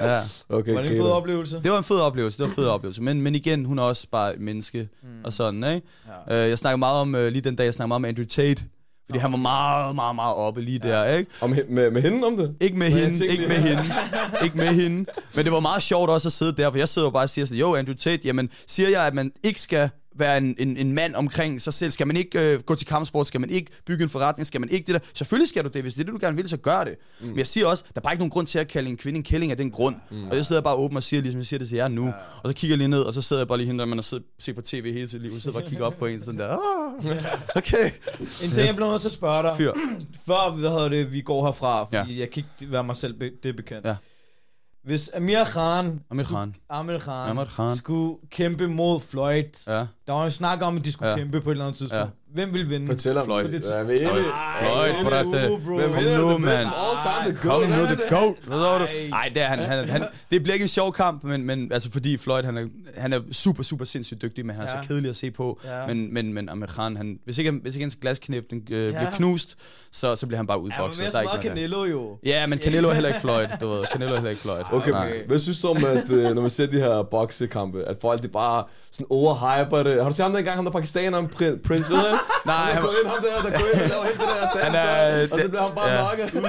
Ja. 0.00 0.20
Okay, 0.48 0.72
Var 0.74 0.82
det 0.82 0.90
en 0.90 0.96
fed 0.96 1.06
oplevelse? 1.10 1.56
Det 1.62 1.70
var 1.72 1.78
en 1.78 1.84
fed 1.84 2.00
oplevelse, 2.00 2.38
det 2.38 2.42
var 2.42 2.48
en 2.48 2.54
fed 2.54 2.66
oplevelse. 2.66 3.02
Men, 3.02 3.22
men 3.22 3.34
igen, 3.34 3.64
hun 3.64 3.78
er 3.78 3.82
også 3.82 4.06
bare 4.10 4.34
et 4.34 4.40
menneske 4.40 4.88
mm. 5.02 5.08
og 5.24 5.32
sådan, 5.32 5.64
ikke? 5.74 5.86
Ja. 6.28 6.42
Øh, 6.44 6.48
jeg 6.48 6.58
snakker 6.58 6.76
meget 6.76 7.00
om, 7.00 7.14
øh, 7.14 7.32
lige 7.32 7.42
den 7.42 7.56
dag, 7.56 7.64
jeg 7.64 7.74
snakker 7.74 7.88
meget 7.88 7.96
om 8.00 8.04
Andrew 8.04 8.26
Tate. 8.26 8.64
Fordi 9.06 9.18
han 9.18 9.32
var 9.32 9.38
meget, 9.38 9.94
meget, 9.94 10.14
meget 10.14 10.34
oppe 10.36 10.60
lige 10.62 10.78
der, 10.78 11.04
ikke? 11.04 11.30
Om, 11.40 11.52
he- 11.52 11.72
med, 11.72 11.90
med 11.90 12.02
hende 12.02 12.26
om 12.26 12.36
det? 12.36 12.56
Ikke 12.60 12.78
med 12.78 12.86
jeg 12.86 12.96
hende, 13.04 13.26
ikke 13.26 13.36
lige- 13.36 13.48
med 13.48 13.56
hende, 13.56 13.84
ikke 14.44 14.56
med 14.56 14.66
hende. 14.66 15.10
Men 15.34 15.44
det 15.44 15.52
var 15.52 15.60
meget 15.60 15.82
sjovt 15.82 16.10
også 16.10 16.28
at 16.28 16.32
sidde 16.32 16.52
der, 16.62 16.70
for 16.70 16.78
jeg 16.78 16.88
sidder 16.88 17.06
jo 17.08 17.10
bare 17.12 17.22
og 17.22 17.30
siger 17.30 17.44
sådan, 17.44 17.58
jo 17.58 17.74
Andrew 17.74 17.94
Tate, 17.96 18.22
jamen 18.24 18.50
siger 18.66 18.88
jeg, 18.88 19.06
at 19.06 19.14
man 19.14 19.32
ikke 19.42 19.60
skal 19.60 19.90
være 20.18 20.38
en, 20.38 20.54
en, 20.58 20.76
en 20.76 20.92
mand 20.92 21.14
omkring 21.14 21.60
sig 21.60 21.72
selv? 21.74 21.90
Skal 21.90 22.06
man 22.06 22.16
ikke 22.16 22.52
øh, 22.52 22.60
gå 22.60 22.74
til 22.74 22.86
kampsport? 22.86 23.26
Skal 23.26 23.40
man 23.40 23.50
ikke 23.50 23.70
bygge 23.86 24.02
en 24.04 24.10
forretning? 24.10 24.46
Skal 24.46 24.60
man 24.60 24.70
ikke 24.70 24.86
det 24.92 24.94
der? 24.94 25.08
Selvfølgelig 25.14 25.48
skal 25.48 25.64
du 25.64 25.68
det. 25.68 25.82
Hvis 25.82 25.94
det 25.94 26.00
er 26.00 26.04
det, 26.04 26.12
du 26.12 26.18
gerne 26.20 26.36
vil, 26.36 26.48
så 26.48 26.56
gør 26.56 26.84
det. 26.84 26.94
Mm. 27.20 27.26
Men 27.26 27.38
jeg 27.38 27.46
siger 27.46 27.66
også, 27.66 27.84
der 27.84 27.92
er 27.96 28.00
bare 28.00 28.12
ikke 28.12 28.20
nogen 28.20 28.30
grund 28.30 28.46
til 28.46 28.58
at 28.58 28.68
kalde 28.68 28.90
en 28.90 28.96
kvinde 28.96 29.16
en 29.16 29.22
kælling 29.22 29.50
af 29.52 29.56
den 29.58 29.70
grund. 29.70 29.96
Mm. 30.10 30.28
Og 30.28 30.36
jeg 30.36 30.46
sidder 30.46 30.62
bare 30.62 30.74
åben 30.74 30.96
og 30.96 31.02
siger, 31.02 31.22
ligesom 31.22 31.38
jeg 31.38 31.46
siger 31.46 31.58
det 31.58 31.68
til 31.68 31.76
jer 31.76 31.88
nu. 31.88 32.06
Ja. 32.06 32.12
Og 32.42 32.48
så 32.50 32.52
kigger 32.54 32.72
jeg 32.72 32.78
lige 32.78 32.88
ned, 32.88 33.00
og 33.02 33.12
så 33.14 33.22
sidder 33.22 33.40
jeg 33.42 33.48
bare 33.48 33.58
lige 33.58 33.66
hende, 33.66 33.78
der 33.80 33.86
man 33.86 33.98
har 33.98 34.02
siddet 34.02 34.26
set 34.38 34.54
på 34.54 34.60
tv 34.62 34.92
hele 34.92 35.08
sit 35.08 35.22
liv. 35.22 35.32
Og 35.34 35.40
sidder 35.40 35.58
bare 35.58 35.64
og 35.64 35.68
kigger 35.70 35.84
op 35.86 35.98
på 35.98 36.06
en 36.06 36.22
sådan 36.22 36.40
der. 36.40 36.48
Ah, 36.48 37.16
okay. 37.56 37.90
En 38.20 38.50
ting, 38.50 38.66
jeg 38.66 38.74
bliver 38.74 38.90
nødt 38.90 39.00
til 39.00 39.08
at 39.08 39.12
spørge 39.12 39.42
dig. 39.42 39.54
Fyr. 39.56 39.72
Før 40.26 40.50
hvad 40.50 40.70
hedder 40.70 40.88
det, 40.88 41.12
vi 41.12 41.20
går 41.20 41.44
herfra, 41.44 41.84
fordi 41.84 42.12
Ja. 42.14 42.20
jeg 42.20 42.30
kan 42.30 42.44
ikke 42.60 42.72
være 42.72 42.84
mig 42.84 42.96
selv 42.96 43.14
be- 43.14 43.30
det 43.42 43.56
bekendt. 43.56 43.86
Ja. 43.86 43.94
Hvis 44.88 45.10
Amir 45.16 45.44
Khan, 45.44 46.00
Amir 46.10 46.24
skulle- 46.24 46.38
Khan. 46.38 46.54
Amir 46.70 46.98
Khan, 46.98 47.30
Amir 47.30 47.44
Khan. 47.44 47.76
skulle 47.76 48.16
kæmpe 48.30 48.68
mod 48.68 49.00
Floyd, 49.00 49.44
Ja. 49.66 49.86
der 50.06 50.12
var 50.12 50.24
jo 50.24 50.30
snak 50.30 50.62
om, 50.62 50.76
at 50.76 50.84
de 50.84 50.92
skulle 50.92 51.10
Ja. 51.10 51.16
kæmpe 51.16 51.40
på 51.40 51.50
et 51.50 51.54
eller 51.54 51.64
andet 51.64 51.78
tidspunkt. 51.78 52.12
Hvem 52.34 52.54
vil 52.54 52.70
vinde? 52.70 52.86
Fortæl 52.86 53.18
om 53.18 53.24
Floyd. 53.24 53.44
det. 53.48 53.64
Ja, 53.70 53.82
vi 53.82 53.92
er 53.92 53.96
enige. 53.96 54.08
Floyd, 54.60 54.90
Ej, 54.90 55.02
brate. 55.02 55.50
uh. 55.52 55.60
Hvem 55.78 55.90
Kom 55.90 56.04
er 56.06 56.18
nu, 56.18 56.32
det 56.32 56.40
mand. 56.40 56.68
Kom 57.36 57.60
nu, 57.60 57.66
han 57.66 57.84
the 57.86 57.94
det. 57.96 58.02
goat. 58.10 58.34
Hvad 58.46 58.58
ved 58.58 58.64
du? 58.78 58.84
Ej. 58.84 59.08
Nej, 59.10 59.30
det 59.34 59.42
er 59.42 59.46
han, 59.46 59.58
han, 59.58 59.88
han. 59.88 60.04
Det 60.30 60.42
bliver 60.42 60.54
ikke 60.54 60.62
en 60.62 60.68
sjov 60.68 60.92
kamp, 60.92 61.24
men, 61.24 61.44
men 61.44 61.72
altså 61.72 61.90
fordi 61.92 62.16
Floyd, 62.16 62.42
han 62.42 62.56
er, 62.56 62.66
han 62.96 63.12
er 63.12 63.20
super, 63.32 63.62
super 63.62 63.84
sindssygt 63.84 64.22
dygtig, 64.22 64.46
men 64.46 64.56
han 64.56 64.64
er 64.66 64.70
Ja. 64.76 64.82
så 64.82 64.88
kedelig 64.88 65.08
at 65.10 65.16
se 65.16 65.30
på. 65.30 65.60
Ja. 65.64 65.86
Men, 65.86 66.14
men, 66.14 66.32
men 66.34 66.48
Amir 66.48 66.66
Khan, 66.66 66.96
han, 66.96 67.18
hvis 67.24 67.38
ikke, 67.38 67.50
hvis 67.50 67.74
ikke 67.74 67.84
hans 67.84 67.96
glasknip 67.96 68.50
den, 68.50 68.62
øh, 68.70 68.84
Ja. 68.84 68.90
bliver 68.98 69.10
knust, 69.16 69.56
så, 69.92 70.16
så 70.16 70.26
bliver 70.26 70.36
han 70.36 70.46
bare 70.46 70.58
Ja, 70.58 70.62
men 70.62 70.72
udbokset. 70.72 71.14
mere 71.14 71.24
er 71.24 71.28
der. 71.36 71.42
Canelo 71.42 71.84
jo. 71.84 72.18
Ja, 72.24 72.46
men 72.46 72.58
Canelo 72.58 72.88
er 72.88 72.92
heller 72.94 73.08
ikke 73.08 73.20
Floyd, 73.20 73.46
du 73.60 73.68
ved. 73.68 73.84
Canelo 73.92 74.10
er 74.10 74.14
heller 74.16 74.30
ikke 74.30 74.42
Floyd. 74.42 74.58
Okay, 74.72 74.90
Nej. 74.90 75.12
hvad 75.26 75.38
synes 75.38 75.60
du 75.60 75.68
om, 75.68 75.76
at 75.84 76.10
øh, 76.10 76.34
når 76.34 76.40
man 76.42 76.50
ser 76.50 76.66
de 76.66 76.78
her 76.78 77.02
boksekampe, 77.02 77.82
at 77.84 77.96
folk 78.00 78.22
de 78.22 78.28
bare 78.28 78.64
sådan 78.90 79.06
overhyper 79.10 79.82
det? 79.82 80.02
Har 80.02 80.10
du 80.10 80.16
set 80.16 80.22
ham 80.24 80.32
dengang, 80.34 80.56
ham 80.56 80.64
der 80.64 80.72
pakistaneren, 80.72 81.26
Prin- 81.26 81.62
Prince, 81.66 81.92
ved 81.92 81.98
jeg? 81.98 82.17
Nej, 82.46 82.56
han 82.56 82.72
han- 82.74 82.82
går 82.82 82.90
ind, 83.02 83.08
ham 83.08 83.22
der, 83.22 83.50
der 83.50 83.58
går 83.58 83.66
ind 83.74 83.82
og 83.82 83.88
laver 83.88 84.04
helt 84.04 84.20
det 84.20 84.28
der 84.28 84.64
Han 84.64 84.72
dans, 84.72 85.30
er- 85.32 85.34
og 85.34 85.40
så 85.40 85.48
bliver 85.48 85.62
han 85.66 85.74
bare 85.74 85.90
ja. 85.92 86.00
nokket. 86.02 86.42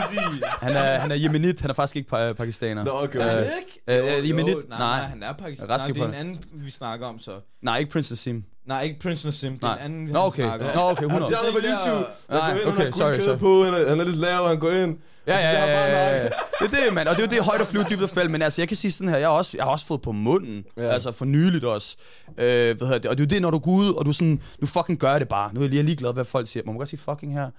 Han 0.62 0.76
er, 0.76 1.00
han 1.00 1.12
er 1.12 1.16
jemenit, 1.16 1.62
han 1.62 1.70
er 1.70 1.74
faktisk 1.74 1.96
ikke 1.96 2.16
pa- 2.16 2.34
pakistaner. 2.34 2.84
Nå, 2.84 2.92
okay. 3.04 3.20
Øh, 3.20 3.26
Er 3.26 3.36
det 3.36 3.48
ikke? 3.88 4.18
øh, 4.18 4.30
Yemenit? 4.30 4.70
nej, 4.70 4.80
Nej. 4.80 5.00
han 5.00 5.24
er 5.24 5.34
pakistaner. 5.34 5.74
Er 5.74 5.78
Nej, 5.78 5.88
det 5.88 5.98
er 5.98 6.08
en 6.08 6.14
anden, 6.14 6.40
vi 6.54 6.72
snakker 6.72 7.08
om 7.08 7.20
så. 7.20 7.32
Nej, 7.62 7.78
ikke 7.78 7.92
Prince 7.92 8.12
Nassim. 8.12 8.44
Nej, 8.68 8.82
ikke 8.84 9.00
Prince 9.00 9.26
Nassim, 9.28 9.54
det 9.60 9.64
er 9.70 9.74
en 9.74 9.80
anden, 9.80 10.06
Nå, 10.06 10.20
han 10.20 10.28
okay. 10.28 10.44
snakker 10.44 10.70
om. 10.70 10.76
Nå, 10.76 10.82
okay, 10.82 11.02
Han 11.02 11.10
100. 11.10 11.32
ser 11.32 11.46
ham 11.46 11.54
på 11.54 11.60
YouTube. 11.60 12.06
Nej, 12.30 12.40
Han 12.42 12.54
går 12.56 12.60
ind, 12.62 12.70
okay, 12.94 13.20
han 13.20 13.30
har 13.30 13.38
på, 13.38 13.64
han 13.64 13.74
han 13.88 14.00
er 14.00 14.04
lidt 14.04 14.18
lav, 14.18 14.48
han 14.48 14.60
går 14.60 14.72
ind. 14.72 14.98
Ja, 15.30 15.38
ja, 15.38 15.66
ja, 15.66 15.88
ja, 15.88 16.18
ja. 16.18 16.24
Det 16.24 16.32
er 16.62 16.86
det, 16.86 16.94
mand. 16.94 17.08
Og 17.08 17.16
det 17.16 17.24
er 17.24 17.28
jo 17.28 17.36
det 17.36 17.44
højt 17.46 17.62
og 17.62 17.68
flyve 17.68 17.84
dybt 17.90 18.02
og 18.02 18.10
fald. 18.10 18.30
Men 18.30 18.42
altså, 18.42 18.62
jeg 18.62 18.68
kan 18.68 18.78
sige 18.78 18.92
sådan 18.92 19.10
her, 19.10 19.18
jeg 19.18 19.28
har 19.28 19.36
også, 19.36 19.52
jeg 19.58 19.66
har 19.66 19.72
også 19.72 19.86
fået 19.86 20.02
på 20.02 20.12
munden. 20.12 20.66
Ja. 20.78 20.84
Ja. 20.84 20.90
Altså 20.90 21.12
for 21.12 21.26
nyligt 21.26 21.64
også. 21.64 21.96
Øh, 22.28 22.36
hvad 22.36 22.88
hedder 22.88 22.98
det? 22.98 23.06
Og 23.06 23.18
det 23.18 23.24
er 23.24 23.26
jo 23.26 23.36
det, 23.36 23.42
når 23.42 23.52
du 23.52 23.60
går 23.60 23.72
ud, 23.72 23.94
og 23.94 24.06
du 24.06 24.14
sådan, 24.14 24.42
nu 24.60 24.68
fucking 24.68 25.00
gør 25.00 25.20
det 25.20 25.28
bare. 25.28 25.54
Nu 25.54 25.60
er 25.60 25.64
jeg 25.64 25.70
lige 25.70 25.84
ligeglad, 25.84 26.14
hvad 26.14 26.26
folk 26.26 26.48
siger. 26.48 26.64
Må 26.66 26.72
man 26.72 26.78
godt 26.78 26.90
sige 26.90 27.00
fucking 27.00 27.34
her? 27.34 27.50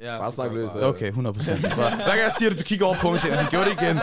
Ja, 0.00 0.18
Bare 0.18 0.32
snak 0.32 0.52
løs, 0.52 0.70
ja. 0.74 0.88
Okay, 0.88 1.06
100 1.08 1.34
procent. 1.34 1.60
Hvad 1.60 1.74
kan 1.90 2.22
jeg 2.22 2.32
sige, 2.38 2.50
at 2.50 2.58
du 2.58 2.62
kigger 2.62 2.86
over 2.86 2.96
på 2.96 3.06
mig 3.06 3.14
og 3.14 3.20
siger, 3.20 3.34
han 3.34 3.50
gjorde 3.50 3.70
det 3.70 3.82
igen. 3.82 3.98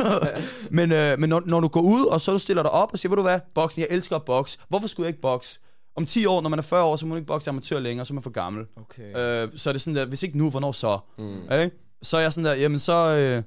men 0.78 0.92
øh, 0.92 1.18
men 1.18 1.28
når, 1.30 1.42
når 1.46 1.60
du 1.60 1.68
går 1.68 1.80
ud, 1.80 2.04
og 2.06 2.20
så 2.20 2.32
du 2.32 2.38
stiller 2.38 2.62
dig 2.62 2.72
op 2.72 2.92
og 2.92 2.98
siger, 2.98 3.10
ved 3.10 3.16
du 3.16 3.22
hvad, 3.22 3.40
boksning, 3.54 3.86
jeg 3.90 3.96
elsker 3.96 4.16
at 4.16 4.24
bokse. 4.24 4.58
Hvorfor 4.68 4.88
skulle 4.88 5.04
jeg 5.04 5.08
ikke 5.08 5.20
bokse? 5.22 5.60
Om 5.96 6.06
10 6.06 6.26
år, 6.26 6.40
når 6.40 6.48
man 6.50 6.58
er 6.58 6.62
40 6.62 6.84
år, 6.84 6.96
så 6.96 7.06
må 7.06 7.08
man 7.08 7.18
ikke 7.18 7.26
bokse 7.26 7.50
amatør 7.50 7.78
længere, 7.78 8.06
så 8.06 8.12
er 8.12 8.14
man 8.14 8.22
for 8.22 8.30
gammel. 8.30 8.66
Okay. 8.76 9.16
Øh, 9.44 9.48
så 9.56 9.70
er 9.70 9.72
det 9.72 9.82
sådan 9.82 9.96
der, 9.96 10.04
hvis 10.06 10.22
ikke 10.22 10.38
nu, 10.38 10.50
hvornår 10.50 10.72
så? 10.72 10.98
Mm. 11.18 11.42
Okay? 11.44 11.70
Så 12.02 12.16
er 12.16 12.20
jeg 12.20 12.32
sådan 12.32 12.44
der, 12.44 12.54
jamen 12.54 12.78
så, 12.78 12.92
øh, 12.92 13.42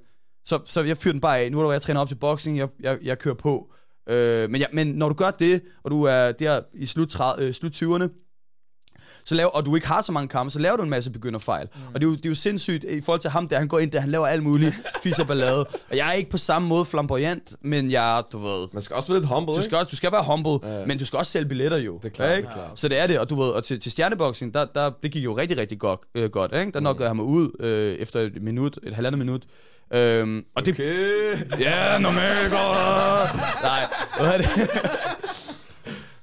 så, 0.45 0.59
så 0.65 0.81
jeg 0.81 0.97
fyrer 0.97 1.13
den 1.13 1.21
bare 1.21 1.39
af. 1.39 1.51
Nu 1.51 1.59
er 1.59 1.63
der, 1.63 1.71
jeg 1.71 1.81
træner 1.81 2.01
op 2.01 2.07
til 2.07 2.15
boksning, 2.15 2.57
jeg, 2.57 2.67
jeg, 2.79 2.97
jeg 3.03 3.19
kører 3.19 3.35
på. 3.35 3.73
Øh, 4.09 4.49
men, 4.49 4.61
ja, 4.61 4.65
men 4.73 4.87
når 4.87 5.09
du 5.09 5.15
gør 5.15 5.31
det, 5.31 5.61
og 5.83 5.91
du 5.91 6.03
er 6.03 6.31
der 6.31 6.61
i 6.73 6.85
slut, 6.85 7.09
30, 7.09 7.47
øh, 7.47 7.53
slut 7.53 7.81
20'erne, 7.83 8.20
så 9.25 9.35
laver, 9.35 9.49
og 9.49 9.65
du 9.65 9.75
ikke 9.75 9.87
har 9.87 10.01
så 10.01 10.11
mange 10.11 10.27
kampe, 10.27 10.51
så 10.51 10.59
laver 10.59 10.77
du 10.77 10.83
en 10.83 10.89
masse 10.89 11.11
begynderfejl. 11.11 11.67
Mm. 11.75 11.81
Og 11.93 12.01
det 12.01 12.07
er, 12.07 12.09
jo, 12.09 12.15
det 12.15 12.25
er 12.25 12.29
jo 12.29 12.35
sindssygt 12.35 12.83
i 12.83 13.01
forhold 13.01 13.19
til 13.21 13.29
ham 13.29 13.47
der, 13.47 13.57
han 13.59 13.67
går 13.67 13.79
ind 13.79 13.91
der, 13.91 13.99
han 13.99 14.09
laver 14.11 14.27
alt 14.27 14.43
muligt 14.43 14.75
fis 15.03 15.19
og 15.19 15.27
ballade. 15.27 15.59
Og 15.89 15.97
jeg 15.97 16.07
er 16.09 16.13
ikke 16.13 16.29
på 16.29 16.37
samme 16.37 16.67
måde 16.67 16.85
flamboyant, 16.85 17.53
men 17.61 17.91
jeg, 17.91 18.23
du 18.31 18.37
ved, 18.37 18.67
Man 18.73 18.81
skal 18.81 18.95
også 18.95 19.11
være 19.13 19.21
lidt 19.21 19.29
humble, 19.33 19.53
du 19.55 19.61
skal, 19.61 19.77
også, 19.77 19.89
du 19.89 19.95
skal 19.95 20.11
være 20.11 20.23
humble, 20.23 20.69
Ja. 20.69 20.79
ja. 20.79 20.85
men 20.85 20.97
du 20.99 21.05
skal 21.05 21.17
også 21.19 21.31
sælge 21.31 21.47
billetter 21.47 21.77
jo. 21.77 21.97
Det 21.97 22.05
er 22.05 22.09
klart, 22.09 22.37
ikke? 22.37 22.47
det 22.47 22.55
er 22.55 22.57
klart. 22.57 22.79
Så 22.79 22.87
det 22.87 22.99
er 22.99 23.07
det, 23.07 23.19
og 23.19 23.29
du 23.29 23.35
ved, 23.41 23.49
og 23.49 23.63
til, 23.63 23.79
til 23.79 23.91
stjerneboksing, 23.91 24.53
der, 24.53 24.65
der, 24.75 24.91
det 25.03 25.11
gik 25.11 25.23
jo 25.25 25.37
rigtig, 25.37 25.57
rigtig 25.57 25.79
godt. 25.79 25.99
Øh, 26.15 26.29
godt 26.29 26.51
ikke? 26.59 26.71
Der 26.71 26.79
nokkede 26.79 27.07
han 27.07 27.15
mig 27.15 27.25
ud 27.25 27.49
øh, 27.59 27.93
efter 27.95 28.19
et 28.19 28.41
minut, 28.41 28.79
et 28.83 28.93
halvandet 28.93 29.19
minut. 29.19 29.41
Øhm, 29.93 30.45
og 30.55 30.65
det, 30.65 30.73
Okay. 30.73 31.59
Ja, 31.59 31.97
normalt 31.97 32.51
godt. 32.51 33.35
Nej, 33.63 33.81
hvad 34.19 34.27
er 34.33 34.37
det? 34.37 34.47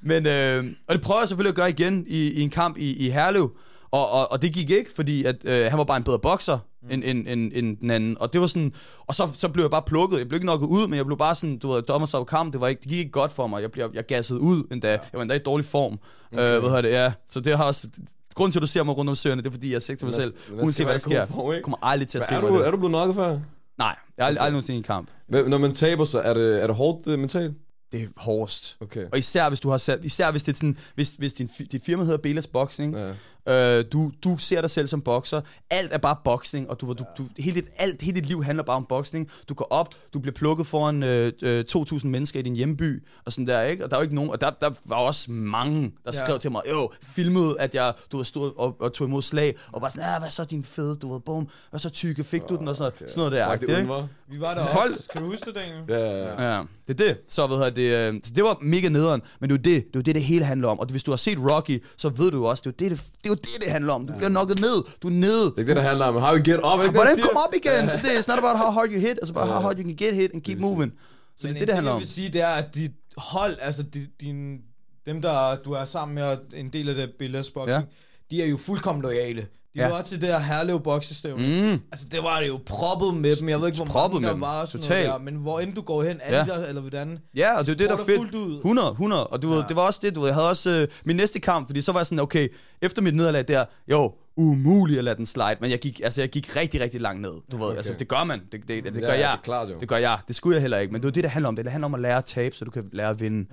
Men, 0.03 0.27
øh, 0.27 0.65
og 0.87 0.95
det 0.95 1.03
prøver 1.03 1.21
jeg 1.21 1.29
selvfølgelig 1.29 1.51
at 1.51 1.57
gøre 1.57 1.71
igen 1.71 2.05
i, 2.07 2.31
i 2.31 2.41
en 2.41 2.51
kamp 2.51 2.77
i, 2.77 3.07
i 3.07 3.11
Herlev. 3.11 3.51
Og, 3.91 4.11
og, 4.11 4.33
og 4.33 4.43
det 4.43 4.53
gik 4.53 4.71
ikke, 4.71 4.91
fordi 4.95 5.25
at, 5.25 5.37
øh, 5.45 5.67
han 5.71 5.79
var 5.79 5.85
bare 5.85 5.97
en 5.97 6.03
bedre 6.03 6.19
bokser 6.19 6.59
mm. 6.83 6.89
end, 6.91 7.03
end, 7.05 7.29
end, 7.29 7.53
end 7.55 7.77
den 7.77 7.91
anden. 7.91 8.17
Og 8.21 8.33
det 8.33 8.41
var 8.41 8.47
sådan, 8.47 8.73
og 9.07 9.15
så, 9.15 9.29
så 9.35 9.49
blev 9.49 9.65
jeg 9.65 9.71
bare 9.71 9.83
plukket. 9.87 10.19
Jeg 10.19 10.29
blev 10.29 10.37
ikke 10.37 10.47
nok 10.47 10.63
ud, 10.63 10.87
men 10.87 10.97
jeg 10.97 11.07
blev 11.07 11.19
bare 11.19 11.35
sådan, 11.35 11.59
du 11.59 11.73
ved, 11.73 11.83
dommer 11.83 12.07
så 12.07 12.25
kamp, 12.25 12.53
det, 12.53 12.61
var 12.61 12.69
ikke, 12.69 12.81
det 12.81 12.89
gik 12.89 12.99
ikke 12.99 13.11
godt 13.11 13.33
for 13.33 13.47
mig. 13.47 13.63
Jeg, 13.63 13.73
blev, 13.73 13.91
jeg 13.95 14.07
gassede 14.07 14.41
ud 14.41 14.65
endda. 14.73 14.89
Ja. 14.89 14.93
Jeg 14.93 15.01
var 15.13 15.23
endda 15.23 15.35
i 15.35 15.39
dårlig 15.39 15.67
form. 15.67 15.99
Okay. 16.33 16.57
Øh, 16.57 16.65
hvad 16.65 16.83
det, 16.83 16.91
ja. 16.91 17.13
Så 17.29 17.41
det 17.41 17.57
har 17.57 17.65
også, 17.65 17.89
grunden 18.35 18.53
til, 18.53 18.59
at 18.59 18.63
du 18.63 18.67
ser 18.67 18.83
mig 18.83 18.97
rundt 18.97 19.09
om 19.09 19.17
søerne, 19.17 19.43
det 19.43 19.49
er 19.49 19.53
fordi, 19.53 19.73
jeg 19.73 19.83
siger 19.83 19.97
til 19.97 20.07
mig 20.07 20.15
selv, 20.15 20.35
uanset 20.53 20.75
se, 20.75 20.85
hvad 20.85 20.93
der 20.93 20.99
sker, 20.99 21.27
på, 21.27 21.53
jeg 21.53 21.63
kommer 21.63 21.79
aldrig 21.83 22.09
til 22.09 22.19
at 22.19 22.25
se 22.25 22.35
Er 22.35 22.41
mig 22.41 22.51
du, 22.51 22.57
er 22.57 22.71
du 22.71 22.77
blevet 22.77 22.93
nokket 22.93 23.17
før? 23.17 23.29
Nej, 23.29 23.39
jeg 23.79 24.25
har 24.25 24.27
aldrig, 24.27 24.29
aldrig 24.29 24.53
nogensinde 24.53 24.77
i 24.77 24.79
en 24.79 24.83
kamp. 24.83 25.09
Men 25.29 25.51
Når 25.51 25.59
man 25.59 25.75
taber, 25.75 26.05
så 26.05 26.21
er 26.21 26.35
det, 26.35 26.63
er 26.63 26.67
det 26.67 26.77
hårdt 26.77 27.07
øh, 27.07 27.19
mentalt? 27.19 27.55
Det 27.93 28.03
er 28.03 28.07
hårdest. 28.17 28.77
Okay. 28.81 29.07
Og 29.13 29.19
især 29.19 29.49
hvis 29.49 29.61
du 29.61 29.71
har 29.71 29.79
sat, 29.79 30.05
især 30.05 30.31
hvis 30.31 30.43
det 30.43 30.53
er 30.53 30.57
sådan, 30.57 30.77
hvis, 30.95 31.11
hvis 31.11 31.33
din, 31.33 31.51
dit 31.73 31.85
firma 31.85 32.03
hedder 32.05 32.19
Belas 32.19 32.47
Boxing, 32.47 32.95
Ja. 32.95 33.13
Øh, 33.49 33.85
du, 33.93 34.11
du 34.25 34.37
ser 34.39 34.61
dig 34.61 34.71
selv 34.71 34.87
som 34.89 35.01
bokser, 35.03 35.41
alt 35.71 35.93
er 35.93 35.99
bare 35.99 36.17
boksning, 36.25 36.71
og 36.71 36.81
du, 36.81 36.87
du, 36.93 37.05
du, 37.19 37.25
hele, 37.39 37.55
dit, 37.61 37.69
alt, 37.79 38.03
hele 38.03 38.15
dit 38.21 38.27
liv 38.27 38.43
handler 38.45 38.65
bare 38.65 38.77
om 38.77 38.87
boksning. 38.89 39.31
Du 39.49 39.55
går 39.55 39.67
op, 39.71 39.95
du 40.15 40.19
bliver 40.19 40.35
plukket 40.35 40.67
foran 40.67 41.03
øh, 41.03 41.33
øh, 41.43 41.65
2.000 41.77 42.07
mennesker 42.07 42.39
i 42.41 42.43
din 42.43 42.57
hjemby, 42.57 43.03
og 43.25 43.33
sådan 43.33 43.47
der, 43.47 43.63
ikke? 43.63 43.85
Og 43.85 43.91
der 43.91 43.97
er 43.97 44.01
jo 44.01 44.03
ikke 44.03 44.15
nogen, 44.15 44.31
og 44.31 44.41
der, 44.41 44.51
der 44.51 44.71
var 44.85 44.97
også 44.97 45.31
mange, 45.31 45.83
der 46.05 46.11
Ja. 46.15 46.25
skrev 46.25 46.39
til 46.39 46.53
mig, 46.53 46.63
jo, 46.71 46.91
filmede, 47.03 47.57
at 47.61 47.75
jeg, 47.75 47.93
du 48.13 48.17
var 48.17 48.25
stået 48.25 48.53
og, 48.57 48.77
og 48.81 48.93
tog 48.93 49.07
imod 49.07 49.23
slag, 49.23 49.55
og 49.73 49.81
bare 49.81 49.91
sådan, 49.91 50.11
ja, 50.13 50.19
hvad 50.19 50.31
så 50.31 50.45
din 50.45 50.65
fede, 50.65 50.97
du 50.97 51.13
ved, 51.13 51.21
bum, 51.21 51.49
hvad 51.71 51.81
så 51.81 51.89
tykke, 51.91 52.25
fik 52.25 52.43
du 52.49 52.57
den, 52.57 52.69
og 52.69 52.77
sådan, 52.77 52.93
okay. 52.97 53.09
sådan 53.09 53.19
noget 53.19 53.33
der. 53.33 53.51
Fuck, 53.53 53.61
det 53.71 53.77
ikke? 53.79 53.89
var. 53.89 54.09
Vi 54.31 54.41
var 54.41 54.55
der 54.55 54.67
Folk- 54.67 54.93
også. 54.97 55.09
Kan 55.13 55.23
du 55.23 55.29
huske 55.31 55.47
det, 55.47 55.55
Daniel? 55.55 55.85
Ja, 55.89 55.99
ja, 55.99 56.43
ja. 56.43 56.57
Ja, 56.57 56.63
det 56.89 57.01
er 57.01 57.05
det. 57.07 57.17
Så, 57.29 57.47
hvad 57.47 57.57
hedder 57.57 57.71
det, 57.71 58.15
øh, 58.15 58.21
så 58.25 58.33
det 58.35 58.45
var 58.45 58.59
mega 58.63 58.89
nederen, 58.89 59.23
men 59.41 59.51
det 59.51 59.55
er 59.69 59.73
jo 59.73 59.77
det, 59.77 59.85
det, 59.93 59.99
er 59.99 60.03
det, 60.03 60.15
det 60.15 60.23
hele 60.25 60.45
handler 60.45 60.69
om. 60.69 60.79
Og 60.81 60.87
hvis 60.87 61.03
du 61.05 61.11
har 61.11 61.17
set 61.17 61.39
Rocky, 61.51 61.85
så 61.97 62.09
ved 62.09 62.31
du 62.31 62.47
også, 62.47 62.63
det 62.67 62.85
er 62.87 62.89
det, 62.89 63.03
det, 63.25 63.31
det, 63.31 63.38
det, 63.43 63.65
det 63.65 63.71
handler 63.73 63.93
om. 63.93 64.07
Du 64.07 64.13
bliver 64.17 64.29
knocket 64.29 64.61
ned. 64.61 64.83
Du 65.03 65.09
er 65.09 65.13
nede. 65.13 65.45
Det 65.45 65.55
er 65.55 65.59
ikke 65.59 65.69
det, 65.69 65.77
der 65.77 65.83
handler 65.83 66.07
om. 66.07 66.15
How 66.15 66.37
you 66.37 66.45
get 66.45 66.57
up, 66.73 66.81
ikke 66.85 66.95
Hvordan 66.99 67.17
det, 67.17 67.25
kom 67.25 67.37
op 67.47 67.55
igen? 67.55 67.83
Det 68.05 68.11
er 68.17 68.25
not 68.29 68.39
about 68.39 68.59
how 68.59 68.71
hard 68.71 68.89
you 68.93 68.99
hit, 69.01 69.19
altså 69.23 69.35
bare 69.35 69.47
how 69.47 69.61
hard 69.61 69.77
you 69.79 69.83
can 69.85 69.97
get 69.97 70.15
hit 70.15 70.31
and 70.35 70.43
keep 70.43 70.59
moving. 70.61 70.93
Så 71.39 71.47
det 71.47 71.55
er 71.55 71.59
det, 71.59 71.69
det 71.69 71.75
handler 71.75 71.91
jeg 71.93 71.95
om. 71.95 72.01
vil 72.01 72.09
sige, 72.09 72.29
det 72.29 72.41
er, 72.41 72.49
at 72.49 72.75
dit 72.75 72.91
hold, 73.17 73.55
altså 73.61 73.83
di, 73.83 74.07
din, 74.21 74.59
dem, 75.07 75.23
der 75.23 75.57
du 75.57 75.73
er 75.73 75.85
sammen 75.85 76.15
med, 76.15 76.23
og 76.23 76.39
en 76.55 76.69
del 76.69 76.89
af 76.89 76.95
det 76.95 77.11
billedboxing, 77.19 77.69
Ja. 77.69 77.75
ja. 77.75 77.83
de 78.31 78.43
er 78.43 78.47
jo 78.47 78.57
fuldkommen 78.57 79.03
loyale. 79.03 79.47
De 79.79 79.83
Ja. 79.85 79.91
var 79.91 80.03
til 80.03 80.21
det 80.21 80.29
her 80.29 80.39
Herlev 80.39 80.81
boksestævne. 80.83 81.63
Mm. 81.63 81.73
Altså, 81.93 82.07
det 82.13 82.23
var 82.23 82.41
det 82.41 82.49
jo 82.49 82.61
proppet 82.67 83.15
med 83.15 83.37
dem. 83.37 83.49
Jeg 83.49 83.61
ved 83.61 83.67
ikke, 83.67 83.77
hvor 83.77 83.85
Proppet 83.85 84.15
mange 84.23 84.29
der 84.29 84.35
med 84.37 84.47
dem. 84.49 84.59
var. 84.59 84.65
Sådan 84.65 84.83
Totalt. 84.83 85.07
Noget 85.07 85.21
der. 85.21 85.25
Men 85.25 85.35
hvor 85.35 85.61
end 85.61 85.75
du 85.75 85.81
går 85.81 86.03
hen, 86.03 86.21
er 86.23 86.33
Ja. 86.35 86.39
ja. 86.39 86.45
de 86.45 86.61
der, 86.61 86.67
eller 86.67 86.81
hvordan? 86.81 87.19
Ja, 87.37 87.59
og 87.59 87.67
det 87.67 87.73
er 87.73 87.77
det, 87.77 87.89
der 87.89 87.95
er 87.97 88.05
fedt. 88.05 88.17
fuldt 88.19 88.35
ud. 88.35 88.57
100, 88.57 88.91
100. 88.91 89.27
Og 89.27 89.43
du 89.43 89.49
ved, 89.49 89.59
Ja. 89.61 89.65
det 89.69 89.77
var 89.77 89.83
også 89.87 90.01
det, 90.03 90.15
du 90.15 90.21
ved, 90.21 90.29
jeg 90.29 90.35
havde 90.35 90.49
også 90.49 90.71
øh, 90.71 90.89
min 91.05 91.17
næste 91.17 91.41
kamp, 91.41 91.69
fordi 91.69 91.81
så 91.81 91.93
var 91.93 91.99
jeg 92.01 92.07
sådan, 92.07 92.19
okay, 92.21 92.49
efter 92.83 93.03
mit 93.03 93.15
nederlag 93.15 93.45
der, 93.49 93.65
jo, 93.91 94.13
umuligt 94.37 94.99
at 94.99 95.05
lade 95.05 95.17
den 95.17 95.27
slide, 95.27 95.57
men 95.61 95.71
jeg 95.71 95.79
gik, 95.79 96.01
altså, 96.05 96.21
jeg 96.21 96.29
gik 96.31 96.57
rigtig, 96.57 96.81
rigtig 96.81 97.01
langt 97.01 97.23
ned. 97.23 97.33
Du 97.53 97.57
ved, 97.57 97.67
okay. 97.67 97.77
altså, 97.77 97.93
det 97.99 98.09
gør 98.09 98.25
man. 98.25 98.41
Det, 98.53 98.61
det, 98.69 98.85
det, 98.85 98.95
det 98.95 99.03
gør 99.03 99.13
ja, 99.13 99.29
jeg. 99.29 99.33
det 99.37 99.45
klart, 99.45 99.69
jo. 99.71 99.75
Det 99.81 99.89
gør 99.89 99.97
jeg. 99.97 100.19
Det 100.29 100.37
skulle 100.37 100.55
jeg 100.55 100.61
heller 100.61 100.79
ikke, 100.79 100.93
men 100.93 101.03
det 101.03 101.09
er 101.09 101.13
det, 101.13 101.23
det 101.25 101.31
handler 101.31 101.49
om. 101.49 101.57
Det, 101.57 101.65
det 101.65 101.73
handler 101.73 101.87
om 101.87 101.95
at 101.95 102.01
lære 102.01 102.17
at 102.19 102.25
tabe, 102.25 102.57
så 102.57 102.65
du 102.65 102.71
kan 102.71 102.85
lære 102.93 103.09
at 103.11 103.21
vinde. 103.21 103.47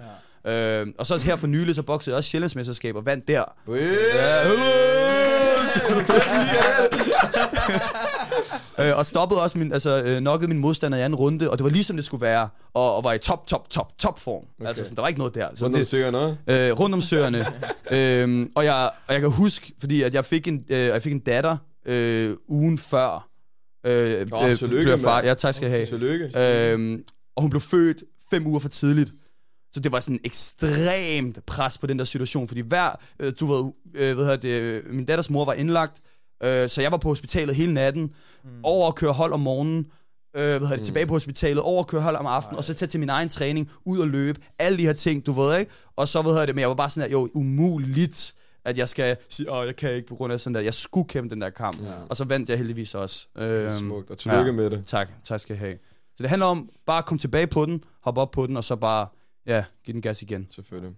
Ja. 0.45 0.81
Øh, 0.81 0.87
og 0.97 1.05
så 1.07 1.17
her 1.17 1.35
for 1.35 1.47
nylig, 1.47 1.75
så 1.75 1.83
boxede 1.83 2.13
jeg 2.13 2.17
også 2.17 2.29
Sjællandsmesterskab 2.29 2.95
og 2.95 3.05
vandt 3.05 3.27
der. 3.27 3.43
Ja, 3.67 3.75
Øh, 8.79 8.97
og 8.97 9.05
stoppede 9.05 9.41
også 9.41 9.57
min, 9.57 9.73
altså 9.73 10.03
øh, 10.03 10.19
knockede 10.19 10.47
min 10.47 10.59
modstander 10.59 10.97
i 10.97 11.01
anden 11.01 11.15
runde, 11.19 11.49
og 11.49 11.57
det 11.57 11.63
var 11.63 11.69
ligesom 11.69 11.95
det 11.95 12.05
skulle 12.05 12.21
være, 12.21 12.49
og, 12.73 12.95
og 12.95 13.03
var 13.03 13.13
i 13.13 13.17
top, 13.17 13.47
top, 13.47 13.69
top, 13.69 13.97
top 13.97 14.19
form. 14.19 14.43
Okay. 14.59 14.67
Altså, 14.67 14.83
sådan, 14.83 14.95
der 14.95 15.01
var 15.01 15.07
ikke 15.07 15.19
noget 15.19 15.35
der. 15.35 15.47
Så 15.55 15.65
Rundt 15.65 15.75
om 15.75 15.79
det, 15.79 15.87
søgerne, 15.87 16.37
øh, 16.47 16.79
rundt 16.79 16.95
om 16.95 17.01
søerne. 17.01 17.45
øhm, 17.91 18.51
og, 18.55 18.65
jeg, 18.65 18.89
og 19.07 19.13
jeg 19.13 19.21
kan 19.21 19.31
huske, 19.31 19.73
fordi 19.79 20.01
at 20.01 20.13
jeg 20.13 20.25
fik 20.25 20.47
en, 20.47 20.65
øh, 20.69 20.77
jeg 20.79 21.01
fik 21.01 21.11
en 21.11 21.19
datter 21.19 21.57
øh, 21.85 22.35
ugen 22.47 22.77
før. 22.77 23.27
Øh, 23.85 24.27
Åh, 24.33 24.49
øh, 24.49 24.57
tillykke, 24.57 24.91
jeg 24.91 24.99
far. 24.99 25.23
Ja, 25.23 25.33
tak 25.33 25.53
skal 25.53 25.65
jeg 25.65 25.71
have. 25.75 25.85
Tillykke. 25.85 26.39
Øhm, 26.39 27.03
og 27.35 27.41
hun 27.41 27.49
blev 27.49 27.61
født 27.61 28.03
fem 28.29 28.47
uger 28.47 28.59
for 28.59 28.69
tidligt. 28.69 29.11
Så 29.75 29.79
det 29.79 29.91
var 29.91 29.99
sådan 29.99 30.19
ekstremt 30.23 31.45
pres 31.45 31.77
på 31.77 31.87
den 31.87 31.99
der 31.99 32.05
situation, 32.05 32.47
fordi 32.47 32.61
hver, 32.61 32.99
øh, 33.19 33.33
du 33.39 33.45
ved, 33.45 33.71
øh, 33.93 34.17
hedder 34.17 34.35
det, 34.35 34.49
øh, 34.49 34.93
min 34.93 35.05
datters 35.05 35.29
mor 35.29 35.45
var 35.45 35.53
indlagt, 35.53 36.01
øh, 36.43 36.69
så 36.69 36.81
jeg 36.81 36.91
var 36.91 36.97
på 36.97 37.07
hospitalet 37.07 37.55
hele 37.55 37.73
natten, 37.73 38.01
mm. 38.43 38.49
over 38.63 38.87
at 38.87 38.95
køre 38.95 39.13
hold 39.13 39.33
om 39.33 39.39
morgenen, 39.39 39.85
øh, 40.35 40.43
hvad 40.43 40.59
det, 40.59 40.79
mm. 40.79 40.83
tilbage 40.83 41.05
på 41.07 41.13
hospitalet, 41.13 41.63
over 41.63 41.79
at 41.79 41.87
køre 41.87 42.01
hold 42.01 42.15
om 42.15 42.25
aftenen, 42.25 42.57
og 42.57 42.63
så 42.63 42.73
tage 42.73 42.89
til 42.89 42.99
min 42.99 43.09
egen 43.09 43.29
træning, 43.29 43.69
ud 43.85 43.99
og 43.99 44.07
løbe, 44.07 44.39
alle 44.59 44.77
de 44.77 44.83
her 44.83 44.93
ting, 44.93 45.25
du 45.25 45.31
ved, 45.31 45.59
ikke? 45.59 45.71
Og 45.95 46.07
så, 46.07 46.21
hvad 46.21 46.31
hedder 46.31 46.45
det, 46.45 46.55
men 46.55 46.59
jeg 46.61 46.69
var 46.69 46.75
bare 46.75 46.89
sådan 46.89 47.09
her, 47.09 47.17
jo, 47.17 47.29
umuligt, 47.33 48.33
at 48.65 48.77
jeg 48.77 48.89
skal 48.89 49.17
sige, 49.29 49.51
åh, 49.51 49.65
jeg 49.65 49.75
kan 49.75 49.91
ikke 49.93 50.07
på 50.07 50.15
grund 50.15 50.33
af 50.33 50.39
sådan 50.39 50.55
der. 50.55 50.61
Jeg 50.61 50.73
skulle 50.73 51.07
kæmpe 51.07 51.29
den 51.35 51.41
der 51.41 51.49
kamp, 51.49 51.81
ja. 51.81 51.91
og 52.09 52.17
så 52.17 52.23
vandt 52.23 52.49
jeg 52.49 52.57
heldigvis 52.57 52.95
også. 52.95 53.27
Det 53.35 53.43
er 53.43 53.61
Øhm, 53.65 53.71
smukt, 53.79 54.09
og 54.11 54.17
tillykke 54.17 54.45
ja. 54.45 54.51
med 54.51 54.69
det. 54.69 54.83
Tak, 54.85 55.09
tak 55.23 55.39
skal 55.39 55.55
I 55.55 55.59
have. 55.59 55.77
Så 56.15 56.23
det 56.23 56.29
handler 56.29 56.45
om 56.45 56.69
bare 56.85 56.97
at 56.97 57.05
komme 57.05 57.19
tilbage 57.19 57.47
på 57.47 57.65
den, 57.65 57.83
hoppe 58.03 58.21
op 58.21 58.31
på 58.31 58.47
den, 58.47 58.57
og 58.57 58.63
så 58.63 58.75
bare, 58.75 59.07
ja, 59.45 59.65
give 59.83 59.93
den 59.93 60.01
gas 60.01 60.21
igen. 60.21 60.47
Selvfølgelig. 60.49 60.95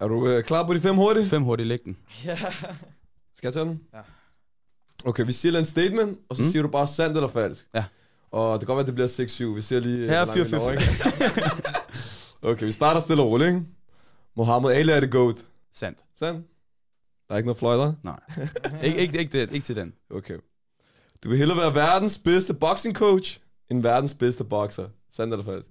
Er 0.00 0.08
du 0.08 0.28
øh, 0.28 0.44
klar 0.44 0.66
på 0.66 0.74
de 0.74 0.80
fem 0.80 0.94
hurtige? 0.96 1.26
Fem 1.26 1.42
hurtigt 1.42 1.66
læg 1.66 1.78
den. 1.84 1.96
Ja. 2.24 2.36
Skal 3.34 3.46
jeg 3.46 3.52
tage 3.54 3.66
den? 3.66 3.80
Ja. 3.94 4.00
Okay, 5.04 5.26
vi 5.26 5.32
siger 5.32 5.58
en 5.58 5.64
statement, 5.64 6.18
og 6.28 6.36
så 6.36 6.42
Mm. 6.42 6.48
siger 6.48 6.62
du 6.62 6.68
bare 6.68 6.86
sandt 6.86 7.16
eller 7.16 7.28
falsk. 7.28 7.68
Ja. 7.74 7.84
Og 8.30 8.60
det 8.60 8.66
kan 8.66 8.74
godt 8.74 8.76
være, 8.76 8.80
at 8.82 8.86
det 8.86 8.94
bliver 9.26 9.52
6-7. 9.52 9.54
Vi 9.54 9.60
ser 9.62 9.80
lige... 9.80 10.08
Her 10.08 10.24
hvor 10.24 10.34
langt 10.34 10.52
vi 10.52 10.56
4-4. 10.56 10.60
når, 10.60 10.70
ikke? 10.70 10.84
okay, 12.52 12.64
vi 12.66 12.72
starter 12.72 13.00
stille 13.00 13.22
og 13.22 13.28
roligt, 13.30 13.48
ikke? 13.48 13.62
Mohammed 14.36 14.70
Ali 14.70 14.92
er 14.92 15.00
det 15.00 15.10
GOAT. 15.10 15.36
Sandt. 15.72 15.98
Sandt? 16.14 16.46
Der 17.28 17.34
er 17.34 17.38
ikke 17.38 17.46
noget 17.46 17.58
fløjter? 17.58 17.92
Nej. 18.02 18.20
ikke, 18.84 18.98
ikke, 18.98 19.18
ikke, 19.18 19.40
det, 19.40 19.52
ikke 19.52 19.64
til 19.64 19.76
den. 19.76 19.92
Okay. 20.10 20.38
Du 21.24 21.28
vil 21.28 21.38
hellere 21.38 21.58
være 21.58 21.74
verdens 21.74 22.18
bedste 22.18 22.54
boxing 22.54 22.96
coach, 22.96 23.40
end 23.70 23.82
verdens 23.82 24.14
bedste 24.14 24.44
boxer. 24.44 24.88
Sandt 25.10 25.32
eller 25.34 25.44
falsk? 25.44 25.68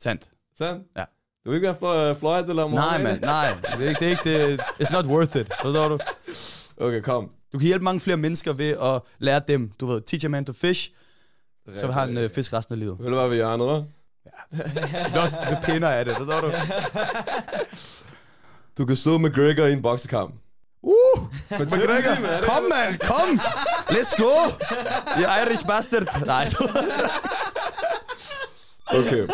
Sandt. 0.00 0.30
Sandt? 0.58 0.82
Ja. 0.96 1.04
Du 1.44 1.50
vil 1.50 1.54
ikke 1.54 1.76
være 1.80 2.14
fløjt 2.14 2.48
eller 2.48 2.62
Nej, 2.68 2.70
Mohammed 2.70 3.06
mand, 3.10 3.20
nej. 3.20 3.54
Det 3.78 3.84
er 3.84 3.88
ikke, 3.88 4.00
det 4.00 4.06
er 4.06 4.10
ikke 4.10 4.52
det. 4.52 4.60
It's 4.82 4.92
not 4.92 5.06
worth 5.06 5.36
it. 5.36 5.52
Forstår 5.60 5.88
du? 5.88 5.98
Okay, 6.76 7.00
kom. 7.02 7.30
Du 7.52 7.58
kan 7.58 7.66
hjælpe 7.66 7.84
mange 7.84 8.00
flere 8.00 8.16
mennesker 8.16 8.52
ved 8.52 8.70
at 8.70 9.02
lære 9.18 9.40
dem, 9.48 9.72
du 9.80 9.86
ved, 9.86 10.00
teach 10.00 10.24
a 10.24 10.28
man 10.28 10.44
to 10.44 10.52
fish, 10.52 10.90
så 11.74 11.86
vil 11.86 11.94
han 11.94 12.18
øh, 12.18 12.30
fisk 12.30 12.52
resten 12.52 12.72
af 12.72 12.78
livet. 12.78 12.98
Du 12.98 13.02
vil 13.02 13.04
hellere 13.04 13.20
være 13.22 13.30
ved 13.30 13.36
hjørnet, 13.36 13.64
hva'? 13.66 13.82
Det 14.50 15.16
er 15.16 15.20
også 15.20 15.36
med 15.50 15.56
pinder 15.64 15.88
af 15.88 16.04
det, 16.04 16.16
forstår 16.16 16.40
du? 16.40 16.52
Du 18.78 18.86
kan 18.86 18.96
slå 18.96 19.18
McGregor 19.18 19.64
i 19.64 19.72
en 19.72 19.82
boksekamp. 19.82 20.34
Uh! 20.82 20.92
McGregor. 21.50 22.14
Kom, 22.42 22.62
man, 22.62 22.98
kom! 23.04 23.40
Let's 23.96 24.16
go! 24.22 24.32
You 25.18 25.26
Irish 25.42 25.66
bastard. 25.66 26.26
Nej, 26.26 26.46
Okay. 28.86 29.28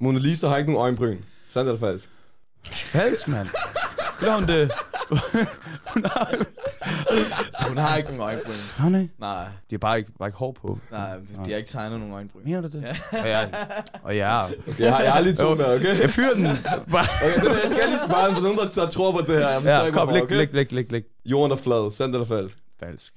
Mona 0.00 0.18
Lisa 0.18 0.48
har 0.48 0.56
ikke 0.56 0.72
nogen 0.72 0.82
øjenbryn. 0.86 1.18
Sandt 1.48 1.68
eller 1.68 1.80
falsk? 1.80 2.08
falsk, 2.72 3.28
mand. 3.28 3.48
Bliver 4.20 4.34
hun 4.34 4.46
det? 4.46 4.70
Hun 7.68 7.78
har 7.78 7.96
ikke 7.96 8.08
nogen 8.08 8.20
øjenbryn. 8.22 8.54
Nej, 8.78 8.90
nej. 8.90 9.08
Nej, 9.18 9.44
De 9.70 9.74
er 9.74 9.78
bare 9.78 9.98
ikke, 9.98 10.12
bare 10.18 10.28
ikke 10.28 10.38
hår 10.38 10.52
på. 10.52 10.78
nej, 10.90 11.16
de 11.44 11.50
har 11.50 11.56
ikke 11.56 11.68
tegnet 11.70 11.98
nogen 11.98 12.14
øjenbryn. 12.14 12.40
Mener 12.44 12.60
du 12.60 12.68
det? 12.68 12.82
Ja. 12.82 12.96
Og 13.12 13.26
ja, 13.26 13.46
og 14.02 14.16
ja. 14.16 14.44
Okay, 14.68 14.80
jeg 14.80 14.92
har, 14.94 15.02
jeg 15.02 15.12
har 15.12 15.20
lige 15.20 15.34
to 15.36 15.54
med, 15.54 15.64
okay? 15.74 16.00
Jeg 16.00 16.10
fyrer 16.10 16.34
den. 16.34 16.44
Bare. 16.44 17.04
Okay, 17.24 17.50
det, 17.50 17.62
jeg 17.62 17.70
skal 17.70 17.88
lige 17.88 17.98
der 18.08 18.16
er 18.16 18.40
nogen, 18.40 18.58
der, 18.58 18.66
der 18.68 18.88
tror 18.88 19.12
på 19.12 19.20
det 19.20 19.28
her. 19.38 19.48
Jeg 19.48 19.62
Ja, 19.64 19.84
ikke, 19.84 19.98
kom, 19.98 20.08
læg, 20.12 20.22
okay? 20.22 20.36
læg, 20.36 20.54
læg, 20.54 20.72
læg, 20.72 20.92
læg. 20.92 21.04
Jorden 21.24 21.52
er 21.52 21.56
flad. 21.62 21.92
Sandt 21.92 22.14
eller 22.14 22.26
falsk? 22.26 22.58
Falsk. 22.80 23.12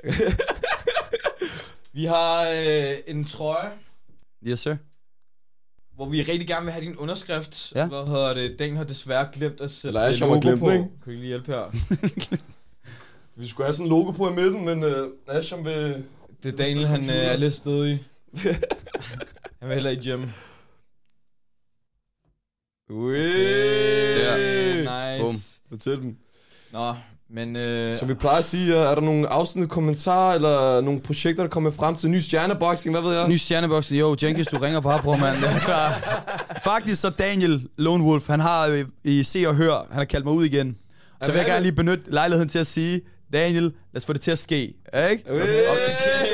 Vi 1.94 2.06
har 2.06 2.42
øh, 2.50 2.94
en 3.08 3.26
trøje, 3.26 3.70
Yes, 4.48 4.60
sir. 4.60 4.76
Hvor 5.96 6.06
vi 6.06 6.22
rigtig 6.22 6.48
gerne 6.48 6.64
vil 6.66 6.74
have 6.74 6.86
din 6.86 6.98
underskrift. 6.98 7.72
Ja. 7.76 7.88
Hvad 7.88 8.08
hedder 8.08 8.34
det? 8.34 8.60
Den 8.60 8.76
har 8.78 8.84
desværre 8.84 9.28
glemt 9.34 9.62
at 9.62 9.72
sætte 9.72 9.88
Eller 9.90 10.02
er 10.02 10.12
det 10.12 10.20
jeg 10.20 10.28
logo 10.28 10.40
glemt 10.40 10.60
på. 10.60 10.70
ikke? 10.70 10.86
Kan 11.04 11.14
I 11.14 11.16
lige 11.16 11.28
hjælpe 11.28 11.52
her? 11.52 11.72
Vi 13.38 13.48
skulle 13.48 13.66
have 13.66 13.74
sådan 13.74 13.86
en 13.86 13.90
logo 13.90 14.12
på 14.12 14.30
i 14.30 14.34
midten, 14.34 14.66
men 14.66 14.84
uh, 14.84 15.10
Asham 15.28 15.66
vil... 15.66 16.04
Det 16.44 16.54
er 16.54 16.58
Daniel, 16.58 16.88
han 16.88 17.04
øh, 17.10 17.16
er 17.16 17.38
lidt 17.38 17.54
stødig. 17.54 18.04
han 19.60 19.70
vil 19.70 19.74
hellere 19.74 19.94
i 19.94 20.04
gym. 20.06 20.24
Ui! 22.90 23.18
Ja. 24.18 24.38
Nice. 24.78 25.24
Bum. 25.24 25.36
Fortæl 25.70 25.98
dem. 26.02 26.18
Nå, 26.72 26.96
men... 27.34 27.56
Øh, 27.56 27.96
Som 27.96 28.08
vi 28.10 28.14
plejer 28.14 28.38
at 28.38 28.46
sige, 28.46 28.76
er 28.76 28.96
der 28.96 29.02
nogle 29.02 29.28
afsnit 29.28 29.70
kommentarer, 29.70 30.36
eller 30.36 30.82
nogle 30.82 31.00
projekter, 31.02 31.44
der 31.44 31.50
kommer 31.50 31.72
frem 31.72 31.96
til 31.96 32.10
ny 32.10 32.20
stjerneboxing, 32.20 32.96
hvad 32.96 33.04
ved 33.10 33.18
jeg? 33.20 33.28
Ny 33.28 33.36
stjerneboxen. 33.38 33.98
Jo, 33.98 34.16
Jenkins, 34.24 34.48
du 34.48 34.58
ringer 34.58 34.80
bare 34.80 35.02
på, 35.02 35.16
mand. 35.16 35.36
Det 35.42 35.50
er 35.50 35.60
klar. 35.60 36.24
Faktisk 36.64 37.02
så 37.02 37.10
Daniel 37.10 37.68
Lone 37.78 38.04
Wolf, 38.04 38.28
han 38.28 38.40
har 38.40 38.68
øh, 38.68 38.86
i 39.04 39.24
Se 39.24 39.48
og 39.48 39.56
Hør, 39.56 39.88
han 39.90 39.98
har 39.98 40.06
kaldt 40.06 40.26
mig 40.26 40.34
ud 40.34 40.46
igen. 40.46 40.78
Så 41.22 41.32
vil 41.32 41.38
jeg 41.38 41.46
gerne 41.48 41.62
lige 41.62 41.72
benytte 41.76 42.04
lejligheden 42.08 42.50
til 42.50 42.60
at 42.60 42.68
sige, 42.68 43.02
Daniel, 43.34 43.64
lad 43.64 43.72
os 43.96 44.06
få 44.06 44.14
det 44.14 44.22
til 44.22 44.32
at 44.32 44.40
ske. 44.40 44.56
Ikke? 45.12 45.24
Ui! 45.34 45.40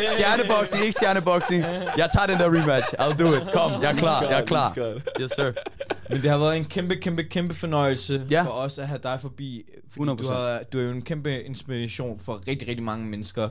Stjerneboxing, 0.07 0.81
ikke 0.81 0.93
stjerneboxing. 0.93 1.63
Jeg 1.97 2.09
tager 2.13 2.27
den 2.27 2.37
der 2.37 2.45
rematch. 2.61 2.89
I'll 2.99 3.23
do 3.23 3.33
it. 3.33 3.41
Kom, 3.53 3.71
jeg 3.81 3.91
er 3.91 3.95
klar. 3.95 4.21
Jeg 4.23 4.41
er 4.41 4.45
klar. 4.45 4.73
Yes, 5.21 5.31
sir. 5.31 5.51
Men 6.09 6.21
det 6.21 6.29
har 6.29 6.37
været 6.37 6.57
en 6.57 6.65
kæmpe, 6.65 6.95
kæmpe, 6.95 7.23
kæmpe 7.23 7.55
fornøjelse 7.55 8.25
Ja. 8.31 8.43
for 8.43 8.49
os 8.49 8.77
at 8.79 8.87
have 8.87 8.99
dig 9.03 9.19
forbi. 9.21 9.63
Fordi 9.89 10.09
100%. 10.11 10.15
Du, 10.15 10.27
har, 10.27 10.61
du 10.73 10.79
er 10.79 10.83
jo 10.83 10.91
en 10.91 11.01
kæmpe 11.01 11.43
inspiration 11.43 12.19
for 12.19 12.41
rigtig, 12.47 12.67
rigtig 12.67 12.83
mange 12.83 13.05
mennesker. 13.05 13.49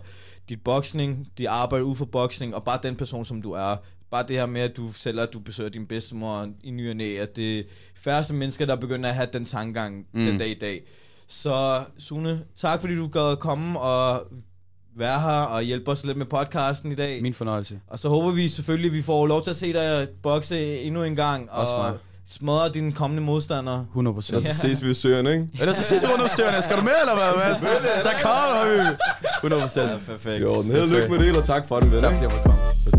Dit 0.48 0.64
boksning, 0.64 1.28
dit 1.38 1.46
arbejde 1.46 1.84
ud 1.84 1.96
for 1.96 2.04
boksning, 2.04 2.54
og 2.54 2.64
bare 2.64 2.78
den 2.82 2.96
person, 2.96 3.24
som 3.24 3.42
du 3.42 3.52
er. 3.52 3.76
Bare 4.10 4.24
det 4.28 4.36
her 4.36 4.46
med, 4.46 4.60
at 4.60 4.76
du 4.76 4.92
sælger, 4.92 5.22
at 5.22 5.32
du 5.32 5.38
besøger 5.38 5.70
din 5.70 5.86
bedstemor 5.86 6.48
i 6.64 6.70
ny 6.70 6.90
og 6.90 6.96
næ, 6.96 7.16
at 7.16 7.36
det 7.36 7.58
er 7.58 7.62
færreste 7.96 8.34
mennesker, 8.34 8.66
der 8.66 8.76
begynder 8.76 9.08
at 9.08 9.14
have 9.14 9.28
den 9.32 9.44
tankegang 9.44 10.06
mm. 10.12 10.24
den 10.24 10.38
dag 10.38 10.48
i 10.48 10.58
dag. 10.58 10.82
Så 11.26 11.84
Sune, 11.98 12.44
tak 12.56 12.80
fordi 12.80 12.96
du 12.96 13.06
gad 13.08 13.32
at 13.32 13.38
komme 13.38 13.80
og 13.80 14.26
være 14.96 15.20
her 15.20 15.40
og 15.40 15.62
hjælpe 15.62 15.90
os 15.90 16.04
lidt 16.04 16.18
med 16.18 16.26
podcasten 16.26 16.92
i 16.92 16.94
dag. 16.94 17.22
Min 17.22 17.34
fornøjelse. 17.34 17.80
Og 17.86 17.98
så 17.98 18.08
håber 18.08 18.30
vi 18.30 18.48
selvfølgelig, 18.48 18.88
at 18.90 18.94
vi 18.96 19.02
får 19.02 19.26
lov 19.26 19.42
til 19.42 19.50
at 19.50 19.56
se 19.56 19.72
dig 19.72 20.08
bokse 20.22 20.80
endnu 20.80 21.02
en 21.02 21.16
gang. 21.16 21.50
Også 21.50 21.74
og 21.74 21.90
mig. 21.90 21.98
Smadre 22.30 22.68
dine 22.68 22.92
kommende 22.92 23.22
modstandere. 23.22 23.86
100 23.90 24.14
procent. 24.14 24.36
Og 24.36 24.42
så 24.42 24.54
ses 24.54 24.84
vi 24.84 24.90
i 24.90 24.94
søerne, 24.94 25.32
ikke? 25.32 25.48
Ellers 25.60 25.76
så 25.76 25.82
ses 25.82 26.02
vi 26.02 26.06
rundt 26.06 26.22
om 26.22 26.28
søerne. 26.36 26.62
Skal 26.62 26.76
du 26.76 26.82
med, 26.82 26.92
eller 27.00 27.14
hvad? 27.14 28.02
Så 28.02 28.10
kom, 28.22 28.66
100 29.44 29.62
procent. 29.62 29.90
perfekt. 30.06 30.42
Jo, 30.42 30.62
held 30.62 30.82
og 30.82 30.88
lykke 30.88 31.08
med 31.08 31.18
det, 31.18 31.36
og 31.36 31.44
tak 31.44 31.68
for 31.68 31.80
det, 31.80 31.90
venner. 31.90 32.00
Tak 32.00 32.12
fordi 32.12 32.24
jeg 32.24 32.32
måtte 32.34 32.50
komme. 32.90 32.97